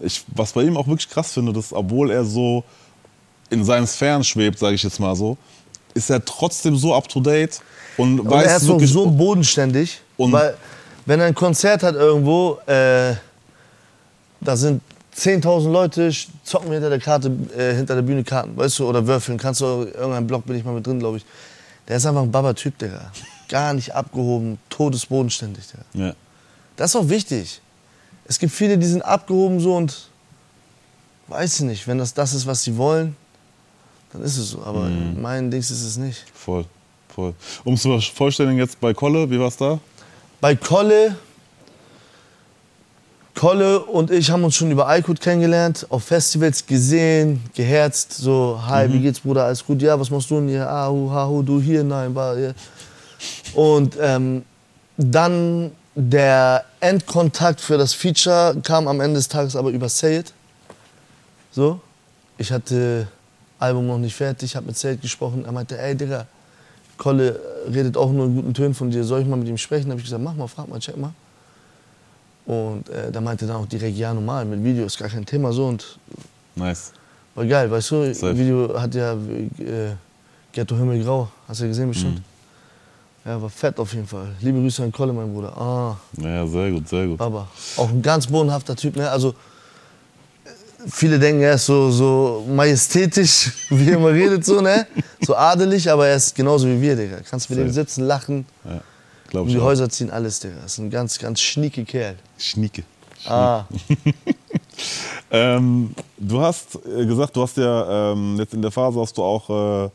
ich, 0.00 0.24
was 0.28 0.52
bei 0.52 0.62
ihm 0.62 0.76
auch 0.76 0.86
wirklich 0.86 1.10
krass 1.10 1.32
finde, 1.32 1.52
dass 1.52 1.72
obwohl 1.72 2.10
er 2.10 2.24
so 2.24 2.64
in 3.50 3.64
seinen 3.64 3.86
Sphären 3.86 4.24
schwebt, 4.24 4.58
sage 4.58 4.74
ich 4.74 4.82
jetzt 4.82 5.00
mal 5.00 5.14
so, 5.14 5.36
ist 5.94 6.10
er 6.10 6.24
trotzdem 6.24 6.76
so 6.76 6.94
up 6.94 7.08
to 7.08 7.20
date 7.20 7.60
und, 7.96 8.20
Und 8.20 8.30
weiß 8.30 8.46
er 8.50 8.56
ist 8.58 8.66
wirklich 8.66 8.90
so 8.92 9.06
bodenständig. 9.10 10.00
Und- 10.16 10.32
weil, 10.32 10.54
wenn 11.06 11.20
er 11.20 11.26
ein 11.26 11.34
Konzert 11.34 11.82
hat 11.82 11.94
irgendwo, 11.94 12.58
äh, 12.66 13.14
da 14.40 14.56
sind 14.56 14.82
10.000 15.16 15.70
Leute, 15.72 16.10
zocken 16.42 16.72
hinter 16.72 16.90
der 16.90 16.98
Karte, 16.98 17.30
äh, 17.56 17.74
hinter 17.74 17.94
der 17.94 18.02
Bühne 18.02 18.24
Karten, 18.24 18.56
weißt 18.56 18.80
du, 18.80 18.88
oder 18.88 19.06
würfeln. 19.06 19.38
Kannst 19.38 19.60
du, 19.60 19.64
irgendein 19.84 20.26
Block 20.26 20.44
bin 20.44 20.56
ich 20.56 20.64
mal 20.64 20.72
mit 20.74 20.86
drin, 20.86 20.98
glaube 20.98 21.18
ich. 21.18 21.24
Der 21.86 21.96
ist 21.98 22.06
einfach 22.06 22.22
ein 22.22 22.32
Baba-Typ, 22.32 22.76
Digga. 22.78 23.12
Gar 23.48 23.74
nicht 23.74 23.94
abgehoben, 23.94 24.58
todesbodenständig, 24.70 25.64
Digga. 25.68 26.06
Ja, 26.08 26.14
Das 26.76 26.90
ist 26.90 26.96
auch 26.96 27.08
wichtig. 27.08 27.60
Es 28.26 28.38
gibt 28.38 28.52
viele, 28.52 28.76
die 28.78 28.86
sind 28.86 29.02
abgehoben 29.02 29.60
so 29.60 29.76
und 29.76 30.08
weiß 31.28 31.56
ich 31.56 31.60
nicht, 31.60 31.86
wenn 31.86 31.98
das 31.98 32.12
das 32.14 32.32
ist, 32.34 32.46
was 32.46 32.62
sie 32.64 32.76
wollen, 32.76 33.14
dann 34.14 34.22
ist 34.22 34.38
es 34.38 34.50
so. 34.50 34.62
Aber 34.64 34.84
Mhm. 34.84 35.20
mein 35.20 35.50
Dings 35.50 35.70
ist 35.70 35.82
es 35.84 35.96
nicht. 35.98 36.24
voll, 36.32 36.64
voll. 37.14 37.34
Um 37.64 37.74
es 37.74 37.82
zu 37.82 38.00
vollständigen 38.00 38.58
jetzt 38.58 38.80
bei 38.80 38.94
Kolle, 38.94 39.28
wie 39.30 39.38
war's 39.38 39.56
da? 39.58 39.78
Bei 40.40 40.54
Kolle, 40.56 41.16
Kolle 43.34 43.80
und 43.80 44.10
ich 44.12 44.30
haben 44.30 44.44
uns 44.44 44.54
schon 44.54 44.70
über 44.70 44.86
Aykut 44.88 45.20
kennengelernt, 45.20 45.86
auf 45.90 46.04
Festivals 46.04 46.64
gesehen, 46.64 47.42
geherzt, 47.54 48.12
so, 48.14 48.60
hi, 48.64 48.90
wie 48.92 49.00
geht's, 49.00 49.18
Bruder, 49.20 49.44
alles 49.46 49.64
gut? 49.64 49.82
Ja, 49.82 49.98
was 49.98 50.08
machst 50.10 50.30
du 50.30 50.36
denn 50.36 50.48
hier? 50.48 50.68
Ah, 50.70 50.88
hu, 50.88 51.10
ha, 51.10 51.26
hu, 51.26 51.42
du 51.42 51.60
hier? 51.60 51.82
Nein, 51.82 52.14
war 52.14 52.36
hier. 52.36 52.54
Und 53.54 53.96
ähm, 54.00 54.44
dann 54.96 55.72
der 55.96 56.64
Endkontakt 56.78 57.60
für 57.60 57.76
das 57.76 57.92
Feature 57.92 58.56
kam 58.62 58.86
am 58.86 59.00
Ende 59.00 59.16
des 59.16 59.26
Tages 59.28 59.56
aber 59.56 59.70
über 59.70 59.88
Sayed. 59.88 60.32
So, 61.50 61.80
ich 62.38 62.52
hatte 62.52 63.08
Album 63.64 63.86
noch 63.86 63.98
nicht 63.98 64.14
fertig, 64.14 64.54
habe 64.56 64.66
mit 64.66 64.76
Sayed 64.76 65.00
gesprochen. 65.00 65.44
Er 65.44 65.52
meinte, 65.52 65.78
ey 65.78 65.94
Digga, 65.94 66.26
Kolle 66.96 67.40
redet 67.72 67.96
auch 67.96 68.12
nur 68.12 68.26
in 68.26 68.34
guten 68.36 68.54
Tönen 68.54 68.74
von 68.74 68.90
dir, 68.90 69.02
soll 69.04 69.22
ich 69.22 69.26
mal 69.26 69.36
mit 69.36 69.48
ihm 69.48 69.58
sprechen? 69.58 69.90
Habe 69.90 69.98
ich 70.00 70.04
gesagt, 70.06 70.22
mach 70.22 70.34
mal, 70.34 70.46
frag 70.46 70.68
mal, 70.68 70.78
check 70.78 70.96
mal. 70.96 71.12
Und 72.46 72.88
äh, 72.90 73.10
da 73.10 73.20
meinte 73.20 73.46
dann 73.46 73.56
auch 73.56 73.66
direkt, 73.66 73.96
ja 73.96 74.12
normal, 74.12 74.44
mit 74.44 74.62
Video 74.62 74.84
ist 74.84 74.98
gar 74.98 75.08
kein 75.08 75.24
Thema 75.24 75.52
so 75.52 75.66
und 75.66 75.98
Nice. 76.56 76.92
war 77.34 77.46
geil, 77.46 77.70
weißt 77.70 77.90
du, 77.90 78.14
Safe. 78.14 78.36
Video 78.36 78.78
hat 78.80 78.94
ja 78.94 79.14
äh, 79.14 79.92
Ghetto 80.52 80.76
Himmelgrau, 80.76 81.28
hast 81.48 81.60
du 81.60 81.64
ja 81.64 81.68
gesehen 81.68 81.88
bestimmt? 81.88 82.20
Ja, 83.24 83.40
war 83.40 83.48
fett 83.48 83.78
auf 83.80 83.92
jeden 83.94 84.06
Fall. 84.06 84.28
Liebe 84.40 84.60
Grüße 84.60 84.82
an 84.82 84.92
Kolle, 84.92 85.12
mein 85.14 85.32
Bruder. 85.32 85.56
Ah, 85.56 85.96
Ja, 86.18 86.46
sehr 86.46 86.70
gut, 86.70 86.86
sehr 86.86 87.06
gut. 87.06 87.16
Baba. 87.16 87.48
Auch 87.78 87.88
ein 87.88 88.02
ganz 88.02 88.26
bodenhafter 88.26 88.76
Typ, 88.76 88.94
ne? 88.96 89.08
Also, 89.10 89.34
viele 90.88 91.18
denken, 91.18 91.42
er 91.42 91.54
ist 91.54 91.66
so, 91.66 91.90
so 91.90 92.44
majestätisch, 92.48 93.52
wie 93.70 93.90
er 93.90 93.96
immer 93.96 94.10
redet, 94.12 94.44
so, 94.44 94.60
ne? 94.60 94.86
So 95.20 95.34
adelig, 95.34 95.90
aber 95.90 96.08
er 96.08 96.16
ist 96.16 96.34
genauso 96.34 96.66
wie 96.68 96.80
wir, 96.80 96.96
Digga. 96.96 97.18
Kannst 97.28 97.50
mit 97.50 97.58
ihm 97.58 97.70
sitzen, 97.70 98.04
lachen, 98.04 98.46
Ja, 98.64 98.80
glaub 99.28 99.42
um 99.44 99.48
die 99.48 99.58
auch. 99.58 99.64
Häuser 99.64 99.88
ziehen, 99.88 100.10
alles, 100.10 100.40
Digga. 100.40 100.64
Ist 100.64 100.78
ein 100.78 100.90
ganz, 100.90 101.18
ganz 101.18 101.40
schnieke 101.40 101.84
Kerl. 101.84 102.16
Schnieke. 102.38 102.82
Ah. 103.26 103.64
Ähm, 105.30 105.94
du 106.16 106.40
hast 106.40 106.78
äh, 106.86 107.04
gesagt, 107.06 107.34
du 107.34 107.42
hast 107.42 107.56
ja 107.56 108.12
ähm, 108.12 108.36
jetzt 108.38 108.54
in 108.54 108.62
der 108.62 108.70
Phase 108.70 109.00
hast 109.00 109.18
du 109.18 109.22
auch 109.22 109.50
äh, 109.86 109.90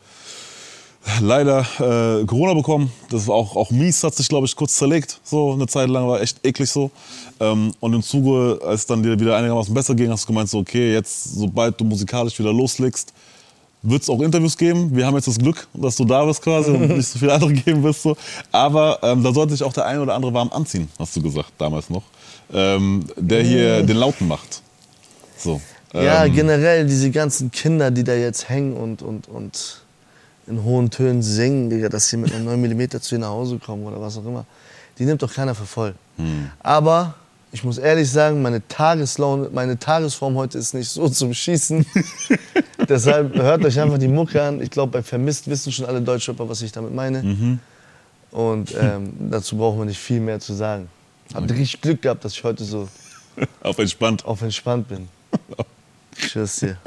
leider 1.21 1.65
äh, 1.79 2.25
Corona 2.25 2.53
bekommen. 2.53 2.91
Das 3.09 3.27
war 3.27 3.35
auch, 3.35 3.55
auch 3.55 3.71
mies, 3.71 4.03
hat 4.03 4.15
sich, 4.15 4.27
glaube 4.27 4.45
ich, 4.45 4.55
kurz 4.55 4.75
zerlegt. 4.75 5.19
So 5.23 5.53
eine 5.53 5.67
Zeit 5.67 5.89
lang 5.89 6.07
war 6.07 6.21
echt 6.21 6.45
eklig 6.45 6.69
so. 6.69 6.91
Ähm, 7.39 7.71
und 7.79 7.93
im 7.93 8.03
Zuge, 8.03 8.59
als 8.65 8.81
es 8.81 8.85
dann 8.85 9.03
dir 9.03 9.19
wieder 9.19 9.35
einigermaßen 9.35 9.73
besser 9.73 9.95
ging, 9.95 10.09
hast 10.11 10.23
du 10.23 10.27
gemeint, 10.27 10.49
so, 10.49 10.59
okay, 10.59 10.93
jetzt, 10.93 11.35
sobald 11.35 11.79
du 11.79 11.83
musikalisch 11.83 12.37
wieder 12.39 12.53
loslegst, 12.53 13.13
wird 13.81 14.01
es 14.01 14.09
auch 14.09 14.19
Interviews 14.19 14.57
geben. 14.57 14.95
Wir 14.95 15.05
haben 15.05 15.15
jetzt 15.15 15.27
das 15.27 15.37
Glück, 15.37 15.67
dass 15.73 15.95
du 15.95 16.05
da 16.05 16.25
bist 16.25 16.41
quasi 16.41 16.71
und 16.71 16.97
nicht 16.97 17.07
so 17.07 17.19
viele 17.19 17.33
andere 17.33 17.53
geben 17.53 17.83
wirst. 17.83 18.03
So. 18.03 18.17
Aber 18.51 18.99
ähm, 19.01 19.23
da 19.23 19.33
sollte 19.33 19.53
sich 19.53 19.63
auch 19.63 19.73
der 19.73 19.85
eine 19.85 20.01
oder 20.01 20.15
andere 20.15 20.33
warm 20.33 20.49
anziehen, 20.51 20.89
hast 20.99 21.15
du 21.15 21.21
gesagt 21.21 21.53
damals 21.57 21.89
noch. 21.89 22.03
Ähm, 22.51 23.05
der 23.15 23.43
hier 23.43 23.83
den 23.83 23.97
Lauten 23.97 24.27
macht. 24.27 24.61
So. 25.37 25.61
Ja, 25.93 26.25
ähm, 26.25 26.33
generell 26.33 26.85
diese 26.85 27.09
ganzen 27.09 27.51
Kinder, 27.51 27.89
die 27.89 28.03
da 28.03 28.13
jetzt 28.13 28.49
hängen 28.49 28.73
und, 28.75 29.01
und, 29.01 29.27
und 29.27 29.78
in 30.49 30.63
hohen 30.63 30.89
Tönen 30.89 31.21
singen, 31.21 31.69
Digga, 31.69 31.89
dass 31.89 32.09
sie 32.09 32.17
mit 32.17 32.33
einem 32.33 32.45
9 32.45 32.59
mm 32.59 32.89
zu 32.99 33.15
dir 33.15 33.19
nach 33.19 33.29
Hause 33.29 33.59
kommen 33.59 33.85
oder 33.85 34.01
was 34.01 34.17
auch 34.17 34.25
immer, 34.25 34.45
die 34.97 35.05
nimmt 35.05 35.21
doch 35.21 35.33
keiner 35.33 35.55
für 35.55 35.65
voll. 35.65 35.95
Aber 36.59 37.13
ich 37.51 37.63
muss 37.63 37.77
ehrlich 37.77 38.09
sagen, 38.11 38.41
meine 38.41 38.67
Tageslaune, 38.67 39.49
meine 39.51 39.79
Tagesform 39.79 40.35
heute 40.35 40.57
ist 40.57 40.73
nicht 40.73 40.89
so 40.89 41.07
zum 41.07 41.33
Schießen. 41.33 41.85
Deshalb 42.89 43.35
hört 43.35 43.63
euch 43.63 43.79
einfach 43.79 43.97
die 43.97 44.07
Mucke 44.07 44.41
an. 44.41 44.61
Ich 44.61 44.69
glaube, 44.69 44.91
bei 44.91 45.03
Vermisst 45.03 45.47
wissen 45.47 45.71
schon 45.71 45.85
alle 45.85 46.01
Deutschrapper, 46.01 46.47
was 46.49 46.61
ich 46.61 46.71
damit 46.71 46.93
meine. 46.93 47.23
Und 48.31 48.75
ähm, 48.79 49.13
dazu 49.31 49.57
brauchen 49.57 49.79
wir 49.79 49.85
nicht 49.85 49.99
viel 49.99 50.19
mehr 50.19 50.39
zu 50.39 50.53
sagen. 50.53 50.89
Hab 51.33 51.43
richtig 51.49 51.81
Glück 51.81 52.01
gehabt, 52.01 52.25
dass 52.25 52.33
ich 52.33 52.43
heute 52.43 52.63
so 52.63 52.87
auf 53.63 53.77
entspannt. 53.79 54.25
auf 54.25 54.41
entspannt 54.41 54.87
bin. 54.87 55.07
Tschüss 56.15 56.57
dir. 56.57 56.77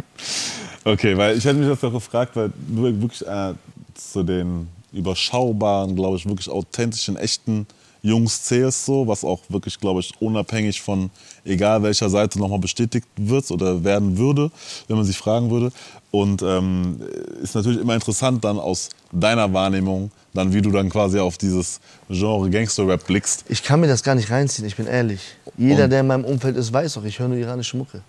Okay, 0.84 1.16
weil 1.16 1.36
ich 1.38 1.44
hätte 1.44 1.58
mich 1.58 1.68
das 1.68 1.82
auch 1.84 1.92
gefragt, 1.92 2.34
weil 2.34 2.50
du 2.68 2.82
wirklich 3.00 3.26
äh, 3.26 3.54
zu 3.94 4.22
den 4.22 4.68
überschaubaren, 4.92 5.94
glaube 5.94 6.16
ich, 6.16 6.26
wirklich 6.26 6.48
authentischen, 6.48 7.16
echten 7.16 7.66
Jungs 8.02 8.42
zählst, 8.42 8.84
so, 8.84 9.06
was 9.06 9.22
auch 9.24 9.40
wirklich, 9.48 9.78
glaube 9.78 10.00
ich, 10.00 10.12
unabhängig 10.20 10.82
von 10.82 11.08
egal 11.44 11.82
welcher 11.84 12.10
Seite 12.10 12.38
nochmal 12.40 12.58
bestätigt 12.58 13.06
wird 13.16 13.48
oder 13.52 13.84
werden 13.84 14.18
würde, 14.18 14.50
wenn 14.88 14.96
man 14.96 15.06
sich 15.06 15.16
fragen 15.16 15.50
würde. 15.50 15.70
Und 16.10 16.42
ähm, 16.42 17.00
ist 17.40 17.54
natürlich 17.54 17.80
immer 17.80 17.94
interessant 17.94 18.44
dann 18.44 18.58
aus 18.58 18.88
deiner 19.12 19.52
Wahrnehmung, 19.52 20.10
dann 20.34 20.52
wie 20.52 20.60
du 20.60 20.72
dann 20.72 20.90
quasi 20.90 21.20
auf 21.20 21.38
dieses 21.38 21.80
Genre 22.10 22.50
Gangster-Rap 22.50 23.06
blickst. 23.06 23.44
Ich 23.48 23.62
kann 23.62 23.80
mir 23.80 23.86
das 23.86 24.02
gar 24.02 24.16
nicht 24.16 24.30
reinziehen, 24.30 24.66
ich 24.66 24.76
bin 24.76 24.86
ehrlich. 24.88 25.20
Jeder, 25.56 25.84
Und- 25.84 25.90
der 25.90 26.00
in 26.00 26.06
meinem 26.08 26.24
Umfeld 26.24 26.56
ist, 26.56 26.72
weiß 26.72 26.98
auch, 26.98 27.04
ich 27.04 27.20
höre 27.20 27.28
nur 27.28 27.38
iranische 27.38 27.76
Mucke. 27.76 28.02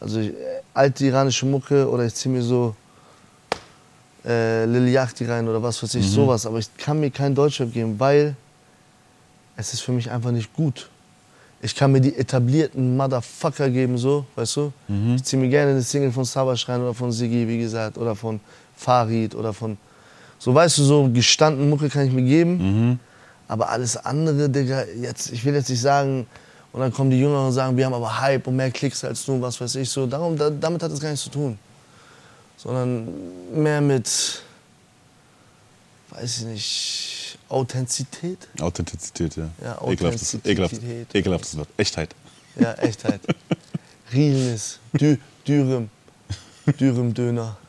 Also 0.00 0.20
ich, 0.20 0.28
äh, 0.28 0.34
alte 0.74 1.06
iranische 1.06 1.46
Mucke 1.46 1.88
oder 1.88 2.04
ich 2.04 2.14
ziehe 2.14 2.34
mir 2.34 2.42
so 2.42 2.74
äh, 4.24 4.64
Lil 4.66 4.88
Yachty 4.88 5.24
rein 5.26 5.48
oder 5.48 5.62
was 5.62 5.82
weiß 5.82 5.94
ich, 5.94 6.10
sowas. 6.10 6.46
Aber 6.46 6.58
ich 6.58 6.74
kann 6.76 7.00
mir 7.00 7.10
kein 7.10 7.34
Deutschrap 7.34 7.72
geben, 7.72 7.98
weil 7.98 8.34
es 9.56 9.72
ist 9.72 9.80
für 9.80 9.92
mich 9.92 10.10
einfach 10.10 10.32
nicht 10.32 10.52
gut. 10.52 10.90
Ich 11.62 11.74
kann 11.74 11.90
mir 11.90 12.00
die 12.02 12.14
etablierten 12.14 12.96
Motherfucker 12.96 13.70
geben, 13.70 13.96
so, 13.96 14.26
weißt 14.34 14.56
du? 14.56 14.72
Ich 15.16 15.24
ziehe 15.24 15.40
mir 15.40 15.48
gerne 15.48 15.70
eine 15.72 15.82
Single 15.82 16.12
von 16.12 16.24
Savas 16.24 16.68
rein 16.68 16.82
oder 16.82 16.92
von 16.92 17.10
Siggi, 17.10 17.48
wie 17.48 17.58
gesagt, 17.58 17.96
oder 17.96 18.14
von 18.14 18.40
Farid 18.76 19.34
oder 19.34 19.54
von, 19.54 19.78
so 20.38 20.54
weißt 20.54 20.76
du, 20.78 20.82
so 20.82 21.08
gestanden 21.10 21.70
Mucke 21.70 21.88
kann 21.88 22.06
ich 22.06 22.12
mir 22.12 22.22
geben. 22.22 23.00
Aber 23.48 23.70
alles 23.70 23.96
andere, 23.96 24.50
Digga, 24.50 24.84
jetzt, 25.00 25.32
ich 25.32 25.44
will 25.44 25.54
jetzt 25.54 25.70
nicht 25.70 25.80
sagen, 25.80 26.26
und 26.76 26.82
dann 26.82 26.92
kommen 26.92 27.08
die 27.08 27.18
Jüngeren 27.18 27.46
und 27.46 27.52
sagen, 27.52 27.74
wir 27.74 27.86
haben 27.86 27.94
aber 27.94 28.20
Hype 28.20 28.46
und 28.46 28.54
mehr 28.54 28.70
Klicks 28.70 29.02
als 29.02 29.24
du, 29.24 29.40
was 29.40 29.58
weiß 29.58 29.76
ich 29.76 29.88
so. 29.88 30.06
Darum, 30.06 30.36
da, 30.36 30.50
damit 30.50 30.82
hat 30.82 30.92
es 30.92 31.00
gar 31.00 31.08
nichts 31.08 31.24
zu 31.24 31.30
tun. 31.30 31.58
Sondern 32.58 33.08
mehr 33.54 33.80
mit, 33.80 34.42
weiß 36.10 36.40
ich 36.40 36.44
nicht, 36.44 37.38
Authentizität. 37.48 38.46
Authentizität, 38.60 39.36
ja. 39.36 39.48
Ja, 39.62 39.78
Ekelhaftes, 39.88 40.34
Authentizität. 40.34 40.46
ekelhaft, 40.52 41.14
ekelhaftes 41.14 41.56
Wort. 41.56 41.68
Echtheit. 41.78 42.14
Ja, 42.60 42.74
Echtheit. 42.74 43.22
Realness. 44.12 44.78
Dü 44.92 45.16
Dürüm. 45.48 45.88
Dürüm 46.78 47.14
Döner. 47.14 47.56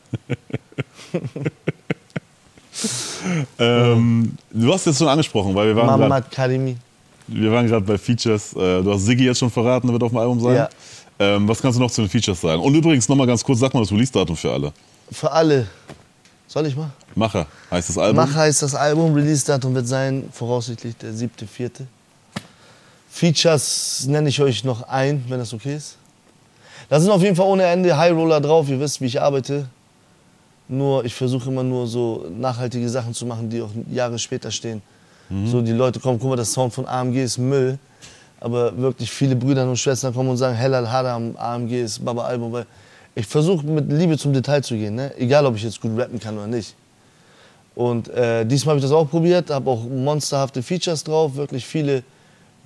Ähm, 3.58 4.38
du 4.52 4.72
hast 4.72 4.86
jetzt 4.86 4.98
schon 4.98 5.08
angesprochen, 5.08 5.52
weil 5.52 5.66
wir 5.66 5.74
waren 5.76 5.98
Mamad 5.98 6.30
Karimi. 6.30 6.76
Wir 7.28 7.52
waren 7.52 7.66
gerade 7.66 7.84
bei 7.84 7.98
Features. 7.98 8.54
Äh, 8.54 8.82
du 8.82 8.92
hast 8.92 9.04
Siggi 9.04 9.24
jetzt 9.24 9.38
schon 9.38 9.50
verraten, 9.50 9.86
der 9.86 9.92
wird 9.92 10.02
auf 10.02 10.10
dem 10.10 10.18
Album 10.18 10.40
sein. 10.40 10.56
Ja. 10.56 10.68
Ähm, 11.20 11.48
was 11.48 11.60
kannst 11.60 11.78
du 11.78 11.82
noch 11.82 11.90
zu 11.90 12.02
den 12.02 12.10
Features 12.10 12.40
sagen? 12.40 12.62
Und 12.62 12.74
übrigens 12.74 13.08
nochmal 13.08 13.26
ganz 13.26 13.44
kurz, 13.44 13.58
sag 13.58 13.74
mal 13.74 13.80
das 13.80 13.90
Release-Datum 13.90 14.36
für 14.36 14.52
alle. 14.52 14.72
Für 15.10 15.30
alle. 15.30 15.66
Soll 16.46 16.66
ich 16.66 16.76
mal? 16.76 16.90
Macher 17.14 17.46
heißt 17.70 17.90
das 17.90 17.98
Album. 17.98 18.16
Mach 18.16 18.34
heißt 18.34 18.62
das 18.62 18.74
Album, 18.74 19.12
Release-Datum 19.12 19.74
wird 19.74 19.86
sein, 19.86 20.28
voraussichtlich 20.32 20.96
der 20.96 21.12
7.4. 21.12 21.70
Features 23.10 24.06
nenne 24.06 24.28
ich 24.28 24.40
euch 24.40 24.64
noch 24.64 24.82
ein, 24.88 25.24
wenn 25.28 25.38
das 25.38 25.52
okay 25.52 25.76
ist. 25.76 25.96
Da 26.88 26.98
sind 26.98 27.10
auf 27.10 27.22
jeden 27.22 27.36
Fall 27.36 27.46
ohne 27.46 27.64
Ende 27.64 27.96
High 27.96 28.12
Roller 28.12 28.40
drauf, 28.40 28.68
ihr 28.68 28.80
wisst, 28.80 29.00
wie 29.00 29.06
ich 29.06 29.20
arbeite. 29.20 29.68
Nur, 30.68 31.04
ich 31.04 31.14
versuche 31.14 31.50
immer 31.50 31.62
nur 31.62 31.86
so 31.86 32.26
nachhaltige 32.30 32.88
Sachen 32.88 33.12
zu 33.12 33.26
machen, 33.26 33.50
die 33.50 33.60
auch 33.60 33.70
Jahre 33.90 34.18
später 34.18 34.50
stehen. 34.50 34.80
So, 35.46 35.60
die 35.60 35.72
Leute 35.72 36.00
kommen, 36.00 36.18
guck 36.18 36.30
mal, 36.30 36.36
das 36.36 36.52
Sound 36.52 36.72
von 36.72 36.86
AMG 36.86 37.22
ist 37.22 37.38
Müll. 37.38 37.78
Aber 38.40 38.76
wirklich 38.78 39.10
viele 39.10 39.36
Brüder 39.36 39.68
und 39.68 39.76
Schwestern 39.76 40.14
kommen 40.14 40.30
und 40.30 40.36
sagen, 40.36 40.54
Hellal 40.56 40.90
Haram, 40.90 41.36
AMG 41.36 41.82
ist 41.82 42.04
Baba 42.04 42.24
Album. 42.24 42.52
Weil 42.52 42.66
ich 43.14 43.26
versuche 43.26 43.66
mit 43.66 43.90
Liebe 43.92 44.16
zum 44.16 44.32
Detail 44.32 44.62
zu 44.62 44.74
gehen, 44.74 44.94
ne? 44.94 45.12
egal 45.18 45.44
ob 45.44 45.56
ich 45.56 45.64
jetzt 45.64 45.80
gut 45.80 45.98
rappen 45.98 46.18
kann 46.20 46.36
oder 46.36 46.46
nicht. 46.46 46.74
Und 47.74 48.08
äh, 48.08 48.44
diesmal 48.46 48.72
habe 48.74 48.78
ich 48.78 48.84
das 48.84 48.92
auch 48.92 49.08
probiert, 49.10 49.50
habe 49.50 49.68
auch 49.70 49.84
monsterhafte 49.84 50.62
Features 50.62 51.04
drauf, 51.04 51.34
wirklich 51.36 51.66
viele 51.66 52.02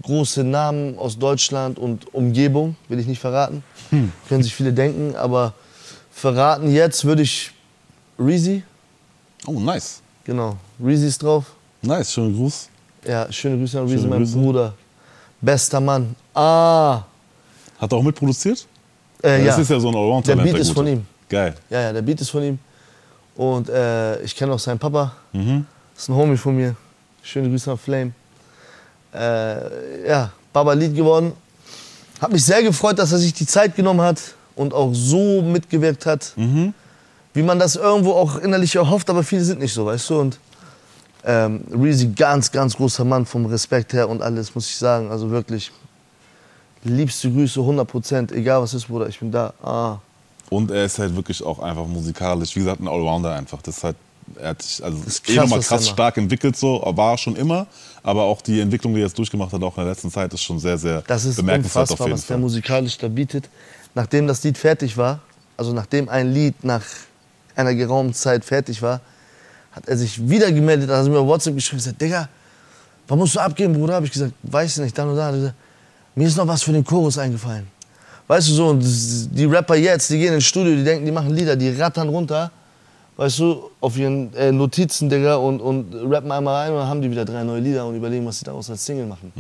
große 0.03 0.45
Namen 0.45 0.99
aus 0.99 1.19
Deutschland 1.19 1.79
und 1.79 2.15
Umgebung, 2.15 2.77
will 2.89 2.99
ich 2.99 3.07
nicht 3.07 3.21
verraten. 3.21 3.63
Können 4.29 4.43
sich 4.43 4.55
viele 4.55 4.73
denken, 4.73 5.17
aber 5.17 5.55
verraten 6.11 6.71
jetzt 6.71 7.05
würde 7.05 7.23
ich 7.23 7.51
Reezy, 8.19 8.63
Oh, 9.47 9.59
nice. 9.59 10.01
genau, 10.25 10.57
Reezy 10.83 11.07
ist 11.07 11.23
drauf. 11.23 11.45
Nice, 11.83 12.13
schönen 12.13 12.35
Gruß. 12.37 12.69
Ja, 13.07 13.31
schöne 13.33 13.59
Grüße 13.59 13.81
an 13.81 13.89
Schöne 13.89 14.07
mein 14.07 14.19
Grüße. 14.21 14.39
Bruder. 14.39 14.75
Bester 15.41 15.81
Mann. 15.81 16.15
Ah, 16.35 17.03
Hat 17.79 17.93
er 17.93 17.99
auch 17.99 18.03
mitproduziert? 18.03 18.67
äh, 19.23 19.45
Das 19.45 19.57
ja. 19.57 19.63
ist 19.63 19.71
ja 19.71 19.81
so 19.81 19.89
ein 19.89 19.95
allround 19.97 20.27
Der 20.29 20.37
Beat 20.37 20.57
ist 20.59 20.71
von 20.71 20.87
ihm. 20.87 21.05
Geil. 21.29 21.55
Ja, 21.71 21.81
ja, 21.83 21.93
der 21.93 22.03
Beat 22.03 22.21
ist 22.21 22.31
von 22.31 22.43
ihm. 22.43 22.59
Und 23.35 23.69
äh, 23.69 24.21
ich 24.23 24.37
kenne 24.37 24.53
auch 24.53 24.59
seinen 24.59 24.79
Papa. 24.79 25.13
Mhm. 25.33 25.67
Das 25.95 26.05
ist 26.05 26.09
ein 26.11 26.15
Homie 26.15 26.37
von 26.37 26.55
mir. 26.57 26.77
Schöne 27.23 27.49
Grüße 27.49 27.71
an 27.73 27.79
Flame. 27.79 28.13
Äh, 29.15 30.09
ja, 30.09 30.31
Baba 30.53 30.73
Lied 30.75 30.95
geworden. 30.95 31.33
Hat 32.21 32.31
mich 32.31 32.45
sehr 32.45 32.63
gefreut, 32.63 32.99
dass 32.99 33.11
er 33.11 33.19
sich 33.19 33.33
die 33.35 33.47
Zeit 33.47 33.75
genommen 33.75 34.01
hat 34.01 34.21
und 34.55 34.73
auch 34.73 34.91
so 34.95 35.43
mitgewirkt 35.43 36.07
hat, 36.07 36.33
Mhm. 36.37 36.73
wie 37.35 37.43
man 37.43 37.59
das 37.59 37.75
irgendwo 37.75 38.13
auch 38.13 38.37
innerlich 38.39 38.77
erhofft, 38.77 39.11
aber 39.11 39.25
viele 39.25 39.43
sind 39.43 39.59
nicht 39.59 39.73
so, 39.75 39.87
weißt 39.87 40.11
du. 40.11 40.21
Und 40.21 40.39
ähm, 41.25 41.65
Reezy, 41.73 42.09
ganz, 42.09 42.51
ganz 42.51 42.77
großer 42.77 43.05
Mann 43.05 43.27
vom 43.27 43.47
Respekt 43.47 43.93
her 43.93 44.09
und 44.09 44.23
alles, 44.23 44.55
muss 44.55 44.69
ich 44.69 44.77
sagen. 44.77 45.11
Also 45.11 45.31
wirklich, 45.31 45.71
liebste 46.85 47.31
Grüße, 47.31 47.61
100 47.61 47.89
Prozent. 47.89 48.33
Egal 48.33 48.63
was 48.63 48.75
ist, 48.75 48.89
Bruder, 48.89 49.09
ich 49.09 49.19
bin 49.19 49.31
da. 49.31 49.53
Ah. 49.63 49.99
Und 50.51 50.71
er 50.71 50.85
ist 50.85 50.99
halt 50.99 51.15
wirklich 51.15 51.43
auch 51.43 51.59
einfach 51.61 51.87
musikalisch, 51.87 52.55
wie 52.57 52.61
gesagt, 52.61 52.81
ein 52.81 52.89
Allrounder 52.89 53.35
einfach. 53.35 53.63
Das 53.63 53.79
ist 53.79 53.85
halt, 53.85 53.97
er 54.39 54.51
hat 54.51 54.63
sich 54.63 54.85
also 54.85 54.99
ist 55.07 55.29
eh 55.29 55.35
krass, 55.35 55.45
nochmal 55.45 55.59
was 55.61 55.67
er 55.71 55.77
krass 55.77 55.89
stark 55.89 56.17
entwickelt, 56.17 56.57
so, 56.57 56.83
war 56.85 57.17
schon 57.17 57.37
immer. 57.37 57.67
Aber 58.03 58.25
auch 58.25 58.43
die 58.43 58.61
Entwicklung, 58.61 58.95
die 58.95 59.01
er 59.01 59.07
jetzt 59.07 59.17
durchgemacht 59.17 59.53
hat, 59.53 59.63
auch 59.63 59.77
in 59.79 59.85
der 59.85 59.93
letzten 59.93 60.11
Zeit, 60.11 60.33
ist 60.35 60.43
schon 60.43 60.59
sehr, 60.59 60.77
sehr 60.77 61.03
Das 61.03 61.25
ist 61.25 61.37
bemerkenswert 61.37 61.85
auf 61.85 61.91
unfassbar, 61.91 62.07
jeden 62.09 62.19
was 62.19 62.27
der 62.27 62.35
Fall. 62.37 62.41
musikalisch 62.41 62.99
da 62.99 63.09
bietet. 63.09 63.49
Nachdem 63.95 64.27
das 64.27 64.43
Lied 64.43 64.59
fertig 64.59 64.97
war, 64.97 65.21
also 65.57 65.73
nachdem 65.73 66.09
ein 66.09 66.33
Lied 66.33 66.65
nach 66.65 66.83
einer 67.55 67.75
geraumen 67.75 68.13
Zeit 68.13 68.45
fertig 68.45 68.83
war, 68.83 69.01
hat 69.73 69.89
er 69.89 69.97
sich 69.97 70.29
wieder 70.29 70.51
gemeldet, 70.53 70.91
hat 70.91 71.07
mir 71.07 71.19
auf 71.19 71.27
WhatsApp 71.27 71.55
geschrieben 71.55 71.79
und 71.79 71.85
gesagt, 71.85 72.01
Digga, 72.03 72.29
was 73.09 73.19
musst 73.19 73.35
du 73.35 73.41
abgeben, 73.41 73.73
Bruder? 73.75 73.95
Hab 73.95 74.05
ich 74.05 74.13
gesagt, 74.13 74.33
weiß 74.43 74.77
ich 74.79 74.83
nicht, 74.85 74.97
dann 74.97 75.09
und 75.09 75.17
da. 75.17 75.31
Gesagt, 75.31 75.55
Mir 76.15 76.27
ist 76.29 76.37
noch 76.37 76.47
was 76.47 76.63
für 76.63 76.73
den 76.73 76.85
Chorus 76.85 77.19
eingefallen. 77.19 77.67
Weißt 78.29 78.49
du 78.51 78.53
so, 78.55 78.69
und 78.69 78.83
das- 78.83 79.29
die 79.31 79.45
Rapper 79.47 79.75
jetzt, 79.77 80.09
die 80.11 80.19
gehen 80.19 80.35
ins 80.35 80.45
Studio, 80.45 80.75
die 80.77 80.85
denken, 80.85 81.05
die 81.05 81.13
machen 81.13 81.31
Lieder, 81.35 81.57
die 81.57 81.71
rattern 81.71 82.09
runter, 82.09 82.51
weißt 83.17 83.39
du, 83.41 83.71
auf 83.81 83.97
ihren 83.99 84.33
äh, 84.35 84.53
Notizen, 84.53 85.09
Digga, 85.11 85.37
und, 85.37 85.61
und 85.61 85.93
rappen 86.11 86.31
einmal 86.31 86.55
rein 86.65 86.73
und 86.73 86.79
dann 86.79 86.89
haben 86.89 87.03
die 87.03 87.11
wieder 87.11 87.25
drei 87.25 87.43
neue 87.45 87.61
Lieder 87.61 87.87
und 87.87 87.97
überlegen, 87.97 88.25
was 88.27 88.39
sie 88.39 88.45
daraus 88.45 88.71
als 88.71 88.85
Single 88.85 89.07
machen. 89.07 89.33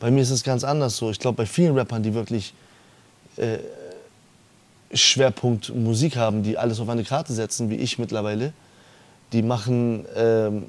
Bei 0.00 0.10
mir 0.10 0.22
ist 0.22 0.30
es 0.30 0.42
ganz 0.42 0.64
anders 0.64 0.96
so. 0.96 1.10
Ich 1.10 1.18
glaube, 1.18 1.36
bei 1.36 1.46
vielen 1.46 1.76
Rappern, 1.76 2.02
die 2.02 2.14
wirklich 2.14 2.54
äh, 3.36 3.58
Schwerpunkt 4.94 5.74
Musik 5.74 6.16
haben, 6.16 6.42
die 6.42 6.56
alles 6.56 6.80
auf 6.80 6.88
eine 6.88 7.04
Karte 7.04 7.32
setzen, 7.32 7.68
wie 7.68 7.76
ich 7.76 7.98
mittlerweile, 7.98 8.52
die 9.32 9.42
machen, 9.42 10.04
ähm, 10.16 10.64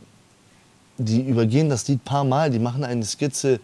die 0.97 1.21
übergehen 1.21 1.69
das 1.69 1.87
Lied 1.87 2.03
paar 2.03 2.23
Mal, 2.23 2.49
die 2.49 2.59
machen 2.59 2.83
eine 2.83 3.05
Skizze, 3.05 3.59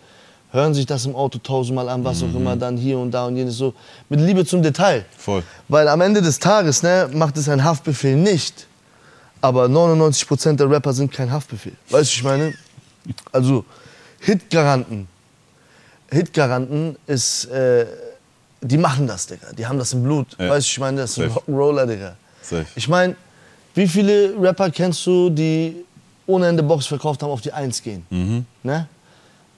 hören 0.52 0.74
sich 0.74 0.86
das 0.86 1.06
im 1.06 1.16
Auto 1.16 1.38
tausendmal 1.38 1.90
an, 1.90 2.04
was 2.04 2.24
auch 2.24 2.34
immer, 2.34 2.56
dann 2.56 2.78
hier 2.78 2.98
und 2.98 3.12
da 3.12 3.26
und 3.26 3.36
jenes 3.36 3.58
so. 3.58 3.74
Mit 4.10 4.22
Liebe 4.22 4.46
zum 4.46 4.64
Detail. 4.64 5.06
Voll. 5.18 5.44
Weil 5.68 5.88
am 5.88 6.02
Ende 6.02 6.22
des 6.22 6.40
Tages 6.40 6.82
ne, 6.82 7.10
macht 7.14 7.38
es 7.38 7.50
ein 7.50 7.64
Haftbefehl 7.64 8.16
nicht. 8.16 8.68
Aber 9.42 9.66
99% 9.66 10.54
der 10.54 10.70
Rapper 10.70 10.94
sind 10.94 11.12
kein 11.12 11.32
Haftbefehl. 11.32 11.74
Weißt 11.90 12.12
du, 12.12 12.16
ich 12.16 12.24
meine? 12.24 12.54
Also, 13.32 13.66
Hitgaranten. 14.20 15.08
Hitgaranten 16.10 16.98
ist, 17.06 17.46
äh, 17.46 17.86
die 18.62 18.78
machen 18.78 19.06
das, 19.06 19.28
Digga. 19.28 19.52
Die 19.56 19.68
haben 19.68 19.78
das 19.78 19.94
im 19.94 20.04
Blut. 20.04 20.28
Ja. 20.40 20.50
Weißt 20.50 20.68
du, 20.68 20.72
ich 20.72 20.80
meine, 20.80 21.02
das 21.02 21.16
sind. 21.16 21.32
Rock'n'Roller, 21.32 21.86
Digga. 21.86 22.16
Safe. 22.42 22.66
Ich 22.76 22.88
meine, 22.88 23.16
wie 23.76 23.88
viele 23.88 24.34
Rapper 24.40 24.72
kennst 24.72 25.06
du, 25.06 25.30
die 25.30 25.76
ohne 26.26 26.48
Ende 26.48 26.64
Box 26.64 26.88
verkauft 26.88 27.22
haben, 27.22 27.30
auf 27.30 27.42
die 27.42 27.52
Eins 27.52 27.82
gehen? 27.84 28.06
Mhm. 28.10 28.46
Ne? 28.64 28.88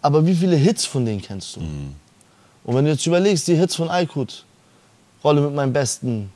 Aber 0.01 0.26
wie 0.26 0.36
viele 0.36 0.55
Hits 0.55 0.86
von 0.86 1.05
denen 1.05 1.22
kennst 1.22 1.55
du? 1.55 1.61
Und 1.61 2.76
wenn 2.76 2.84
du 2.86 2.91
jetzt 2.91 3.05
überlegst, 3.05 3.47
die 3.47 3.55
Hits 3.55 3.76
von 3.76 3.89
Aykut, 3.89 4.43
Rolle 5.24 5.41
mit 5.41 5.55
meinem 5.55 5.74
Besten, 5.74 6.30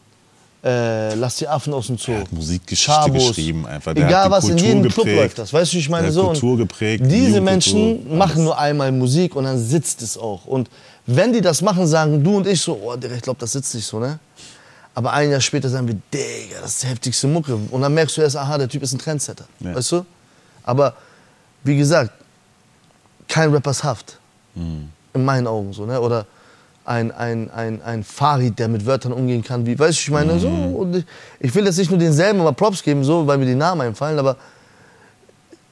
äh, 0.64 1.16
Lass 1.16 1.38
die 1.38 1.48
Affen 1.48 1.74
aus 1.74 1.88
dem 1.88 1.98
Zoo. 1.98 2.12
Er 2.12 2.20
hat 2.22 2.32
Musikgeschichte 2.32 2.92
Chabos, 2.92 3.30
geschrieben 3.30 3.66
einfach. 3.66 3.96
Der 3.96 4.06
Egal 4.06 4.30
was, 4.30 4.48
in 4.48 4.58
jedem 4.60 4.82
Club 4.84 4.94
geprägt. 4.98 5.18
läuft 5.18 5.40
das. 5.40 5.54
Weißt 5.54 5.74
du, 5.74 5.78
ich 5.78 5.90
meine? 5.90 6.12
So. 6.12 6.28
Kultur 6.28 6.58
geprägt, 6.58 7.04
die 7.06 7.10
Diese 7.10 7.42
Menschen 7.42 8.06
alles. 8.06 8.18
machen 8.18 8.44
nur 8.44 8.58
einmal 8.58 8.92
Musik 8.92 9.36
und 9.36 9.46
dann 9.46 9.58
sitzt 9.58 10.04
es 10.04 10.18
auch. 10.18 10.46
Und 10.46 10.70
wenn 11.08 11.34
die 11.34 11.42
das 11.42 11.64
machen, 11.64 11.88
sagen 11.88 12.24
du 12.24 12.38
und 12.38 12.46
ich 12.46 12.62
so, 12.62 12.80
oh, 12.84 12.94
ich 12.96 13.22
glaube, 13.22 13.40
das 13.40 13.54
sitzt 13.54 13.74
nicht 13.74 13.88
so, 13.88 14.00
ne? 14.00 14.20
Aber 14.94 15.14
ein 15.14 15.32
Jahr 15.32 15.42
später 15.42 15.70
sagen 15.70 15.88
wir, 15.88 15.96
Digga, 16.14 16.62
das 16.62 16.72
ist 16.72 16.84
die 16.84 16.88
heftigste 16.88 17.28
Mucke. 17.28 17.56
Und 17.56 17.82
dann 17.82 17.94
merkst 17.94 18.18
du 18.18 18.22
erst, 18.22 18.36
aha, 18.36 18.58
der 18.58 18.68
Typ 18.68 18.84
ist 18.84 18.94
ein 18.94 19.00
Trendsetter. 19.00 19.46
Ja. 19.60 19.76
Weißt 19.76 19.92
du? 19.94 20.06
Aber 20.64 20.96
wie 21.64 21.78
gesagt, 21.78 22.12
kein 23.28 23.54
Rappers 23.54 23.84
Haft. 23.84 24.20
Mhm. 24.56 24.90
In 25.14 25.26
meinen 25.26 25.48
Augen 25.48 25.74
so, 25.74 25.86
ne? 25.86 26.00
Oder 26.00 26.26
ein, 26.84 27.12
ein, 27.12 27.50
ein, 27.52 27.82
ein 27.82 28.04
Farid, 28.04 28.60
der 28.60 28.68
mit 28.68 28.86
Wörtern 28.86 29.14
umgehen 29.14 29.44
kann, 29.44 29.66
wie, 29.66 29.78
weißt 29.78 29.98
du, 29.98 30.02
ich 30.02 30.10
meine, 30.10 30.40
so. 30.40 30.50
Mhm. 30.50 30.76
Und 30.76 30.96
ich, 30.98 31.06
ich 31.40 31.56
will 31.56 31.66
jetzt 31.66 31.78
nicht 31.78 31.90
nur 31.90 32.00
denselben 32.00 32.42
aber 32.42 32.54
Props 32.54 32.84
geben, 32.84 33.04
so, 33.04 33.26
weil 33.28 33.38
mir 33.38 33.46
die 33.46 33.56
Namen 33.56 33.82
einfallen, 33.82 34.20
aber 34.20 34.36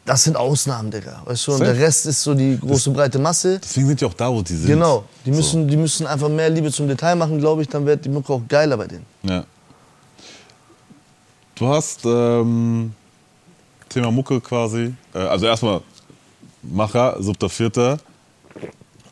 das 0.09 0.23
sind 0.23 0.35
Ausnahmen, 0.35 0.89
Digga. 0.89 1.21
Weißt 1.25 1.45
du? 1.45 1.53
Und 1.53 1.59
der 1.59 1.77
Rest 1.77 2.07
ist 2.07 2.23
so 2.23 2.33
die 2.33 2.57
große 2.59 2.89
breite 2.89 3.19
Masse. 3.19 3.59
Deswegen 3.59 3.85
sind 3.87 4.01
die 4.01 4.05
auch 4.05 4.13
da, 4.15 4.31
wo 4.31 4.41
die 4.41 4.55
sind. 4.55 4.65
Genau. 4.67 5.03
Die 5.23 5.29
So. 5.31 5.37
müssen, 5.37 5.67
die 5.67 5.77
müssen 5.77 6.07
einfach 6.07 6.29
mehr 6.29 6.49
Liebe 6.49 6.71
zum 6.71 6.87
Detail 6.87 7.15
machen, 7.15 7.37
glaube 7.37 7.61
ich, 7.61 7.67
dann 7.69 7.85
wird 7.85 8.03
die 8.05 8.09
Mucke 8.09 8.33
auch 8.33 8.41
geiler 8.47 8.75
bei 8.77 8.87
denen. 8.87 9.05
Ja. 9.21 9.43
Du 11.55 11.67
hast 11.67 11.99
ähm, 12.05 12.91
Thema 13.87 14.09
Mucke 14.11 14.41
quasi. 14.41 14.93
Äh, 15.13 15.19
also 15.19 15.45
erstmal 15.45 15.81
Macher, 16.63 17.15
siebter, 17.19 17.49
vierter. 17.49 17.97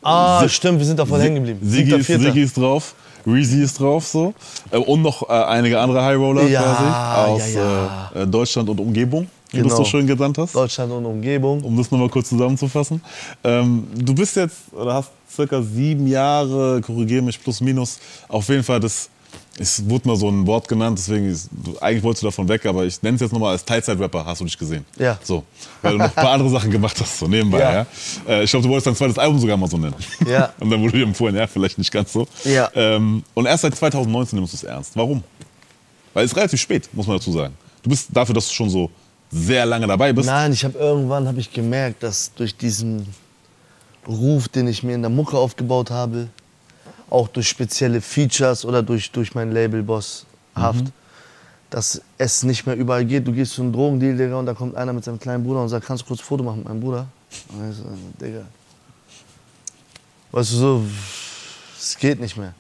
Ah, 0.02 0.42
Sie- 0.42 0.50
stimmt, 0.50 0.80
wir 0.80 0.86
sind 0.86 0.98
da 0.98 1.06
voll 1.06 1.22
hängen 1.22 1.36
geblieben. 1.36 1.60
Siggi 1.62 2.02
Siebter, 2.04 2.30
ist, 2.30 2.36
ist 2.38 2.58
drauf. 2.58 2.96
Reezy 3.26 3.62
ist 3.62 3.80
drauf 3.80 4.08
so. 4.08 4.34
Äh, 4.72 4.78
und 4.78 5.02
noch 5.02 5.30
äh, 5.30 5.34
einige 5.34 5.80
andere 5.80 6.04
High 6.04 6.18
Roller 6.18 6.48
Ja, 6.48 6.62
quasi 6.62 7.32
aus 7.32 7.54
ja, 7.54 8.12
Äh, 8.16 8.24
äh, 8.24 8.28
Deutschland 8.28 8.70
und 8.70 8.80
Umgebung, 8.80 9.28
wie 9.52 9.58
du 9.60 9.66
es 9.68 9.74
Genau. 9.74 9.78
so 9.78 9.86
schön 9.86 10.08
genannt 10.08 10.38
hast. 10.38 10.56
Deutschland 10.56 10.92
und 10.92 11.06
Umgebung. 11.06 11.62
Um 11.64 11.78
das 11.78 11.90
nochmal 11.92 12.10
kurz 12.10 12.30
zusammenzufassen. 12.30 13.02
Ähm, 13.44 13.88
du 13.96 14.14
bist 14.14 14.36
jetzt 14.36 14.58
oder 14.74 14.96
hast 14.96 15.12
circa 15.32 15.62
sieben 15.62 16.08
Jahre, 16.08 16.82
korrigiere 16.82 17.22
mich 17.22 17.42
plus 17.42 17.62
minus, 17.62 18.00
auf 18.28 18.48
jeden 18.50 18.64
Fall 18.64 18.80
das. 18.80 19.10
Es 19.60 19.88
wurde 19.90 20.08
mal 20.08 20.16
so 20.16 20.30
ein 20.30 20.46
Wort 20.46 20.68
genannt, 20.68 21.00
deswegen 21.00 21.26
ist, 21.30 21.50
eigentlich 21.82 22.04
wolltest 22.04 22.22
du 22.22 22.28
davon 22.28 22.48
weg, 22.48 22.64
aber 22.68 22.86
ich 22.86 23.02
nenne 23.02 23.16
es 23.16 23.22
jetzt 23.22 23.32
nochmal 23.34 23.54
als 23.54 23.66
Teilzeit-Rapper, 23.66 24.24
hast 24.24 24.40
du 24.40 24.46
dich 24.46 24.58
gesehen. 24.58 24.86
Ja. 25.00 25.18
So, 25.24 25.44
weil 25.82 25.94
du 25.94 25.98
noch 25.98 26.06
ein 26.06 26.12
paar 26.14 26.32
andere 26.32 26.50
Sachen 26.50 26.70
gemacht 26.70 26.96
hast, 27.02 27.18
so 27.18 27.28
nebenbei. 27.28 27.60
Ja. 27.60 27.74
Ja. 27.74 27.86
Äh, 28.28 28.44
ich 28.44 28.52
glaube, 28.52 28.64
du 28.64 28.70
wolltest 28.70 28.86
dein 28.88 28.96
zweites 28.96 29.18
Album 29.18 29.40
sogar 29.40 29.58
mal 29.58 29.68
so 29.68 29.78
nennen. 29.78 29.96
Ja. 30.28 30.54
Und 30.60 30.70
dann 30.70 30.80
wurde 30.82 30.94
dir 31.00 31.04
empfohlen, 31.04 31.36
ja, 31.36 31.48
vielleicht 31.48 31.78
nicht 31.80 31.92
ganz 31.92 32.14
so. 32.14 32.28
Ja. 32.44 32.70
Ähm, 32.76 33.24
und 33.34 33.48
erst 33.48 33.64
seit 33.64 33.76
2019 33.76 34.38
nimmst 34.38 34.54
du 34.54 34.58
es 34.58 34.64
ernst. 34.64 34.92
Warum? 34.96 35.24
Weil 36.14 36.26
es 36.26 36.32
ist 36.32 36.38
relativ 36.38 36.62
spät, 36.62 36.88
muss 36.94 37.08
man 37.08 37.18
dazu 37.18 37.32
sagen. 37.32 37.56
Du 37.82 37.90
bist 37.90 38.10
dafür, 38.14 38.36
dass 38.36 38.48
du 38.48 38.54
schon 38.54 38.70
so 38.70 38.92
sehr 39.32 39.66
lange 39.66 39.88
dabei 39.88 40.14
bist. 40.14 40.28
Nein, 40.28 40.54
ich 40.54 40.64
habe 40.64 40.78
irgendwann 40.78 41.28
habe 41.28 41.40
ich 41.40 41.52
gemerkt, 41.52 42.04
dass 42.04 42.34
durch 42.34 42.56
diesen 42.56 43.08
Ruf, 44.08 44.48
den 44.48 44.68
ich 44.68 44.84
mir 44.84 44.96
in 44.96 45.02
der 45.02 45.10
Mucke 45.10 45.38
aufgebaut 45.38 45.92
habe, 45.92 46.30
auch 47.10 47.28
durch 47.28 47.48
spezielle 47.48 48.02
Features 48.02 48.66
oder 48.66 48.84
durch, 48.84 49.12
durch 49.12 49.36
meinen 49.36 49.52
Labelboss 49.52 50.26
Haft, 50.56 50.86
dass 51.70 52.02
es 52.18 52.44
nicht 52.44 52.66
mehr 52.66 52.76
überall 52.76 53.06
geht. 53.06 53.28
Du 53.28 53.32
gehst 53.32 53.54
zu 53.54 53.62
einem 53.62 53.74
Drogendeal, 53.74 54.18
Digga, 54.18 54.38
und 54.38 54.46
da 54.46 54.54
kommt 54.54 54.76
einer 54.76 54.92
mit 54.92 55.04
seinem 55.04 55.20
kleinen 55.20 55.44
Bruder 55.44 55.62
und 55.62 55.70
sagt, 55.70 55.86
kannst 55.86 56.04
du 56.04 56.08
kurz 56.08 56.20
ein 56.20 56.24
Foto 56.24 56.44
machen 56.44 56.60
mit 56.60 56.68
meinem 56.68 56.80
Bruder? 56.80 57.08
Und 57.50 57.70
ich 57.70 57.78
so, 57.78 57.84
Digga. 58.20 58.42
Weißt 60.32 60.52
du, 60.52 60.56
so, 60.56 60.84
es 61.80 61.98
geht 61.98 62.20
nicht 62.20 62.38
mehr. 62.38 62.54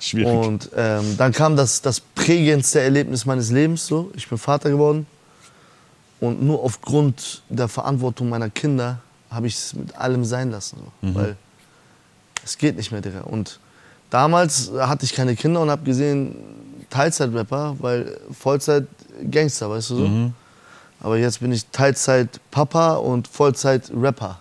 Schwierig. 0.00 0.32
Und 0.32 0.70
ähm, 0.76 1.16
dann 1.16 1.32
kam 1.32 1.54
das, 1.54 1.80
das 1.80 2.00
prägendste 2.00 2.80
Erlebnis 2.80 3.24
meines 3.24 3.50
Lebens. 3.50 3.86
So. 3.86 4.10
Ich 4.16 4.28
bin 4.28 4.36
Vater 4.36 4.68
geworden. 4.68 5.06
Und 6.22 6.40
nur 6.40 6.62
aufgrund 6.62 7.42
der 7.48 7.66
Verantwortung 7.66 8.28
meiner 8.28 8.48
Kinder 8.48 9.00
habe 9.28 9.48
ich 9.48 9.56
es 9.56 9.74
mit 9.74 9.96
allem 9.96 10.24
sein 10.24 10.52
lassen. 10.52 10.76
So. 11.02 11.14
Weil 11.16 11.36
es 12.44 12.56
geht 12.56 12.76
nicht 12.76 12.92
mehr, 12.92 13.00
Digga. 13.00 13.22
Und 13.22 13.58
damals 14.08 14.70
hatte 14.78 15.04
ich 15.04 15.14
keine 15.14 15.34
Kinder 15.34 15.60
und 15.60 15.68
habe 15.68 15.82
gesehen, 15.82 16.36
Teilzeit-Rapper, 16.90 17.74
weil 17.80 18.20
Vollzeit 18.30 18.86
Gangster, 19.32 19.68
weißt 19.68 19.90
du 19.90 19.96
so. 19.96 20.04
Aber 21.00 21.18
jetzt 21.18 21.40
bin 21.40 21.50
ich 21.50 21.66
Teilzeit-Papa 21.66 22.94
und 22.94 23.26
Vollzeit-Rapper. 23.26 24.38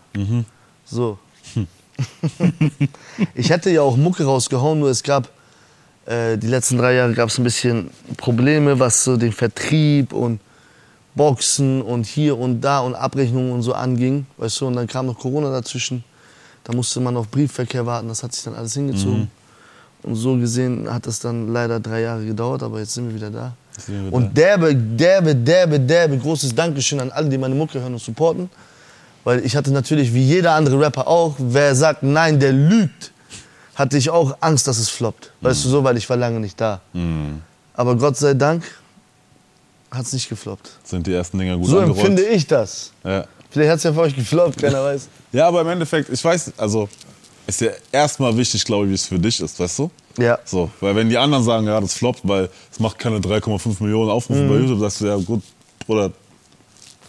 So. 0.86 1.18
ich 3.34 3.50
hätte 3.50 3.72
ja 3.72 3.82
auch 3.82 3.98
Mucke 3.98 4.24
rausgehauen, 4.24 4.78
nur 4.78 4.92
es 4.92 5.02
gab 5.02 5.30
äh, 6.06 6.38
die 6.38 6.46
letzten 6.46 6.78
drei 6.78 6.94
Jahre 6.94 7.14
gab 7.14 7.30
es 7.30 7.40
ein 7.40 7.44
bisschen 7.44 7.90
Probleme, 8.18 8.80
was 8.80 9.04
so 9.04 9.18
den 9.18 9.32
Vertrieb 9.32 10.14
und 10.14 10.40
Boxen 11.16 11.82
und 11.82 12.06
hier 12.06 12.38
und 12.38 12.62
da 12.62 12.80
und 12.80 12.96
Abrechnungen 12.96 13.52
und 13.52 13.62
so 13.62 13.74
anging. 13.74 14.26
Weißt 14.38 14.62
du, 14.62 14.68
und 14.68 14.76
dann 14.76 14.88
kam 14.88 15.08
noch 15.08 15.18
Corona 15.18 15.52
dazwischen. 15.52 16.04
Da 16.64 16.74
musste 16.74 17.00
man 17.00 17.18
auf 17.18 17.28
Briefverkehr 17.28 17.86
warten, 17.86 18.08
das 18.08 18.24
hat 18.24 18.34
sich 18.34 18.44
dann 18.44 18.56
alles 18.56 18.74
hingezogen. 18.74 19.30
Und 20.04 20.16
so 20.16 20.36
gesehen 20.38 20.92
hat 20.92 21.06
es 21.08 21.20
dann 21.20 21.52
leider 21.52 21.80
drei 21.80 22.02
Jahre 22.02 22.26
gedauert, 22.26 22.64
aber 22.64 22.80
jetzt 22.80 22.94
sind 22.94 23.08
wir 23.08 23.16
wieder 23.16 23.30
da. 23.30 23.54
wir 23.88 24.06
wieder 24.06 24.14
Und 24.16 24.36
derbe, 24.36 24.76
derbe, 24.76 25.36
derbe, 25.36 25.80
derbe, 25.80 26.18
großes 26.18 26.56
Dankeschön 26.56 27.00
an 27.00 27.12
alle, 27.12 27.30
die 27.30 27.38
meine 27.38 27.56
Mucke 27.56 27.80
hören 27.80 27.94
und 27.94 28.02
supporten. 28.02 28.50
Weil 29.24 29.46
ich 29.46 29.56
hatte 29.56 29.72
natürlich, 29.72 30.14
wie 30.14 30.24
jeder 30.24 30.54
andere 30.54 30.80
Rapper 30.80 31.08
auch, 31.08 31.36
wer 31.38 31.76
sagt, 31.76 32.02
nein, 32.02 32.40
der 32.40 32.54
lügt, 32.54 33.12
hatte 33.76 33.98
ich 33.98 34.10
auch 34.10 34.36
Angst, 34.40 34.68
dass 34.68 34.80
es 34.80 34.90
floppt. 34.90 35.32
Weißt 35.42 35.66
du 35.66 35.70
so, 35.70 35.84
weil 35.84 35.98
ich 35.98 36.10
war 36.10 36.18
lange 36.18 36.40
nicht 36.40 36.60
da. 36.60 36.82
Aber 37.74 37.96
Gott 37.96 38.18
sei 38.18 38.34
Dank 38.34 38.64
hat 39.92 40.06
es 40.06 40.14
nicht 40.14 40.30
gefloppt. 40.30 40.70
Sind 40.84 41.06
die 41.08 41.14
ersten 41.14 41.38
Dinger 41.38 41.58
gut 41.58 41.68
So 41.68 41.80
angerollt. 41.80 42.00
empfinde 42.08 42.24
ich 42.30 42.48
das. 42.48 42.92
Ja. 43.04 43.26
Vielleicht 43.50 43.70
hat 43.72 43.78
es 43.78 43.84
ja 43.84 43.94
für 43.94 44.02
euch 44.02 44.16
gefloppt, 44.16 44.58
keiner 44.62 44.84
weiß. 44.84 45.08
ja, 45.34 45.48
aber 45.48 45.62
im 45.62 45.68
Endeffekt, 45.70 46.10
ich 46.10 46.24
weiß, 46.24 46.54
also 46.58 46.88
ist 47.48 47.60
ja 47.62 47.72
erstmal 47.92 48.36
wichtig, 48.38 48.64
glaube 48.64 48.86
ich, 48.86 48.92
wie 48.92 48.96
es 48.96 49.06
für 49.06 49.20
dich 49.20 49.40
ist, 49.42 49.60
weißt 49.60 49.80
du? 49.80 49.92
Ja. 50.18 50.40
So, 50.46 50.70
weil 50.80 50.96
wenn 50.96 51.10
die 51.10 51.18
anderen 51.18 51.44
sagen, 51.44 51.66
ja, 51.68 51.80
das 51.82 51.94
floppt, 51.94 52.22
weil 52.24 52.50
es 52.72 52.80
macht 52.80 52.98
keine 53.00 53.18
3,5 53.20 53.82
Millionen 53.84 54.10
Aufrufe 54.10 54.40
Mhm. 54.42 54.50
bei 54.50 54.56
YouTube, 54.56 54.80
sagst 54.80 55.02
du, 55.02 55.06
ja 55.08 55.16
gut, 55.18 55.42
Bruder, 55.86 56.12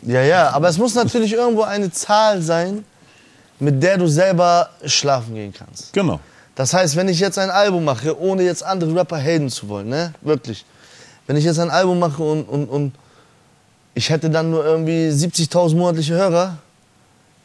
Ja, 0.05 0.23
ja, 0.23 0.51
aber 0.51 0.69
es 0.69 0.79
muss 0.79 0.95
natürlich 0.95 1.33
irgendwo 1.33 1.63
eine 1.63 1.91
Zahl 1.93 2.43
sein, 2.43 2.85
mit 3.61 3.81
der 3.83 3.99
du 3.99 4.09
selber 4.09 4.71
schlafen 4.85 5.35
gehen 5.35 5.53
kannst. 5.57 5.93
genau. 5.93 6.19
Das 6.55 6.75
heißt, 6.75 6.97
wenn 6.97 7.09
ich 7.09 7.19
jetzt 7.19 7.39
ein 7.39 7.49
Album 7.51 7.85
mache, 7.85 8.19
ohne 8.21 8.43
jetzt 8.43 8.63
andere 8.63 8.95
Rapper 8.95 9.17
haten 9.19 9.49
zu 9.49 9.69
wollen, 9.71 9.89
ne? 9.89 10.13
Wirklich. 10.21 10.67
Wenn 11.27 11.37
ich 11.37 11.45
jetzt 11.45 11.59
ein 11.59 11.71
Album 11.71 11.99
mache 11.99 12.23
und, 12.23 12.45
und, 12.45 12.67
und 12.67 12.93
ich 13.95 14.11
hätte 14.11 14.31
dann 14.31 14.51
nur 14.51 14.65
irgendwie 14.65 15.09
70.000 15.09 15.77
monatliche 15.77 16.15
Hörer, 16.15 16.59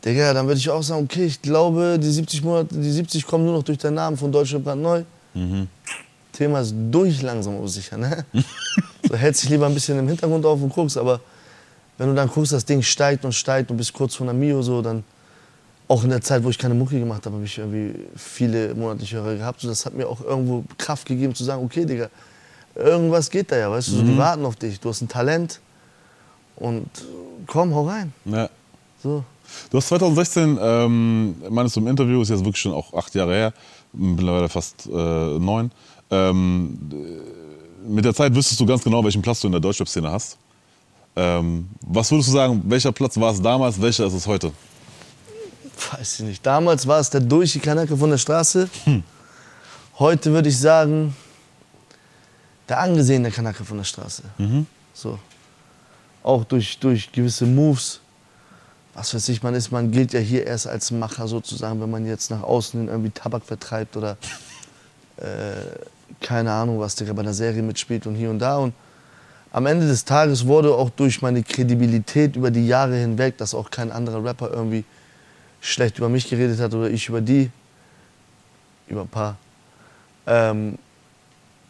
Digga, 0.06 0.34
dann 0.34 0.48
würde 0.48 0.60
ich 0.60 0.70
auch 0.70 0.84
sagen, 0.84 1.04
okay, 1.04 1.26
ich 1.26 1.42
glaube, 1.42 1.98
die 2.02 2.10
70, 2.10 2.44
Monate, 2.44 2.76
die 2.76 2.92
70 2.92 3.26
kommen 3.26 3.46
nur 3.46 3.54
noch 3.54 3.64
durch 3.64 3.78
den 3.78 3.96
Namen 3.96 4.16
von 4.16 4.32
Deutschland 4.32 4.64
brandneu. 4.64 5.04
Thema 6.32 6.62
ist 6.62 6.74
durch 6.92 7.22
langsam 7.22 7.58
aber 7.58 7.68
sicher, 7.68 7.98
ne? 7.98 8.26
so 9.08 9.16
hältst 9.16 9.44
dich 9.44 9.50
lieber 9.50 9.66
ein 9.66 9.74
bisschen 9.74 9.98
im 9.98 10.08
Hintergrund 10.08 10.46
auf 10.46 10.62
und 10.62 10.70
guckst, 10.70 10.98
aber 10.98 11.20
wenn 11.98 12.10
du 12.10 12.16
dann 12.16 12.30
guckst, 12.30 12.54
das 12.54 12.64
Ding 12.64 12.82
steigt 12.82 13.26
und 13.26 13.34
steigt 13.34 13.72
und 13.72 13.78
bist 13.78 13.92
kurz 13.92 14.16
vor 14.16 14.30
einer 14.30 14.38
Mio 14.38 14.62
so, 14.62 14.82
dann 14.82 15.04
auch 15.88 16.04
in 16.04 16.10
der 16.10 16.22
Zeit, 16.22 16.44
wo 16.44 16.50
ich 16.50 16.58
keine 16.58 16.74
Mucke 16.74 17.00
gemacht 17.00 17.26
habe, 17.26 17.36
habe 17.36 17.46
ich 17.46 17.58
irgendwie 17.58 18.08
viele 18.16 18.76
monatliche 18.76 19.18
Hörer 19.18 19.36
gehabt. 19.36 19.62
So, 19.62 19.68
das 19.68 19.86
hat 19.86 19.94
mir 19.94 20.08
auch 20.08 20.22
irgendwo 20.22 20.64
Kraft 20.78 21.08
gegeben 21.08 21.34
zu 21.34 21.44
sagen, 21.44 21.64
okay, 21.64 21.86
Digga, 21.86 22.10
irgendwas 22.78 23.30
geht 23.30 23.52
da 23.52 23.58
ja, 23.58 23.72
weißt 23.72 23.90
du, 23.90 23.92
so, 23.94 24.02
die 24.04 24.18
warten 24.18 24.46
auf 24.46 24.56
dich, 24.56 24.80
du 24.80 24.90
hast 24.90 25.02
ein 25.02 25.08
Talent 25.08 25.60
und 26.56 26.90
komm, 27.46 27.74
hau 27.74 27.88
rein. 27.88 28.14
Ja. 28.26 28.50
So. 29.02 29.24
Du 29.70 29.78
hast 29.78 29.88
2016, 29.88 30.58
ähm, 30.62 31.36
meinst 31.50 31.76
du 31.76 31.80
im 31.80 31.88
Interview, 31.88 32.22
ist 32.22 32.30
jetzt 32.30 32.40
wirklich 32.44 32.62
schon 32.62 32.74
auch 32.74 32.94
acht 32.94 33.14
Jahre 33.16 33.34
her, 33.34 33.54
mittlerweile 33.94 34.50
fast 34.50 34.88
äh, 34.88 34.90
neun. 34.90 35.72
Ähm, 36.12 36.78
äh, 36.92 37.90
mit 37.90 38.06
der 38.06 38.14
Zeit 38.14 38.36
wüsstest 38.36 38.60
du 38.60 38.66
ganz 38.66 38.84
genau, 38.84 39.04
welchen 39.04 39.22
Platz 39.22 39.40
du 39.42 39.48
in 39.48 39.54
der 39.54 39.62
Deutschrap-Szene 39.62 40.12
hast. 40.12 40.38
Ähm, 41.16 41.70
was 41.82 42.12
würdest 42.12 42.30
du 42.30 42.34
sagen, 42.34 42.62
welcher 42.66 42.92
Platz 42.92 43.18
war 43.20 43.32
es 43.32 43.42
damals, 43.42 43.82
welcher 43.82 44.06
ist 44.06 44.14
es 44.14 44.28
heute? 44.28 44.52
Weiß 45.92 46.20
ich 46.20 46.26
nicht. 46.26 46.46
Damals 46.46 46.86
war 46.86 47.00
es 47.00 47.10
der 47.10 47.22
durch 47.22 47.54
die 47.54 47.60
Kanake 47.60 47.96
von 47.96 48.10
der 48.10 48.18
Straße. 48.18 48.70
Heute 50.00 50.32
würde 50.32 50.50
ich 50.50 50.60
sagen, 50.60 51.16
der 52.70 52.80
angesehene 52.80 53.32
Kanake 53.32 53.64
von 53.64 53.78
der 53.78 53.84
Straße. 53.84 54.24
So. 54.94 55.20
Auch 56.24 56.44
durch, 56.44 56.78
durch 56.80 57.12
gewisse 57.12 57.46
Moves. 57.46 58.02
Was 58.94 59.14
weiß 59.14 59.30
ich, 59.30 59.44
man 59.44 59.54
ist, 59.54 59.72
man 59.72 59.92
gilt 59.92 60.14
ja 60.14 60.20
hier 60.20 60.46
erst 60.46 60.68
als 60.68 60.92
Macher 60.92 61.28
sozusagen, 61.28 61.80
wenn 61.80 61.92
man 61.92 62.06
jetzt 62.06 62.32
nach 62.32 62.42
außen 62.42 62.80
hin 62.80 62.90
irgendwie 62.90 63.12
Tabak 63.12 63.44
vertreibt 63.44 63.96
oder 63.96 64.18
äh, 65.18 65.26
keine 66.20 66.52
Ahnung 66.52 66.80
was, 66.80 66.96
der 66.96 67.14
bei 67.14 67.22
einer 67.22 67.34
Serie 67.34 67.62
mitspielt 67.62 68.08
und 68.08 68.16
hier 68.16 68.30
und 68.30 68.40
da. 68.40 68.58
Und 68.58 68.74
am 69.52 69.66
Ende 69.66 69.88
des 69.88 70.04
Tages 70.04 70.46
wurde 70.46 70.74
auch 70.74 70.90
durch 70.90 71.22
meine 71.22 71.44
Kredibilität 71.44 72.36
über 72.36 72.52
die 72.52 72.68
Jahre 72.68 72.96
hinweg, 72.96 73.38
dass 73.38 73.54
auch 73.54 73.70
kein 73.70 73.92
anderer 73.92 74.24
Rapper 74.24 74.52
irgendwie 74.52 74.84
schlecht 75.62 75.98
über 75.98 76.10
mich 76.10 76.30
geredet 76.30 76.60
hat 76.60 76.74
oder 76.74 76.90
ich 76.90 77.08
über 77.08 77.22
die, 77.22 77.50
über 78.88 79.02
ein 79.02 79.08
paar, 79.08 79.38
ähm, 80.26 80.78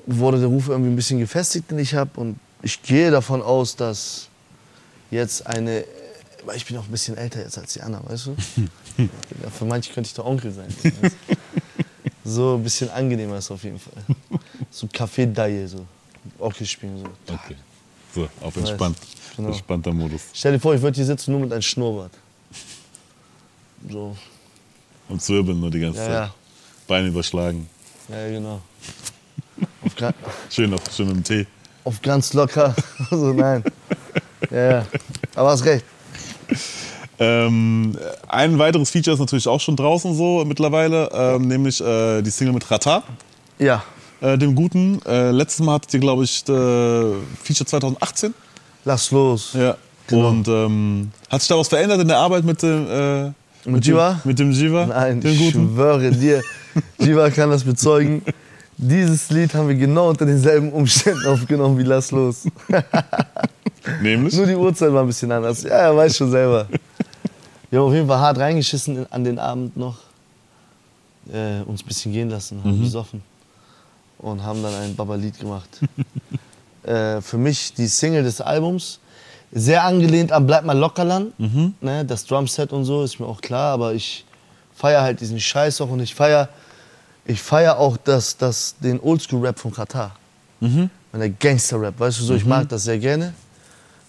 wurde 0.07 0.39
der 0.39 0.47
Ruf 0.47 0.69
irgendwie 0.69 0.89
ein 0.89 0.95
bisschen 0.95 1.19
gefestigt, 1.19 1.69
den 1.69 1.79
ich 1.79 1.93
habe. 1.93 2.19
Und 2.19 2.39
ich 2.63 2.81
gehe 2.81 3.11
davon 3.11 3.41
aus, 3.41 3.75
dass 3.75 4.27
jetzt 5.11 5.45
eine, 5.45 5.83
weil 6.45 6.57
ich 6.57 6.65
bin 6.65 6.77
auch 6.77 6.85
ein 6.85 6.91
bisschen 6.91 7.17
älter 7.17 7.41
jetzt 7.41 7.57
als 7.57 7.73
die 7.73 7.81
anderen, 7.81 8.09
weißt 8.09 8.27
du? 8.27 8.35
ja, 8.97 9.49
für 9.49 9.65
manche 9.65 9.93
könnte 9.93 10.07
ich 10.07 10.13
der 10.13 10.25
Onkel 10.25 10.51
sein. 10.51 10.67
weißt? 11.01 11.15
So 12.23 12.55
ein 12.55 12.63
bisschen 12.63 12.89
angenehmer 12.89 13.37
ist 13.37 13.51
auf 13.51 13.63
jeden 13.63 13.79
Fall. 13.79 13.93
So 14.69 14.87
Café-Daille, 14.87 15.67
so. 15.67 15.85
Onkel 16.39 16.65
spielen, 16.67 16.97
so. 16.99 17.33
Okay. 17.33 17.55
So, 18.13 18.27
auf 18.41 18.55
entspannt. 18.57 18.97
Genau. 19.35 19.49
Entspannter 19.49 19.93
Modus. 19.93 20.21
Stell 20.33 20.53
dir 20.53 20.59
vor, 20.59 20.73
ich 20.73 20.81
würde 20.81 20.95
hier 20.95 21.05
sitzen 21.05 21.31
nur 21.31 21.41
mit 21.41 21.53
einem 21.53 21.61
Schnurrbart. 21.61 22.11
So, 23.89 24.17
Und 25.07 25.21
zwirbeln 25.21 25.59
nur 25.59 25.69
die 25.69 25.79
ganze 25.79 25.99
ja, 25.99 26.05
Zeit. 26.05 26.13
ja. 26.13 26.33
Beine 26.87 27.07
überschlagen. 27.09 27.69
Ja, 28.09 28.27
genau. 28.29 28.61
Schön 30.49 30.69
noch, 30.69 30.79
schön 30.95 31.09
im 31.09 31.23
Tee. 31.23 31.45
auf 31.83 32.01
ganz 32.01 32.33
locker. 32.33 32.75
Also 33.11 33.33
nein. 33.33 33.63
Ja, 34.51 34.71
ja. 34.71 34.85
Aber 35.35 35.49
hast 35.51 35.65
recht. 35.65 35.83
Ähm, 37.19 37.97
ein 38.27 38.59
weiteres 38.59 38.89
Feature 38.91 39.15
ist 39.15 39.19
natürlich 39.19 39.47
auch 39.47 39.59
schon 39.59 39.75
draußen 39.75 40.13
so 40.15 40.45
mittlerweile, 40.45 41.09
ähm, 41.13 41.47
nämlich 41.47 41.81
äh, 41.81 42.21
die 42.21 42.29
Single 42.29 42.53
mit 42.53 42.69
Rata, 42.69 43.01
Ja. 43.57 43.83
äh, 44.21 44.37
dem 44.37 44.53
Guten. 44.53 44.99
Äh, 45.05 45.31
letztes 45.31 45.65
Mal 45.65 45.73
hattet 45.73 45.93
ihr, 45.95 45.99
glaube 45.99 46.23
ich, 46.25 46.43
äh, 46.43 46.51
Feature 47.43 47.65
2018. 47.65 48.33
Lass 48.85 49.09
los. 49.11 49.53
Ja. 49.53 49.75
Genau. 50.05 50.29
Und 50.29 50.47
ähm, 50.47 51.11
hat 51.29 51.41
sich 51.41 51.49
da 51.49 51.57
was 51.57 51.67
verändert 51.67 51.99
in 52.01 52.07
der 52.07 52.17
Arbeit 52.19 52.45
mit 52.45 52.61
dem, 52.61 52.87
äh, 52.89 53.31
Mit 53.69 53.85
Jiva? 53.85 54.11
Dem, 54.13 54.19
mit 54.29 54.39
dem 54.39 54.51
Jiva? 54.51 54.85
Nein, 54.85 55.19
dem 55.19 55.31
ich 55.31 55.39
Guten? 55.39 55.73
schwöre 55.73 56.11
dir, 56.11 56.41
Jiva 56.99 57.29
kann 57.31 57.49
das 57.49 57.63
bezeugen. 57.63 58.21
Dieses 58.77 59.29
Lied 59.31 59.53
haben 59.55 59.67
wir 59.67 59.75
genau 59.75 60.09
unter 60.09 60.25
denselben 60.25 60.71
Umständen 60.71 61.25
aufgenommen 61.27 61.77
wie 61.77 61.83
Lass 61.83 62.11
los. 62.11 62.45
Nämlich? 64.01 64.35
Nur 64.35 64.45
die 64.45 64.55
Uhrzeit 64.55 64.93
war 64.93 65.01
ein 65.01 65.07
bisschen 65.07 65.31
anders. 65.31 65.63
Ja, 65.63 65.69
er 65.69 65.95
weiß 65.97 66.15
schon 66.17 66.29
selber. 66.29 66.67
Wir 67.69 67.79
haben 67.79 67.87
auf 67.87 67.93
jeden 67.93 68.07
Fall 68.07 68.19
hart 68.19 68.37
reingeschissen 68.37 68.97
in- 68.97 69.05
an 69.11 69.23
den 69.23 69.39
Abend 69.39 69.75
noch. 69.77 69.97
Äh, 71.31 71.61
uns 71.65 71.81
ein 71.83 71.87
bisschen 71.87 72.13
gehen 72.13 72.29
lassen, 72.29 72.63
haben 72.63 72.79
besoffen. 72.81 73.21
Und 74.19 74.43
haben 74.43 74.61
dann 74.63 74.73
ein 74.75 74.95
Baba-Lied 74.95 75.39
gemacht. 75.39 75.69
äh, 76.83 77.19
für 77.21 77.37
mich 77.37 77.73
die 77.73 77.87
Single 77.87 78.23
des 78.23 78.41
Albums. 78.41 78.99
Sehr 79.51 79.83
angelehnt 79.83 80.31
an 80.31 80.45
Bleib 80.45 80.65
mal 80.65 80.77
Lockerland. 80.77 81.33
Ne, 81.81 82.05
das 82.05 82.25
Drumset 82.25 82.73
und 82.73 82.83
so 82.85 83.03
ist 83.03 83.19
mir 83.19 83.25
auch 83.25 83.39
klar, 83.41 83.73
aber 83.73 83.93
ich 83.93 84.25
feiere 84.75 85.01
halt 85.01 85.21
diesen 85.21 85.39
Scheiß 85.39 85.79
auch 85.81 85.89
und 85.89 86.01
ich 86.01 86.13
feiere 86.13 86.49
ich 87.27 87.41
feier 87.41 87.77
auch 87.77 87.97
das, 87.97 88.37
das, 88.37 88.75
den 88.79 88.99
Oldschool-Rap 88.99 89.59
von 89.59 89.71
Katar. 89.71 90.15
Mhm. 90.59 90.89
Der 91.13 91.29
Gangster-Rap, 91.29 91.99
weißt 91.99 92.19
du 92.19 92.23
so, 92.23 92.35
ich 92.35 92.45
mag 92.45 92.69
das 92.69 92.83
sehr 92.83 92.99
gerne. 92.99 93.33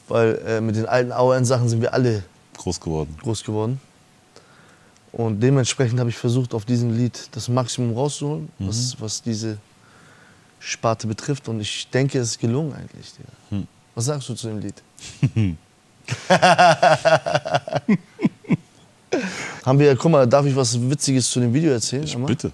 Weil 0.09 0.35
äh, 0.47 0.61
mit 0.61 0.77
den 0.77 0.87
alten 0.87 1.11
AON-Sachen 1.11 1.69
sind 1.69 1.81
wir 1.81 1.95
alle 1.95 2.23
Groß 2.57 2.81
geworden. 2.81 3.17
groß 3.23 3.45
geworden. 3.45 3.81
Und 5.13 5.41
dementsprechend 5.41 5.99
habe 6.01 6.11
ich 6.11 6.17
versucht, 6.17 6.53
auf 6.53 6.67
diesem 6.67 6.95
Lied 6.95 7.29
das 7.33 7.49
Maximum 7.49 7.95
rauszuholen, 7.95 8.51
was, 8.59 8.95
was 9.01 9.23
diese 9.23 9.57
Sparte 10.61 11.07
betrifft. 11.07 11.49
Und 11.49 11.61
ich 11.61 11.89
denke, 11.89 12.19
es 12.19 12.33
ist 12.33 12.41
gelungen 12.41 12.75
eigentlich. 12.75 13.15
Digga. 13.15 13.65
Was 13.95 14.05
sagst 14.05 14.29
du 14.29 14.35
zu 14.35 14.49
dem 14.49 14.61
Lied? 14.61 14.83
Haben 19.65 19.79
wir, 19.79 19.97
guck 19.97 20.11
mal, 20.11 20.27
darf 20.27 20.45
ich 20.47 20.55
was 20.55 20.79
Witziges 20.79 21.31
zu 21.31 21.41
dem 21.41 21.55
Video 21.55 21.73
erzählen? 21.73 22.07
Amar? 22.15 22.29
Bitte. 22.29 22.53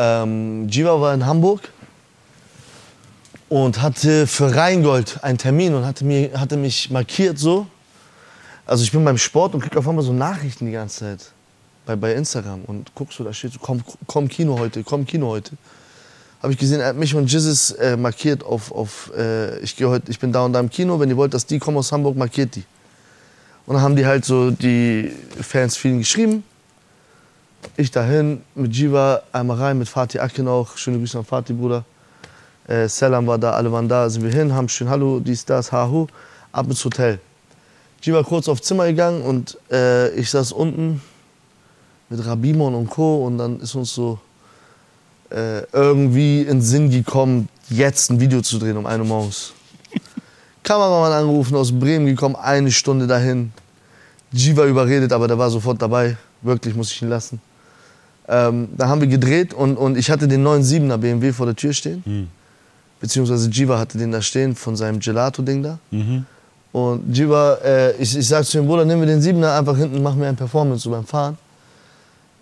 Ähm, 0.00 0.68
Jiva 0.68 1.00
war 1.00 1.12
in 1.12 1.26
Hamburg 1.26 1.72
und 3.48 3.82
hatte 3.82 4.28
für 4.28 4.54
Rheingold 4.54 5.24
einen 5.24 5.38
Termin 5.38 5.74
und 5.74 5.84
hatte, 5.84 6.04
mir, 6.04 6.38
hatte 6.38 6.56
mich 6.56 6.88
markiert 6.88 7.36
so. 7.36 7.66
Also 8.64 8.84
ich 8.84 8.92
bin 8.92 9.04
beim 9.04 9.18
Sport 9.18 9.54
und 9.54 9.60
krieg 9.60 9.76
auf 9.76 9.88
einmal 9.88 10.04
so 10.04 10.12
Nachrichten 10.12 10.66
die 10.66 10.72
ganze 10.72 11.00
Zeit 11.00 11.32
bei, 11.84 11.96
bei 11.96 12.14
Instagram 12.14 12.62
und 12.66 12.94
guckst 12.94 13.18
du, 13.18 13.24
da 13.24 13.32
steht 13.32 13.54
so, 13.54 13.58
komm, 13.60 13.82
komm 14.06 14.28
Kino 14.28 14.56
heute, 14.56 14.84
komm 14.84 15.04
Kino 15.04 15.26
heute. 15.30 15.56
Habe 16.42 16.52
ich 16.52 16.58
gesehen, 16.60 16.78
er 16.78 16.88
hat 16.88 16.96
mich 16.96 17.12
und 17.16 17.28
Jizzes 17.32 17.72
äh, 17.72 17.96
markiert 17.96 18.44
auf, 18.44 18.70
auf 18.70 19.10
äh, 19.16 19.58
ich, 19.58 19.74
heute, 19.82 20.12
ich 20.12 20.20
bin 20.20 20.30
da 20.30 20.44
und 20.44 20.52
da 20.52 20.60
im 20.60 20.70
Kino, 20.70 21.00
wenn 21.00 21.10
ihr 21.10 21.16
wollt, 21.16 21.34
dass 21.34 21.44
die 21.44 21.58
kommen 21.58 21.76
aus 21.76 21.90
Hamburg, 21.90 22.16
markiert 22.16 22.54
die. 22.54 22.62
Und 23.66 23.74
dann 23.74 23.82
haben 23.82 23.96
die 23.96 24.06
halt 24.06 24.24
so 24.24 24.52
die 24.52 25.10
Fans 25.42 25.76
vielen 25.76 25.98
geschrieben. 25.98 26.44
Ich 27.76 27.90
dahin 27.90 28.42
mit 28.54 28.74
Jiva 28.74 29.22
einmal 29.32 29.56
rein, 29.56 29.78
mit 29.78 29.88
Fatih 29.88 30.20
Akin 30.20 30.48
auch. 30.48 30.76
Schöne 30.76 30.98
Grüße 30.98 31.18
an 31.18 31.24
Fatih, 31.24 31.52
Bruder. 31.52 31.84
Äh, 32.66 32.88
Selam 32.88 33.26
war 33.26 33.38
da, 33.38 33.52
alle 33.52 33.70
waren 33.72 33.88
da, 33.88 34.08
sind 34.10 34.22
wir 34.22 34.30
hin, 34.30 34.52
haben 34.52 34.68
schön 34.68 34.88
Hallo, 34.88 35.20
dies, 35.20 35.44
das, 35.44 35.72
Hahu, 35.72 36.06
ab 36.52 36.66
ins 36.68 36.84
Hotel. 36.84 37.18
Jiva 38.02 38.22
kurz 38.22 38.48
aufs 38.48 38.62
Zimmer 38.62 38.86
gegangen 38.86 39.22
und 39.22 39.58
äh, 39.70 40.10
ich 40.10 40.30
saß 40.30 40.52
unten 40.52 41.00
mit 42.08 42.24
Rabimon 42.24 42.74
und 42.74 42.90
Co. 42.90 43.24
Und 43.24 43.38
dann 43.38 43.60
ist 43.60 43.74
uns 43.74 43.94
so 43.94 44.18
äh, 45.30 45.62
irgendwie 45.72 46.42
in 46.42 46.58
den 46.58 46.62
Sinn 46.62 46.90
gekommen, 46.90 47.48
jetzt 47.70 48.10
ein 48.10 48.20
Video 48.20 48.40
zu 48.42 48.58
drehen 48.58 48.76
um 48.76 48.86
1 48.86 49.00
Uhr 49.00 49.06
morgens. 49.06 49.52
Kameramann 50.62 51.12
angerufen, 51.12 51.56
aus 51.56 51.72
Bremen 51.72 52.06
gekommen, 52.06 52.36
eine 52.36 52.70
Stunde 52.70 53.06
dahin. 53.06 53.52
Jiva 54.32 54.66
überredet, 54.66 55.12
aber 55.12 55.26
der 55.26 55.38
war 55.38 55.50
sofort 55.50 55.80
dabei. 55.80 56.16
Wirklich, 56.42 56.74
muss 56.74 56.92
ich 56.92 57.02
ihn 57.02 57.08
lassen. 57.08 57.40
Ähm, 58.28 58.68
da 58.76 58.88
haben 58.88 59.00
wir 59.00 59.08
gedreht 59.08 59.54
und, 59.54 59.76
und 59.76 59.96
ich 59.96 60.10
hatte 60.10 60.28
den 60.28 60.42
neuen 60.42 60.62
7er 60.62 60.98
BMW 60.98 61.32
vor 61.32 61.46
der 61.46 61.56
Tür 61.56 61.72
stehen. 61.72 62.02
Beziehungsweise 63.00 63.48
Jiva 63.48 63.78
hatte 63.78 63.96
den 63.96 64.12
da 64.12 64.20
stehen 64.20 64.54
von 64.54 64.76
seinem 64.76 65.00
Gelato-Ding 65.00 65.62
da. 65.62 65.78
Und 66.72 67.16
Jiva, 67.16 67.54
äh, 67.64 67.92
ich, 67.96 68.16
ich 68.16 68.28
sag 68.28 68.44
zu 68.44 68.58
ihm, 68.58 68.66
Bruder, 68.66 68.84
nehmen 68.84 69.00
wir 69.00 69.06
den 69.06 69.22
7er 69.22 69.58
einfach 69.58 69.76
hinten, 69.76 70.02
machen 70.02 70.20
wir 70.20 70.28
ein 70.28 70.36
Performance 70.36 70.82
so 70.82 70.90
beim 70.90 71.06
Fahren. 71.06 71.38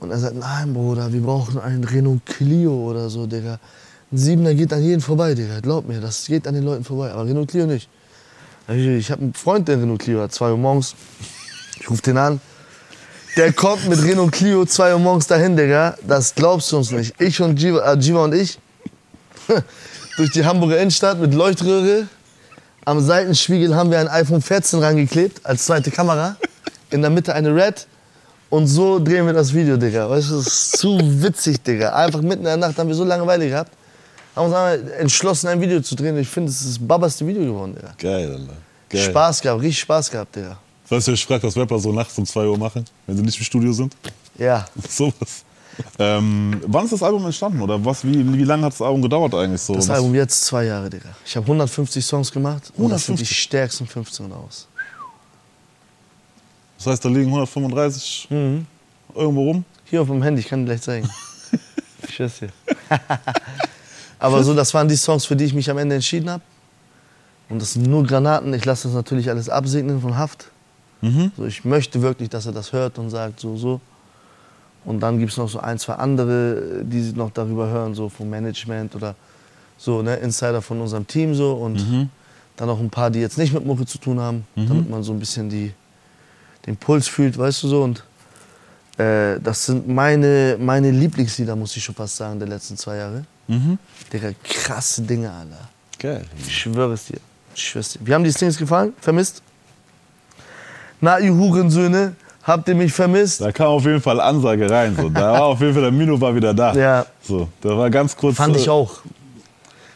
Und 0.01 0.11
er 0.11 0.18
sagt, 0.18 0.34
nein, 0.37 0.74
Bruder, 0.74 1.12
wir 1.12 1.20
brauchen 1.22 1.59
einen 1.61 1.84
Renault 1.84 2.26
Clio 2.26 2.72
oder 2.91 3.09
so, 3.09 3.26
Digga. 3.26 3.59
Ein 4.12 4.18
7er 4.18 4.55
geht 4.55 4.72
an 4.72 4.82
jeden 4.82 5.01
vorbei, 5.01 5.34
Digga. 5.34 5.61
Glaub 5.61 5.87
mir, 5.87 6.01
das 6.01 6.26
geht 6.26 6.47
an 6.49 6.55
den 6.55 6.64
Leuten 6.64 6.84
vorbei. 6.84 7.12
Aber 7.12 7.24
Renault 7.26 7.49
Clio 7.49 7.66
nicht. 7.66 7.89
Ich, 8.68 8.87
ich 8.87 9.11
habe 9.11 9.22
einen 9.22 9.34
Freund, 9.34 9.68
der 9.68 9.80
Renault 9.80 10.01
Clio 10.01 10.20
hat, 10.20 10.32
2 10.32 10.51
Uhr 10.51 10.59
morgens. 10.59 10.95
Ich 11.80 11.89
rufe 11.89 12.03
den 12.03 12.18
an. 12.18 12.41
Der 13.37 13.53
kommt 13.53 13.87
mit 13.87 14.03
Renault 14.03 14.32
Clio 14.32 14.64
2 14.64 14.95
Uhr 14.95 14.99
morgens 14.99 15.26
dahin, 15.26 15.59
Digga. 15.59 15.95
Das 16.09 16.34
glaubst 16.34 16.72
du 16.72 16.78
uns 16.78 16.91
nicht. 16.91 17.20
Ich 17.20 17.39
und 17.43 17.61
Jiva, 17.61 17.93
äh, 17.93 17.99
Jiva 17.99 18.24
und 18.24 18.32
ich 18.32 18.59
durch 20.16 20.30
die 20.30 20.43
Hamburger 20.43 20.78
Innenstadt 20.78 21.20
mit 21.20 21.34
Leuchtröhre. 21.34 22.09
Am 22.87 22.99
Seitenspiegel 22.99 23.76
haben 23.76 23.91
wir 23.91 24.01
ein 24.01 24.09
iPhone 24.09 24.41
14 24.41 24.78
rangeklebt 24.78 25.45
als 25.45 25.66
zweite 25.66 25.91
Kamera. 25.91 26.37
In 26.89 27.03
der 27.03 27.11
Mitte 27.11 27.34
eine 27.34 27.55
Red. 27.55 27.87
Und 28.49 28.68
so 28.68 28.99
drehen 28.99 29.26
wir 29.26 29.34
das 29.34 29.53
Video, 29.53 29.76
Digga. 29.76 30.09
Weißt 30.09 30.30
du, 30.30 30.37
das 30.37 30.47
ist 30.47 30.78
zu 30.78 30.99
witzig, 31.22 31.62
Digga. 31.62 31.95
Einfach 31.95 32.22
mitten 32.22 32.39
in 32.39 32.45
der 32.45 32.57
Nacht 32.57 32.78
haben 32.78 32.89
wir 32.89 32.95
so 32.95 33.05
Langeweile 33.05 33.47
gehabt. 33.51 33.72
Haben 34.34 34.47
uns 34.47 34.55
einmal 34.55 34.93
entschlossen, 34.99 35.49
ein 35.49 35.61
Video 35.61 35.82
zu 35.82 35.95
drehen. 35.95 36.16
Ich 36.16 36.28
finde, 36.28 36.51
es 36.51 36.62
ist 36.62 36.78
das 36.78 36.89
babaste 36.89 37.26
Video 37.26 37.43
geworden, 37.43 37.74
Digga. 37.74 37.93
Geil, 37.99 38.30
Alter. 38.30 38.55
Geil. 38.89 39.03
Spaß 39.03 39.43
gehabt, 39.43 39.61
richtig 39.61 39.80
Spaß 39.80 40.11
gehabt, 40.11 40.34
Digga. 40.34 40.57
Weißt 40.89 41.09
du, 41.09 41.12
ich 41.12 41.24
frage, 41.26 41.43
was 41.45 41.57
Rapper 41.57 41.78
so 41.78 41.93
nachts 41.93 42.16
um 42.18 42.24
2 42.26 42.47
Uhr 42.47 42.59
machen, 42.59 42.84
wenn 43.07 43.16
sie 43.16 43.22
nicht 43.22 43.39
im 43.39 43.45
Studio 43.45 43.72
sind? 43.72 43.97
Ja. 44.39 44.66
Sowas. 44.89 45.45
Ähm, 45.99 46.61
wann 46.66 46.84
ist 46.84 46.93
das 46.93 47.03
Album 47.03 47.24
entstanden? 47.26 47.61
Oder 47.61 47.84
was, 47.84 48.03
wie, 48.05 48.32
wie 48.32 48.45
lange 48.45 48.64
hat 48.64 48.72
das 48.72 48.80
Album 48.80 49.03
gedauert 49.03 49.34
eigentlich 49.34 49.61
so? 49.61 49.74
Das 49.74 49.91
Album 49.91 50.14
jetzt 50.14 50.45
zwei 50.45 50.64
Jahre, 50.64 50.89
Digga. 50.89 51.11
Ich 51.24 51.37
habe 51.37 51.45
150 51.45 52.05
Songs 52.05 52.32
gemacht 52.32 52.72
und 52.76 52.89
das 52.91 53.05
sind 53.07 53.18
die 53.18 53.24
150? 53.24 53.39
stärksten 53.39 53.87
15 53.87 54.32
raus. 54.32 54.68
Das 56.78 56.87
heißt, 56.87 57.05
da 57.05 57.09
liegen 57.09 57.26
135 57.26 58.28
Mhm. 58.30 58.66
irgendwo 59.14 59.43
rum. 59.45 59.64
Hier 59.84 60.01
auf 60.03 60.09
dem 60.09 60.22
Handy, 60.22 60.41
ich 60.41 60.49
kann 60.49 60.61
dir 60.61 60.66
gleich 60.72 60.82
zeigen. 60.82 61.09
Ich 62.09 62.14
schwör's. 62.14 62.41
Aber 64.18 64.45
so, 64.45 64.55
das 64.55 64.72
waren 64.74 64.87
die 64.89 64.97
Songs, 64.97 65.24
für 65.26 65.34
die 65.34 65.45
ich 65.45 65.55
mich 65.55 65.68
am 65.70 65.78
Ende 65.78 65.97
entschieden 65.97 66.30
habe. 66.30 66.43
Und 67.49 67.61
das 67.61 67.72
sind 67.72 67.87
nur 67.87 68.05
Granaten. 68.05 68.53
Ich 68.55 68.64
lasse 68.64 68.89
das 68.89 68.95
natürlich 68.95 69.28
alles 69.28 69.49
absegnen 69.49 70.01
von 70.01 70.16
Haft. 70.16 70.51
So, 71.36 71.44
ich 71.44 71.64
möchte 71.64 72.01
wirklich, 72.03 72.28
dass 72.30 72.47
er 72.47 72.53
das 72.53 72.72
hört 72.72 72.99
und 72.99 73.11
sagt, 73.11 73.40
so, 73.40 73.57
so. 73.57 73.80
Und 74.84 75.01
dann 75.01 75.18
gibt 75.18 75.32
es 75.32 75.36
noch 75.36 75.49
so 75.49 75.59
ein, 75.59 75.78
zwei 75.78 75.94
andere, 75.94 76.82
die 76.84 77.12
noch 77.12 77.30
darüber 77.32 77.68
hören, 77.68 77.94
so 77.94 78.09
vom 78.09 78.30
Management 78.30 78.94
oder 78.94 79.14
so, 79.78 80.01
ne, 80.03 80.16
Insider 80.16 80.62
von 80.62 80.80
unserem 80.80 81.07
Team 81.07 81.34
so. 81.34 81.55
Und 81.55 81.78
dann 82.57 82.68
noch 82.68 82.80
ein 82.80 82.88
paar, 82.90 83.11
die 83.11 83.18
jetzt 83.20 83.36
nicht 83.36 83.53
mit 83.53 83.64
Mucke 83.66 83.84
zu 83.84 83.99
tun 83.99 84.18
haben, 84.20 84.47
damit 84.68 84.88
man 84.90 85.03
so 85.03 85.12
ein 85.12 85.18
bisschen 85.18 85.51
die, 85.51 85.72
den 86.66 86.76
Puls 86.76 87.07
fühlt, 87.09 87.36
weißt 87.36 87.62
du 87.64 87.68
so. 87.68 87.82
Und 87.82 88.03
äh, 88.99 89.38
das 89.40 89.66
sind 89.66 89.86
meine, 89.86 90.57
meine 90.59 90.90
Lieblingslieder, 90.90 91.55
muss 91.55 91.76
ich 91.76 91.84
schon 91.84 91.94
fast 91.94 92.16
sagen, 92.16 92.38
der 92.38 92.49
letzten 92.49 92.76
zwei 92.76 92.97
Jahre. 92.97 93.24
Digga, 94.12 94.30
krasse 94.42 95.03
Dinge, 95.03 95.30
Alter. 95.30 95.68
Geil. 95.99 96.24
Ich 96.47 96.59
schwöre 96.59 96.94
es 96.94 97.05
dir. 97.07 97.18
Ich 97.55 97.68
schwör's 97.68 97.90
dir. 97.90 97.99
Wie 98.03 98.14
haben 98.14 98.24
die 98.24 98.32
Stings 98.32 98.57
gefallen? 98.57 98.92
Vermisst? 99.01 99.42
Na, 101.01 101.18
ihr 101.18 101.34
Hurensöhne, 101.34 102.14
habt 102.42 102.68
ihr 102.68 102.74
mich 102.74 102.92
vermisst? 102.92 103.40
Da 103.40 103.53
kam 103.53 103.66
auf 103.68 103.84
jeden 103.84 104.01
Fall 104.01 104.20
Ansage 104.20 104.68
rein. 104.70 104.97
So. 105.01 105.09
Da 105.11 105.32
war 105.32 105.44
auf 105.44 105.61
jeden 105.61 105.72
Fall, 105.74 105.82
der 105.82 105.92
Mino 105.92 106.20
war 106.20 106.34
wieder 106.34 106.55
da. 106.55 106.72
Ja. 106.74 107.07
So, 107.22 107.49
da 107.61 107.76
war 107.76 107.90
ganz 107.90 108.16
kurz. 108.16 108.36
Fand 108.36 108.57
ich 108.57 108.66
äh, 108.66 108.70
auch. 108.70 108.92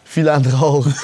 Viele 0.04 0.32
andere 0.32 0.56
auch. 0.60 0.86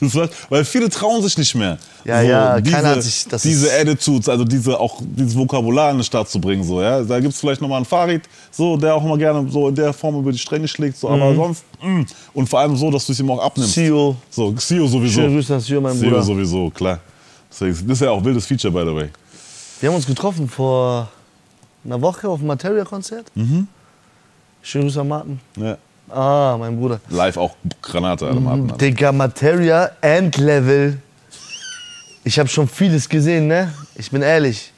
War, 0.00 0.28
weil 0.48 0.64
viele 0.64 0.88
trauen 0.88 1.20
sich 1.24 1.36
nicht 1.36 1.56
mehr. 1.56 1.76
Ja, 2.04 2.20
ja, 2.22 2.60
keiner 2.60 2.90
hat 2.90 3.02
sich- 3.02 3.26
das 3.26 3.42
diese 3.42 3.68
Attitudes, 3.72 4.28
also 4.28 4.44
diese, 4.44 4.78
auch 4.78 5.00
dieses 5.02 5.36
Vokabular 5.36 5.90
in 5.90 5.96
den 5.96 6.04
Start 6.04 6.28
zu 6.28 6.40
bringen. 6.40 6.62
So, 6.62 6.80
ja? 6.80 7.02
Da 7.02 7.18
gibt 7.18 7.34
es 7.34 7.40
vielleicht 7.40 7.60
nochmal 7.60 7.78
einen 7.78 7.84
Farid, 7.84 8.22
so, 8.52 8.76
der 8.76 8.94
auch 8.94 9.02
mal 9.02 9.18
gerne 9.18 9.50
so 9.50 9.66
in 9.66 9.74
der 9.74 9.92
Form 9.92 10.20
über 10.20 10.30
die 10.30 10.38
Stränge 10.38 10.68
schlägt. 10.68 10.98
So, 10.98 11.08
Mhm. 11.08 11.20
Aber 11.22 11.34
sonst, 11.34 11.64
mm. 11.82 12.02
und 12.32 12.48
vor 12.48 12.60
allem 12.60 12.76
so, 12.76 12.92
dass 12.92 13.06
du 13.06 13.12
es 13.12 13.18
ihm 13.18 13.28
auch 13.32 13.42
abnimmst. 13.44 13.74
Sio. 13.74 14.14
So, 14.30 14.54
Sio 14.56 14.86
sowieso. 14.86 15.20
Schöne 15.20 15.34
Grüße 15.34 15.54
an 15.56 15.60
Sio, 15.60 15.80
mein 15.80 15.96
Sio 15.96 16.10
Bruder. 16.10 16.22
sowieso, 16.22 16.70
klar. 16.70 17.00
Das 17.50 17.60
ist 17.62 18.00
ja 18.00 18.10
auch 18.10 18.18
ein 18.18 18.24
wildes 18.24 18.46
Feature, 18.46 18.72
by 18.72 18.88
the 18.88 18.94
way. 18.94 19.08
Wir 19.80 19.88
haben 19.88 19.96
uns 19.96 20.06
getroffen 20.06 20.48
vor 20.48 21.08
einer 21.84 22.00
Woche 22.00 22.28
auf 22.28 22.40
dem 22.40 22.48
Materia-Konzert. 22.48 23.30
Mhm. 23.34 23.68
Schöne 24.62 24.84
Grüße 24.84 25.00
an 25.00 25.08
Martin. 25.08 25.40
Ja. 25.56 25.78
Ah, 26.10 26.56
mein 26.58 26.76
Bruder. 26.78 27.00
Live 27.08 27.36
auch 27.36 27.54
Granate, 27.82 28.26
alle 28.26 28.40
Martin. 28.40 28.70
Alter. 28.70 28.76
Digga, 28.78 29.12
Materia, 29.12 29.90
Endlevel. 30.00 30.98
Ich 32.24 32.38
habe 32.38 32.48
schon 32.48 32.68
vieles 32.68 33.08
gesehen, 33.08 33.46
ne? 33.46 33.72
Ich 33.94 34.10
bin 34.10 34.22
ehrlich. 34.22 34.72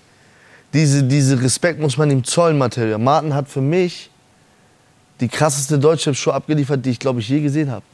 Diese, 0.72 1.02
diese 1.02 1.40
Respekt 1.40 1.80
muss 1.80 1.96
man 1.96 2.10
ihm 2.10 2.22
zollen, 2.22 2.58
Materia. 2.58 2.98
Martin 2.98 3.34
hat 3.34 3.48
für 3.48 3.60
mich 3.60 4.10
die 5.20 5.28
krasseste 5.28 5.78
Deutschrap-Show 5.78 6.30
abgeliefert, 6.30 6.84
die 6.84 6.90
ich, 6.90 6.98
glaube 6.98 7.20
ich, 7.20 7.28
je 7.28 7.40
gesehen 7.40 7.70
habe. 7.70 7.84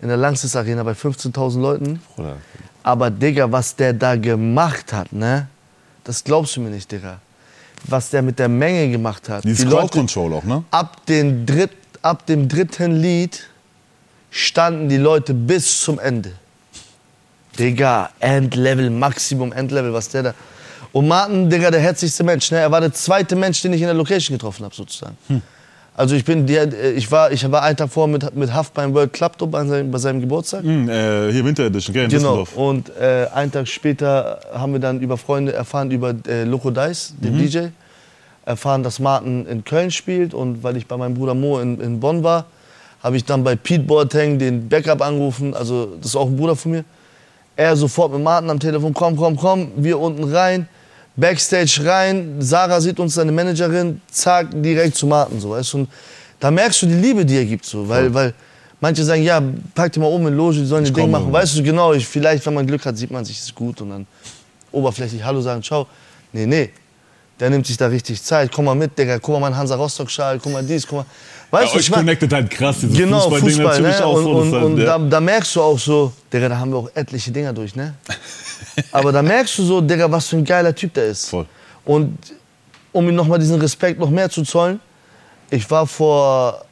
In 0.00 0.08
der 0.08 0.16
Langsys 0.16 0.54
Arena 0.56 0.82
bei 0.82 0.92
15.000 0.92 1.60
Leuten. 1.60 2.02
Bruder. 2.14 2.36
Aber 2.86 3.10
Digga, 3.10 3.50
was 3.50 3.74
der 3.74 3.92
da 3.92 4.14
gemacht 4.14 4.92
hat, 4.92 5.12
ne? 5.12 5.48
Das 6.04 6.22
glaubst 6.22 6.54
du 6.54 6.60
mir 6.60 6.70
nicht, 6.70 6.92
Digga. 6.92 7.18
Was 7.82 8.10
der 8.10 8.22
mit 8.22 8.38
der 8.38 8.48
Menge 8.48 8.92
gemacht 8.92 9.28
hat. 9.28 9.42
Dieses 9.42 9.64
Die 9.64 9.66
Crowd 9.66 9.88
Control 9.88 10.34
auch, 10.34 10.44
ne? 10.44 10.62
ab, 10.70 11.04
den 11.06 11.44
Dritt, 11.44 11.72
ab 12.02 12.24
dem 12.26 12.48
dritten 12.48 12.92
Lied 12.92 13.42
standen 14.30 14.88
die 14.88 14.98
Leute 14.98 15.34
bis 15.34 15.80
zum 15.80 15.98
Ende. 15.98 16.30
Digga, 17.58 18.10
Endlevel, 18.20 18.88
Maximum 18.90 19.52
Endlevel, 19.52 19.92
was 19.92 20.08
der 20.10 20.22
da. 20.22 20.34
Und 20.92 21.08
Martin, 21.08 21.50
Digga, 21.50 21.72
der 21.72 21.80
herzlichste 21.80 22.22
Mensch. 22.22 22.52
Ne? 22.52 22.58
Er 22.58 22.70
war 22.70 22.80
der 22.80 22.92
zweite 22.92 23.34
Mensch, 23.34 23.62
den 23.62 23.72
ich 23.72 23.80
in 23.80 23.88
der 23.88 23.94
Location 23.94 24.36
getroffen 24.36 24.64
habe, 24.64 24.74
sozusagen. 24.76 25.16
Also 25.98 26.14
ich 26.14 26.26
bin, 26.26 26.46
der, 26.46 26.94
ich 26.94 27.10
war, 27.10 27.32
ich 27.32 27.50
war 27.50 27.62
einen 27.62 27.76
Tag 27.76 27.88
vor 27.90 28.06
mit, 28.06 28.36
mit 28.36 28.52
Haft 28.52 28.74
beim 28.74 28.92
World 28.92 29.14
Club 29.14 29.38
Club 29.38 29.50
bei 29.50 29.64
seinem, 29.64 29.90
bei 29.90 29.96
seinem 29.96 30.20
Geburtstag. 30.20 30.62
Hm, 30.62 30.90
äh, 30.90 31.32
hier 31.32 31.42
Winter 31.42 31.64
Edition, 31.64 31.94
gell, 31.94 32.04
in 32.04 32.10
Genau. 32.10 32.44
Düsseldorf. 32.44 32.56
Und 32.56 32.90
äh, 33.00 33.26
einen 33.34 33.50
Tag 33.50 33.66
später 33.66 34.40
haben 34.52 34.72
wir 34.72 34.80
dann 34.80 35.00
über 35.00 35.16
Freunde 35.16 35.54
erfahren, 35.54 35.90
über 35.90 36.14
äh, 36.28 36.44
Loco 36.44 36.70
Dice, 36.70 37.14
den 37.18 37.38
DJ, 37.38 37.68
erfahren, 38.44 38.82
dass 38.82 38.98
Martin 38.98 39.46
in 39.46 39.64
Köln 39.64 39.90
spielt. 39.90 40.34
Und 40.34 40.62
weil 40.62 40.76
ich 40.76 40.86
bei 40.86 40.98
meinem 40.98 41.14
Bruder 41.14 41.32
Mo 41.34 41.60
in, 41.60 41.80
in 41.80 41.98
Bonn 41.98 42.22
war, 42.22 42.44
habe 43.02 43.16
ich 43.16 43.24
dann 43.24 43.42
bei 43.42 43.56
Pete 43.56 43.84
Boateng 43.84 44.38
den 44.38 44.68
Backup 44.68 45.00
angerufen. 45.00 45.54
Also 45.54 45.96
das 45.96 46.08
ist 46.08 46.16
auch 46.16 46.26
ein 46.26 46.36
Bruder 46.36 46.56
von 46.56 46.72
mir. 46.72 46.84
Er 47.56 47.74
sofort 47.74 48.12
mit 48.12 48.22
Martin 48.22 48.50
am 48.50 48.60
Telefon, 48.60 48.92
komm, 48.92 49.16
komm, 49.16 49.34
komm, 49.34 49.72
wir 49.76 49.98
unten 49.98 50.24
rein. 50.24 50.68
Backstage 51.16 51.80
rein, 51.84 52.36
Sarah 52.40 52.80
sieht 52.80 53.00
uns, 53.00 53.14
seine 53.14 53.32
Managerin, 53.32 54.00
zack, 54.10 54.48
direkt 54.52 54.96
zu 54.96 55.06
Martin. 55.06 55.40
So, 55.40 55.50
weißt 55.50 55.72
du? 55.72 55.78
Und 55.78 55.88
da 56.38 56.50
merkst 56.50 56.82
du 56.82 56.86
die 56.86 56.94
Liebe, 56.94 57.24
die 57.24 57.36
er 57.36 57.44
gibt. 57.44 57.64
So, 57.64 57.88
weil, 57.88 58.12
weil 58.12 58.34
manche 58.80 59.02
sagen, 59.02 59.22
ja, 59.22 59.42
pack 59.74 59.92
die 59.92 60.00
mal 60.00 60.06
um 60.06 60.26
in 60.26 60.34
Loge, 60.34 60.58
die 60.58 60.66
sollen 60.66 60.84
ihr 60.84 60.92
Ding 60.92 61.10
machen. 61.10 61.24
irgendwann. 61.24 61.42
Weißt 61.42 61.56
du, 61.56 61.62
genau, 61.62 61.94
ich, 61.94 62.06
vielleicht, 62.06 62.44
wenn 62.44 62.54
man 62.54 62.66
Glück 62.66 62.84
hat, 62.84 62.98
sieht 62.98 63.10
man 63.10 63.24
sich, 63.24 63.38
ist 63.38 63.54
gut. 63.54 63.80
Und 63.80 63.90
dann 63.90 64.06
oberflächlich 64.72 65.24
Hallo 65.24 65.40
sagen, 65.40 65.62
ciao. 65.62 65.86
Nee, 66.32 66.46
nee. 66.46 66.70
Der 67.38 67.50
nimmt 67.50 67.66
sich 67.66 67.76
da 67.76 67.86
richtig 67.88 68.22
Zeit. 68.22 68.50
Komm 68.50 68.64
mal 68.64 68.74
mit, 68.74 68.98
Digga. 68.98 69.18
Guck 69.18 69.34
mal, 69.34 69.40
mein 69.40 69.56
Hansa 69.56 69.74
Rostock-Schal. 69.76 70.38
Guck 70.38 70.52
mal 70.52 70.62
dies, 70.64 70.86
guck 70.86 70.98
mal. 70.98 71.06
Weißt 71.50 71.66
Ja, 71.66 71.72
du, 71.74 71.78
ich 71.80 71.92
connectet 71.92 72.32
halt 72.32 72.50
krass, 72.50 72.78
dieses 72.80 72.96
Genau, 72.96 73.30
Fußball, 73.30 73.64
natürlich 73.66 73.98
ne? 73.98 74.04
auch 74.06 74.14
Und, 74.16 74.22
so. 74.24 74.30
und, 74.30 74.52
das 74.52 74.62
und 74.64 74.78
halt, 74.78 74.88
da, 74.88 74.96
ja. 74.98 75.08
da 75.08 75.20
merkst 75.20 75.54
du 75.56 75.62
auch 75.62 75.78
so, 75.78 76.12
Digga, 76.32 76.48
da 76.48 76.58
haben 76.58 76.70
wir 76.72 76.78
auch 76.78 76.90
etliche 76.94 77.30
Dinger 77.30 77.52
durch, 77.52 77.76
ne? 77.76 77.94
Aber 78.92 79.12
da 79.12 79.22
merkst 79.22 79.58
du 79.58 79.64
so, 79.64 79.80
Digga, 79.80 80.10
was 80.10 80.26
für 80.28 80.36
ein 80.38 80.44
geiler 80.44 80.74
Typ 80.74 80.94
der 80.94 81.06
ist. 81.06 81.28
Voll. 81.28 81.46
Und 81.84 82.16
um 82.92 83.08
ihm 83.08 83.14
nochmal 83.14 83.38
diesen 83.38 83.60
Respekt 83.60 84.00
noch 84.00 84.10
mehr 84.10 84.28
zu 84.30 84.42
zollen, 84.42 84.80
ich 85.50 85.70
war 85.70 85.86
vor, 85.86 86.64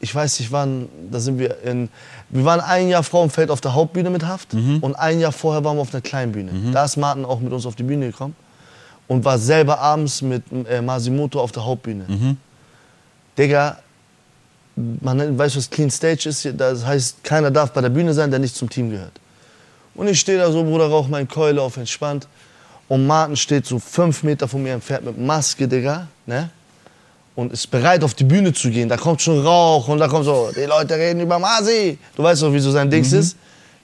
ich 0.00 0.14
weiß 0.14 0.38
nicht 0.40 0.50
wann, 0.52 0.88
da 1.10 1.18
sind 1.20 1.38
wir 1.38 1.62
in, 1.64 1.88
wir 2.30 2.44
waren 2.44 2.60
ein 2.60 2.88
Jahr 2.88 3.02
Frauenfeld 3.02 3.50
auf 3.50 3.60
der 3.60 3.74
Hauptbühne 3.74 4.08
mit 4.10 4.24
Haft 4.24 4.54
Mhm. 4.54 4.78
und 4.80 4.94
ein 4.94 5.20
Jahr 5.20 5.32
vorher 5.32 5.62
waren 5.64 5.76
wir 5.76 5.82
auf 5.82 5.92
einer 5.92 6.00
kleinen 6.00 6.32
Bühne. 6.32 6.52
Da 6.72 6.84
ist 6.84 6.96
Martin 6.96 7.24
auch 7.24 7.40
mit 7.40 7.52
uns 7.52 7.66
auf 7.66 7.74
die 7.74 7.82
Bühne 7.82 8.06
gekommen 8.06 8.34
und 9.08 9.24
war 9.24 9.38
selber 9.38 9.78
abends 9.78 10.22
mit 10.22 10.42
äh, 10.68 10.80
Masimoto 10.80 11.40
auf 11.40 11.52
der 11.52 11.64
Hauptbühne. 11.64 12.04
Mhm. 12.08 12.36
Digga, 13.38 13.78
man 14.76 15.38
weiß, 15.38 15.56
was 15.56 15.70
Clean 15.70 15.90
Stage 15.90 16.28
ist. 16.28 16.48
Das 16.56 16.84
heißt, 16.84 17.24
keiner 17.24 17.50
darf 17.50 17.72
bei 17.72 17.80
der 17.80 17.88
Bühne 17.88 18.12
sein, 18.12 18.30
der 18.30 18.38
nicht 18.38 18.54
zum 18.54 18.68
Team 18.68 18.90
gehört. 18.90 19.12
Und 19.94 20.08
ich 20.08 20.20
stehe 20.20 20.38
da 20.38 20.50
so, 20.50 20.62
Bruder, 20.62 20.88
rauch 20.88 21.08
mein 21.08 21.26
Keule 21.26 21.62
auf 21.62 21.76
entspannt. 21.76 22.28
Und 22.88 23.06
Martin 23.06 23.36
steht 23.36 23.66
so 23.66 23.78
fünf 23.78 24.22
Meter 24.22 24.46
von 24.46 24.62
mir 24.62 24.74
entfernt 24.74 25.06
mit 25.06 25.18
Maske, 25.18 25.66
Digga, 25.66 26.06
ne? 26.26 26.50
Und 27.34 27.52
ist 27.52 27.70
bereit, 27.70 28.02
auf 28.02 28.14
die 28.14 28.24
Bühne 28.24 28.52
zu 28.52 28.70
gehen. 28.70 28.88
Da 28.88 28.96
kommt 28.96 29.20
schon 29.20 29.44
Rauch 29.44 29.88
und 29.88 29.98
da 29.98 30.08
kommt 30.08 30.24
so, 30.24 30.50
die 30.56 30.64
Leute 30.64 30.94
reden 30.94 31.20
über 31.20 31.38
Masi. 31.38 31.98
Du 32.16 32.22
weißt 32.22 32.42
doch, 32.42 32.52
wie 32.52 32.58
so 32.60 32.70
sein 32.70 32.88
Dings 32.88 33.12
ist. 33.12 33.36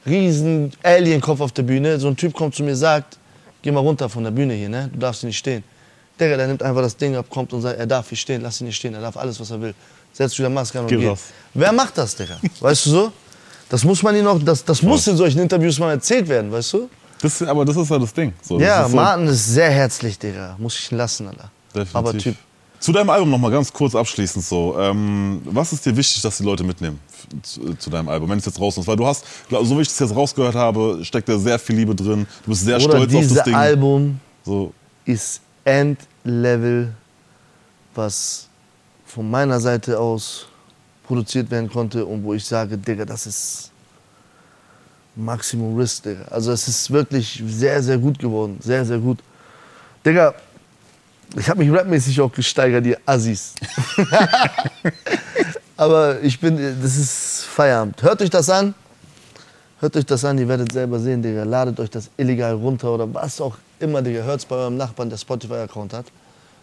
Riesen 0.06 0.72
Alien-Kopf 0.82 1.40
auf 1.40 1.52
der 1.52 1.62
Bühne. 1.62 2.00
So 2.00 2.08
ein 2.08 2.16
Typ 2.16 2.32
kommt 2.32 2.54
zu 2.54 2.62
mir, 2.62 2.74
sagt, 2.74 3.18
geh 3.62 3.70
mal 3.70 3.80
runter 3.80 4.08
von 4.08 4.24
der 4.24 4.30
Bühne 4.30 4.54
hier, 4.54 4.68
ne? 4.68 4.90
Du 4.92 4.98
darfst 4.98 5.20
hier 5.20 5.28
nicht 5.28 5.38
stehen. 5.38 5.64
Digga, 6.20 6.36
der 6.36 6.46
nimmt 6.46 6.62
einfach 6.62 6.82
das 6.82 6.96
Ding 6.96 7.16
ab, 7.16 7.26
kommt 7.30 7.52
und 7.52 7.62
sagt, 7.62 7.78
er 7.78 7.86
darf 7.86 8.08
hier 8.08 8.18
stehen, 8.18 8.42
lass 8.42 8.60
ihn 8.60 8.66
nicht 8.66 8.76
stehen, 8.76 8.94
er 8.94 9.00
darf 9.00 9.16
alles, 9.16 9.40
was 9.40 9.50
er 9.50 9.60
will. 9.60 9.74
Setzt 10.12 10.38
wieder 10.38 10.50
Maske 10.50 10.78
an 10.78 10.84
und 10.84 10.90
Geh 10.90 10.98
geht. 10.98 11.08
raus. 11.08 11.20
Wer 11.54 11.72
macht 11.72 11.96
das, 11.96 12.14
Digga? 12.14 12.36
Weißt 12.60 12.86
du 12.86 12.90
so? 12.90 13.12
Das 13.70 13.82
muss 13.84 14.02
man 14.02 14.14
ihn 14.14 14.24
noch, 14.24 14.42
das, 14.42 14.62
das 14.64 14.82
muss 14.82 15.06
in 15.06 15.16
solchen 15.16 15.38
Interviews 15.40 15.78
mal 15.78 15.92
erzählt 15.92 16.28
werden, 16.28 16.52
weißt 16.52 16.74
du? 16.74 16.90
Das, 17.22 17.40
aber 17.42 17.64
das 17.64 17.76
ist 17.76 17.88
ja 17.88 17.98
das 17.98 18.12
Ding. 18.12 18.32
So, 18.42 18.58
das 18.58 18.66
Ja, 18.68 18.82
ist 18.84 18.90
so, 18.90 18.96
Martin 18.96 19.26
ist 19.28 19.46
sehr 19.46 19.70
herzlich, 19.70 20.18
Digga. 20.18 20.56
Muss 20.58 20.76
ich 20.78 20.92
ihn 20.92 20.98
lassen, 20.98 21.28
Alter. 21.28 21.50
Definitiv. 21.74 21.96
Aber 21.96 22.18
Typ. 22.18 22.36
Zu 22.83 22.91
deinem 22.91 23.11
Album 23.11 23.30
noch 23.30 23.39
mal 23.39 23.53
ganz 23.53 23.72
kurz 23.72 23.95
abschließend 23.95 24.45
so. 24.45 24.76
Ähm, 24.76 25.41
was 25.45 25.72
ist 25.72 25.87
dir 25.87 25.97
wichtig, 25.97 26.20
dass 26.20 26.39
die 26.39 26.43
Leute 26.43 26.64
mitnehmen 26.64 26.99
zu, 27.41 27.74
zu 27.76 27.91
deinem 27.91 28.09
Album, 28.09 28.28
wenn 28.28 28.39
es 28.39 28.45
jetzt 28.45 28.59
raus 28.59 28.76
ist? 28.76 28.89
Weil 28.89 28.97
du 28.97 29.07
hast, 29.07 29.24
glaub, 29.49 29.64
so 29.64 29.78
wie 29.78 29.83
ich 29.83 29.89
es 29.89 29.97
jetzt 30.01 30.12
rausgehört 30.12 30.57
habe, 30.57 30.99
steckt 31.03 31.28
da 31.28 31.39
sehr 31.39 31.61
viel 31.61 31.76
Liebe 31.76 31.95
drin. 31.95 32.26
Du 32.45 32.51
bist 32.51 32.64
sehr 32.64 32.78
Oder 32.78 33.07
stolz 33.07 33.14
auf 33.14 33.35
das 33.35 33.45
Ding. 33.45 33.55
Album 33.55 34.20
So, 34.45 34.74
ist 35.05 35.41
Endlevel, 35.64 36.93
was 37.95 38.49
von 39.07 39.30
meiner 39.30 39.61
Seite 39.61 40.01
aus 40.01 40.47
produziert 41.07 41.49
werden 41.53 41.70
konnte 41.70 42.05
und 42.05 42.24
wo 42.24 42.35
ich 42.35 42.45
sage, 42.45 42.76
Digga, 42.76 43.05
das 43.05 43.28
ist 43.28 43.70
Maximum 45.14 45.76
Risk, 45.76 46.03
Digga. 46.03 46.24
Also 46.30 46.51
es 46.51 46.66
ist 46.66 46.91
wirklich 46.91 47.41
sehr, 47.47 47.80
sehr 47.80 47.99
gut 47.99 48.18
geworden. 48.18 48.59
Sehr, 48.61 48.85
sehr 48.85 48.99
gut. 48.99 49.20
Digga, 50.05 50.35
ich 51.37 51.49
habe 51.49 51.64
mich 51.64 51.72
rapmäßig 51.72 52.20
auch 52.20 52.33
gesteigert, 52.33 52.85
die 52.85 52.97
Assis. 53.07 53.55
Aber 55.76 56.20
ich 56.20 56.39
bin, 56.39 56.57
das 56.80 56.97
ist 56.97 57.45
Feierabend. 57.45 58.03
Hört 58.03 58.20
euch 58.22 58.30
das 58.30 58.49
an. 58.51 58.74
Hört 59.80 59.97
euch 59.97 60.07
das 60.07 60.24
an, 60.24 60.39
ihr 60.39 60.47
werdet 60.47 60.70
selber 60.72 61.01
sehen, 61.01 61.22
Digga. 61.22 61.43
Ladet 61.43 61.80
euch 61.80 61.91
das 61.91 62.09
illegal 62.16 62.55
runter 62.55 62.95
oder 62.95 63.12
was 63.12 63.41
auch 63.41 63.57
immer, 63.80 64.01
Digga. 64.01 64.22
Hört's 64.22 64.45
bei 64.45 64.55
eurem 64.55 64.76
Nachbarn, 64.76 65.11
der 65.11 65.16
Spotify-Account 65.16 65.93
hat, 65.93 66.07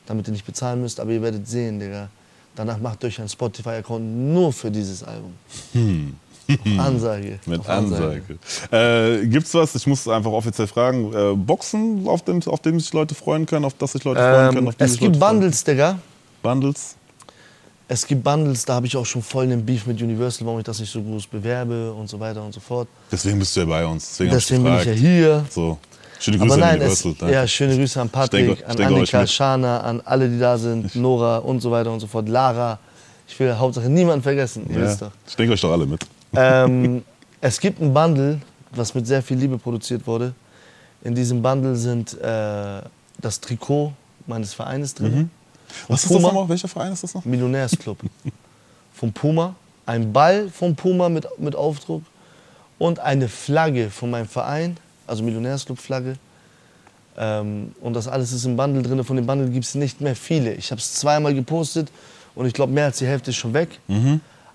damit 0.06 0.28
ihr 0.28 0.32
nicht 0.32 0.46
bezahlen 0.46 0.82
müsst. 0.82 1.00
Aber 1.00 1.12
ihr 1.12 1.22
werdet 1.22 1.48
sehen, 1.48 1.80
Digga. 1.80 2.08
Danach 2.56 2.78
macht 2.80 3.04
euch 3.04 3.20
einen 3.20 3.28
Spotify-Account 3.28 4.04
nur 4.34 4.54
für 4.54 4.72
dieses 4.72 5.04
Album. 5.04 5.34
Auf 6.29 6.29
Ansage. 6.80 7.40
mit 7.46 7.60
Auf 7.62 7.70
Ansage. 7.70 8.22
Äh, 8.72 9.26
gibt's 9.28 9.54
was, 9.54 9.76
ich 9.76 9.86
muss 9.88 10.08
einfach 10.08 10.32
offiziell 10.32 10.68
fragen, 10.68 11.14
äh, 11.14 11.36
Boxen, 11.36 12.08
auf 12.08 12.24
dem, 12.24 12.42
auf 12.48 12.62
dem 12.62 12.80
sich 12.80 12.92
Leute 12.94 13.16
freuen 13.16 13.46
können, 13.46 13.66
auf 13.66 13.74
das 13.76 13.92
sich 13.94 14.04
Leute 14.04 14.20
freuen 14.22 14.48
können? 14.50 14.58
Ähm, 14.60 14.68
Auf 14.70 14.76
die 14.76 14.84
es 14.84 14.92
gibt 14.98 15.16
Leute? 15.16 15.20
Bundles, 15.20 15.64
Digga. 15.64 16.00
Bundles? 16.42 16.96
Es 17.88 18.06
gibt 18.06 18.24
Bundles, 18.24 18.66
da 18.66 18.76
habe 18.76 18.86
ich 18.88 18.96
auch 18.96 19.06
schon 19.06 19.24
voll 19.24 19.48
den 19.48 19.66
Beef 19.66 19.86
mit 19.88 20.00
Universal, 20.02 20.46
warum 20.46 20.60
ich 20.60 20.66
das 20.66 20.80
nicht 20.80 20.92
so 20.92 21.02
groß 21.02 21.26
bewerbe 21.28 21.92
und 21.94 22.08
so 22.08 22.20
weiter 22.20 22.44
und 22.44 22.54
so 22.54 22.60
fort. 22.60 22.88
Deswegen 23.12 23.40
bist 23.40 23.56
du 23.56 23.62
ja 23.62 23.66
bei 23.66 23.86
uns. 23.86 24.10
Deswegen, 24.10 24.32
Deswegen 24.32 24.64
bin 24.64 24.74
ich 24.78 24.86
ja 24.86 24.92
hier. 24.92 25.46
So. 25.50 25.78
Schöne 26.20 26.38
Grüße 26.38 26.54
Aber 26.54 26.64
an 26.66 26.70
nein, 26.80 26.82
es, 26.82 27.04
Universal. 27.06 27.16
danke. 27.20 27.34
ja, 27.34 27.48
schöne 27.48 27.76
Grüße 27.78 28.02
an 28.02 28.10
Patrick, 28.10 28.48
denke- 28.48 28.68
an 28.68 28.82
Annika. 28.94 29.26
Shana, 29.26 29.80
an 29.80 30.02
alle, 30.06 30.30
die 30.30 30.38
da 30.38 30.58
sind, 30.58 30.94
Nora 30.96 31.38
und 31.38 31.62
so 31.62 31.72
weiter 31.72 31.92
und 31.92 32.00
so 32.02 32.08
fort, 32.08 32.28
Lara. 32.30 32.78
Ich 33.28 33.40
will 33.40 33.56
Hauptsache 33.58 33.90
niemanden 33.90 34.22
vergessen, 34.22 34.66
ihr 34.70 34.82
wisst 34.82 35.02
doch. 35.02 35.12
ich 35.28 35.36
denke 35.36 35.54
euch 35.54 35.62
doch 35.62 35.72
alle 35.72 35.86
mit. 35.86 36.02
Ähm, 36.34 37.04
es 37.42 37.60
gibt 37.60 37.82
ein 37.82 37.94
Bundle, 37.94 38.40
was 38.72 38.94
mit 38.94 39.08
sehr 39.08 39.22
viel 39.24 39.38
Liebe 39.38 39.58
produziert 39.58 40.06
wurde. 40.06 40.34
In 41.04 41.16
diesem 41.16 41.42
Bundle 41.42 41.76
sind 41.76 42.20
äh, 42.22 42.82
das 43.20 43.40
Trikot 43.40 43.94
meines 44.28 44.54
Vereines 44.54 44.94
drin, 44.94 45.16
Mhm. 45.16 45.30
Was 45.88 46.04
ist 46.04 46.14
das 46.16 46.22
nochmal? 46.22 46.50
Welcher 46.50 46.68
Verein 46.68 46.94
ist 46.94 47.04
das 47.04 47.14
noch? 47.14 47.26
Millionärsclub 47.26 48.00
vom 48.94 49.14
Puma, 49.14 49.56
ein 49.86 50.12
Ball 50.12 50.50
vom 50.50 50.76
Puma 50.76 51.10
mit, 51.10 51.28
mit 51.38 51.56
Aufdruck 51.56 52.02
und 52.80 53.00
eine 53.00 53.30
Flagge 53.30 53.90
von 53.92 54.10
meinem 54.10 54.28
Verein, 54.28 54.78
also 55.06 55.24
Millionärsclub-Flagge. 55.24 56.16
Ähm, 57.18 57.74
und 57.82 57.94
das 57.94 58.08
alles 58.08 58.32
ist 58.32 58.46
im 58.46 58.58
Bundle 58.58 58.82
drin. 58.82 59.04
Von 59.04 59.16
dem 59.16 59.26
Bundle 59.28 59.50
gibt 59.50 59.66
es 59.66 59.76
nicht 59.76 60.02
mehr 60.02 60.16
viele. 60.16 60.54
Ich 60.56 60.72
habe 60.72 60.80
es 60.80 60.96
zweimal 60.96 61.34
gepostet 61.36 61.92
und 62.36 62.46
ich 62.46 62.54
glaube, 62.54 62.74
mehr 62.74 62.86
als 62.86 62.98
die 62.98 63.06
Hälfte 63.06 63.30
ist 63.30 63.38
schon 63.38 63.54
weg. 63.54 63.80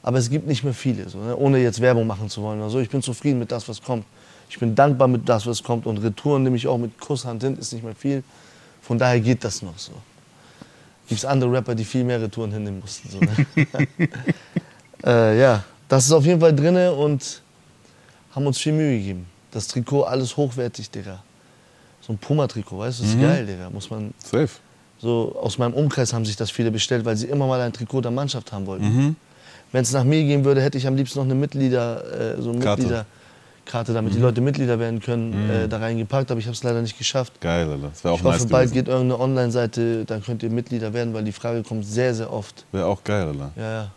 Aber 0.04 0.18
es 0.18 0.28
gibt 0.28 0.46
nicht 0.46 0.62
mehr 0.62 0.74
viele, 0.74 1.08
so, 1.08 1.18
ne? 1.18 1.34
ohne 1.34 1.58
jetzt 1.58 1.80
Werbung 1.80 2.06
machen 2.06 2.28
zu 2.28 2.42
wollen. 2.42 2.60
oder 2.60 2.68
so. 2.68 2.78
Ich 2.78 2.90
bin 2.90 3.00
zufrieden 3.02 3.38
mit 3.38 3.50
das, 3.50 3.66
was 3.70 3.80
kommt. 3.82 4.04
Ich 4.50 4.58
bin 4.58 4.74
dankbar 4.74 5.08
mit 5.08 5.26
das, 5.26 5.46
was 5.46 5.62
kommt. 5.62 5.86
Und 5.86 5.96
Retouren 5.96 6.42
nehme 6.42 6.56
ich 6.56 6.68
auch 6.68 6.76
mit 6.76 7.00
Kusshand 7.00 7.42
hin, 7.42 7.56
ist 7.56 7.72
nicht 7.72 7.82
mehr 7.82 7.94
viel. 7.94 8.22
Von 8.82 8.98
daher 8.98 9.18
geht 9.18 9.42
das 9.42 9.62
noch 9.62 9.78
so. 9.78 9.92
Gibt 11.08 11.20
es 11.20 11.24
andere 11.24 11.50
Rapper, 11.50 11.74
die 11.74 11.86
viel 11.86 12.04
mehr 12.04 12.20
Retouren 12.20 12.52
hinnehmen 12.52 12.80
mussten. 12.80 13.08
So, 13.08 13.18
ne? 13.18 13.46
äh, 15.06 15.40
ja, 15.40 15.64
das 15.88 16.04
ist 16.04 16.12
auf 16.12 16.26
jeden 16.26 16.38
Fall 16.38 16.54
drin 16.54 16.76
und 16.76 17.40
haben 18.32 18.46
uns 18.46 18.58
viel 18.58 18.74
Mühe 18.74 18.98
gegeben. 18.98 19.26
Das 19.52 19.68
Trikot, 19.68 20.02
alles 20.02 20.36
hochwertig, 20.36 20.90
Digga. 20.90 21.22
So 22.02 22.12
ein 22.12 22.18
Puma-Trikot, 22.18 22.76
weißt 22.76 23.00
du, 23.00 23.04
ist 23.04 23.18
geil, 23.18 23.46
Digga. 23.46 23.70
Muss 23.70 23.88
man 23.88 24.12
Safe. 24.18 24.50
so 24.98 25.34
aus 25.40 25.56
meinem 25.56 25.72
Umkreis 25.72 26.12
haben 26.12 26.26
sich 26.26 26.36
das 26.36 26.50
viele 26.50 26.70
bestellt, 26.70 27.06
weil 27.06 27.16
sie 27.16 27.28
immer 27.28 27.46
mal 27.46 27.62
ein 27.62 27.72
Trikot 27.72 28.02
der 28.02 28.10
Mannschaft 28.10 28.52
haben 28.52 28.66
wollten. 28.66 28.84
Mhm. 28.84 29.16
Wenn 29.74 29.82
es 29.82 29.90
nach 29.90 30.04
mir 30.04 30.22
gehen 30.22 30.44
würde, 30.44 30.62
hätte 30.62 30.78
ich 30.78 30.86
am 30.86 30.94
liebsten 30.94 31.18
noch 31.18 31.24
eine 31.24 31.34
Mitglieder, 31.34 32.36
äh, 32.36 32.40
so 32.40 32.52
eine 32.52 32.60
Karte. 32.60 32.82
Mhm. 32.84 32.90
Mitgliederkarte, 32.90 33.92
damit 33.92 34.14
die 34.14 34.20
Leute 34.20 34.40
Mitglieder 34.40 34.78
werden 34.78 35.00
können, 35.00 35.50
äh, 35.50 35.66
da 35.66 35.78
reingepackt. 35.78 36.30
Aber 36.30 36.38
ich 36.38 36.46
habe 36.46 36.54
es 36.54 36.62
leider 36.62 36.80
nicht 36.80 36.96
geschafft. 36.96 37.40
Geil, 37.40 37.68
Alter. 37.68 37.88
Das 37.88 38.04
wäre 38.04 38.14
auch 38.14 38.18
Ich 38.18 38.22
hoffe, 38.22 38.38
nice 38.38 38.46
bald 38.46 38.70
gewesen. 38.70 38.84
geht 38.84 38.86
irgendeine 38.86 39.20
Online-Seite, 39.20 40.04
dann 40.04 40.22
könnt 40.22 40.44
ihr 40.44 40.50
Mitglieder 40.50 40.92
werden, 40.92 41.12
weil 41.12 41.24
die 41.24 41.32
Frage 41.32 41.64
kommt 41.64 41.84
sehr, 41.86 42.14
sehr 42.14 42.32
oft. 42.32 42.64
Wäre 42.70 42.86
auch 42.86 43.02
geil, 43.02 43.26
Alter. 43.26 43.50
Ja, 43.56 43.72
ja. 43.72 43.90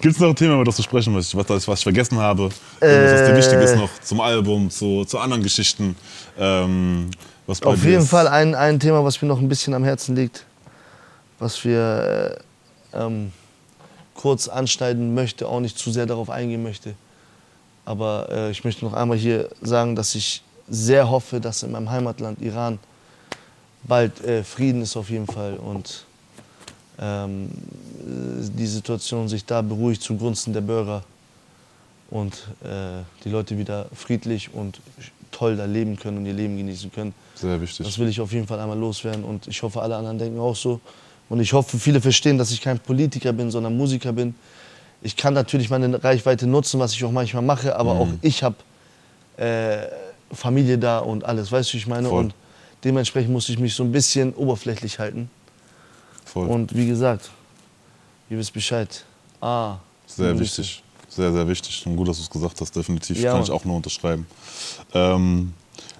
Gibt 0.00 0.16
es 0.16 0.20
noch 0.20 0.30
ein 0.30 0.34
Thema, 0.34 0.54
über 0.54 0.64
das 0.64 0.78
du 0.78 0.82
sprechen 0.82 1.12
möchtest, 1.12 1.36
was, 1.36 1.68
was 1.68 1.78
ich 1.78 1.84
vergessen 1.84 2.18
habe? 2.18 2.50
Irgendwas, 2.80 3.20
was 3.20 3.28
dir 3.28 3.36
wichtig 3.36 3.60
ist 3.60 3.76
noch 3.76 3.90
zum 4.02 4.20
Album, 4.20 4.68
zu, 4.68 5.04
zu 5.04 5.20
anderen 5.20 5.44
Geschichten? 5.44 5.94
Ähm, 6.36 7.12
was 7.46 7.60
bei 7.60 7.70
Auf 7.70 7.84
jeden 7.84 8.02
ist? 8.02 8.08
Fall 8.10 8.26
ein, 8.26 8.56
ein 8.56 8.80
Thema, 8.80 9.04
was 9.04 9.22
mir 9.22 9.28
noch 9.28 9.38
ein 9.38 9.48
bisschen 9.48 9.74
am 9.74 9.84
Herzen 9.84 10.16
liegt, 10.16 10.44
was 11.38 11.64
wir 11.64 12.36
äh, 12.92 12.98
ähm, 13.00 13.30
kurz 14.14 14.48
anschneiden 14.48 15.14
möchte, 15.14 15.48
auch 15.48 15.60
nicht 15.60 15.78
zu 15.78 15.90
sehr 15.90 16.06
darauf 16.06 16.30
eingehen 16.30 16.62
möchte. 16.62 16.94
Aber 17.84 18.28
äh, 18.30 18.50
ich 18.50 18.64
möchte 18.64 18.84
noch 18.84 18.94
einmal 18.94 19.18
hier 19.18 19.50
sagen, 19.60 19.94
dass 19.96 20.14
ich 20.14 20.42
sehr 20.68 21.10
hoffe, 21.10 21.40
dass 21.40 21.62
in 21.62 21.72
meinem 21.72 21.90
Heimatland 21.90 22.40
Iran 22.40 22.78
bald 23.82 24.24
äh, 24.24 24.42
Frieden 24.42 24.82
ist 24.82 24.96
auf 24.96 25.10
jeden 25.10 25.26
Fall 25.26 25.54
und 25.54 26.04
ähm, 26.98 27.50
äh, 27.50 28.48
die 28.56 28.66
Situation 28.66 29.28
sich 29.28 29.44
da 29.44 29.60
beruhigt 29.60 30.02
zugunsten 30.02 30.52
der 30.52 30.62
Bürger 30.62 31.02
und 32.10 32.34
äh, 32.62 33.02
die 33.24 33.28
Leute 33.28 33.58
wieder 33.58 33.86
friedlich 33.94 34.54
und 34.54 34.80
toll 35.30 35.56
da 35.56 35.64
leben 35.64 35.96
können 35.96 36.18
und 36.18 36.26
ihr 36.26 36.32
Leben 36.32 36.56
genießen 36.56 36.92
können. 36.92 37.12
Sehr 37.34 37.60
wichtig. 37.60 37.84
Das 37.84 37.98
will 37.98 38.08
ich 38.08 38.20
auf 38.20 38.32
jeden 38.32 38.46
Fall 38.46 38.60
einmal 38.60 38.78
loswerden 38.78 39.24
und 39.24 39.48
ich 39.48 39.62
hoffe, 39.62 39.82
alle 39.82 39.96
anderen 39.96 40.18
denken 40.18 40.38
auch 40.38 40.56
so. 40.56 40.80
Und 41.28 41.40
ich 41.40 41.52
hoffe, 41.52 41.78
viele 41.78 42.00
verstehen, 42.00 42.38
dass 42.38 42.50
ich 42.50 42.60
kein 42.60 42.78
Politiker 42.78 43.32
bin, 43.32 43.50
sondern 43.50 43.76
Musiker 43.76 44.12
bin. 44.12 44.34
Ich 45.02 45.16
kann 45.16 45.34
natürlich 45.34 45.70
meine 45.70 46.02
Reichweite 46.02 46.46
nutzen, 46.46 46.80
was 46.80 46.92
ich 46.92 47.04
auch 47.04 47.10
manchmal 47.10 47.42
mache, 47.42 47.76
aber 47.76 47.92
auch 47.92 48.08
ich 48.22 48.42
habe 48.42 48.56
äh, 49.36 49.86
Familie 50.32 50.78
da 50.78 50.98
und 50.98 51.24
alles, 51.24 51.50
weißt 51.50 51.70
du, 51.70 51.74
wie 51.74 51.78
ich 51.78 51.86
meine? 51.86 52.08
Voll. 52.08 52.24
Und 52.24 52.34
dementsprechend 52.84 53.32
muss 53.32 53.48
ich 53.48 53.58
mich 53.58 53.74
so 53.74 53.82
ein 53.82 53.92
bisschen 53.92 54.32
oberflächlich 54.34 54.98
halten. 54.98 55.30
Voll. 56.24 56.46
Und 56.48 56.74
wie 56.74 56.86
gesagt, 56.86 57.30
ihr 58.30 58.38
wisst 58.38 58.52
Bescheid. 58.52 59.04
Ah, 59.40 59.76
Sehr 60.06 60.38
wichtig. 60.38 60.82
Sehr, 61.08 61.32
sehr 61.32 61.46
wichtig. 61.46 61.86
Und 61.86 61.96
gut, 61.96 62.08
dass 62.08 62.16
du 62.16 62.22
es 62.24 62.30
gesagt 62.30 62.60
hast, 62.60 62.74
definitiv. 62.74 63.20
Ja, 63.20 63.32
Kann 63.32 63.42
ich 63.42 63.50
auch 63.50 63.64
nur 63.64 63.76
unterschreiben. 63.76 64.26
Ähm, 64.92 65.52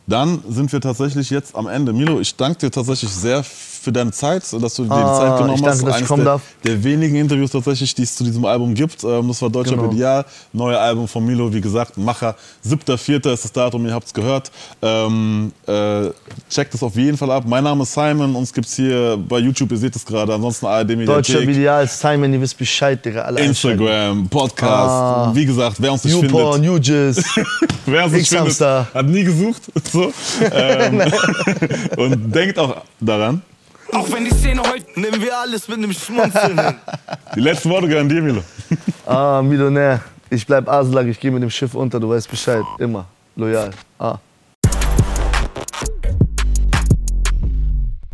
dann 0.07 0.43
sind 0.49 0.73
wir 0.73 0.81
tatsächlich 0.81 1.31
jetzt 1.31 1.55
am 1.55 1.67
Ende. 1.69 1.93
Milo, 1.93 2.21
ich 2.21 2.35
danke 2.35 2.59
dir 2.59 2.71
tatsächlich 2.71 3.11
sehr 3.11 3.45
für 3.85 3.93
deine 3.93 4.11
Zeit, 4.11 4.43
dass 4.53 4.75
du 4.75 4.83
dir 4.85 4.89
die 4.89 4.95
Ah, 4.95 5.19
Zeit 5.19 5.39
genommen 5.39 5.63
danke, 5.63 5.71
hast. 5.71 5.83
dass 5.83 5.89
ich 5.89 5.95
Eines 5.97 6.09
der, 6.09 6.25
darf. 6.25 6.43
der 6.65 6.83
wenigen 6.85 7.17
Interviews 7.17 7.51
tatsächlich, 7.53 7.95
die 7.95 8.03
es 8.03 8.17
zu 8.17 8.25
diesem 8.25 8.45
Album 8.45 8.75
gibt. 8.75 9.05
Ähm, 9.05 9.29
das 9.29 9.41
war 9.43 9.51
Deutschland 9.51 9.81
Genau. 9.83 9.93
Ideal. 9.93 10.25
Neue 10.53 10.79
Album 10.79 11.07
von 11.07 11.25
Milo, 11.25 11.53
wie 11.53 11.61
gesagt, 11.61 11.97
Macher. 11.97 12.35
7.4. 12.67 13.33
ist 13.33 13.45
das 13.45 13.53
Datum, 13.53 13.87
ihr 13.87 13.93
habt 13.95 14.07
es 14.07 14.15
gehört. 14.15 14.51
Ähm, 14.83 15.53
äh, 15.67 16.09
checkt 16.51 16.75
es 16.75 16.83
auf 16.83 16.97
jeden 16.97 17.17
Fall 17.17 17.31
ab. 17.31 17.45
Mein 17.47 17.63
Name 17.65 17.83
ist 17.83 17.93
Simon, 17.95 18.35
uns 18.35 18.53
gibt 18.53 18.67
es 18.67 18.75
hier 18.77 19.17
bei 19.29 19.39
YouTube, 19.39 19.71
ihr 19.73 19.79
seht 19.79 19.95
es 19.95 20.05
gerade. 20.05 20.35
Ansonsten 20.35 20.67
ARD 20.67 20.91
Deutscher 21.07 21.35
Mediathek. 21.41 21.49
Ideal, 21.57 21.87
Simon, 21.89 22.33
ihr 22.33 22.41
wisst 22.41 22.59
Bescheid, 22.59 23.05
Digga. 23.05 23.23
Alle. 23.23 23.41
Instagram, 23.41 24.29
Podcast, 24.29 24.91
Ah. 24.91 25.31
wie 25.35 25.45
gesagt, 25.47 25.77
wer 25.81 25.93
uns 25.93 26.05
nicht 26.05 26.15
YouPorn, 26.23 26.63
findet, 26.63 26.87
YouJizz. 26.89 27.25
wer 27.87 28.05
uns 28.05 28.13
nicht 28.15 28.29
findet, 28.29 28.61
hat 28.61 29.07
nie 29.07 29.25
gesucht. 29.25 29.63
So. 29.93 30.13
Ähm, 30.53 31.03
und 31.97 32.35
denkt 32.35 32.59
auch 32.59 32.83
daran, 33.01 33.43
Auch 33.93 34.11
wenn 34.11 34.25
die 34.25 34.31
Szene 34.31 34.63
heute 34.63 35.01
Nehmen 35.01 35.21
wir 35.21 35.37
alles 35.37 35.69
mit 35.69 35.79
einem 35.79 35.93
Schmunzeln 35.93 36.59
hin. 36.59 36.75
die 37.37 37.41
letzten 37.41 37.71
Worte 37.71 37.89
gehören 37.89 38.09
dir, 38.09 38.23
Milo. 38.23 38.43
Ah, 39.07 39.43
Millionär. 39.43 40.01
Ich 40.31 40.47
bleib 40.47 40.69
Aslak, 40.69 41.07
ich 41.07 41.21
gehe 41.21 41.31
mit 41.31 41.43
dem 41.43 41.51
Schiff 41.51 41.75
unter, 41.75 42.01
du 42.01 42.09
weißt 42.09 42.31
Bescheid. 42.31 42.65
Immer. 42.79 43.05
Loyal. 43.37 43.71
Ah. 43.99 44.19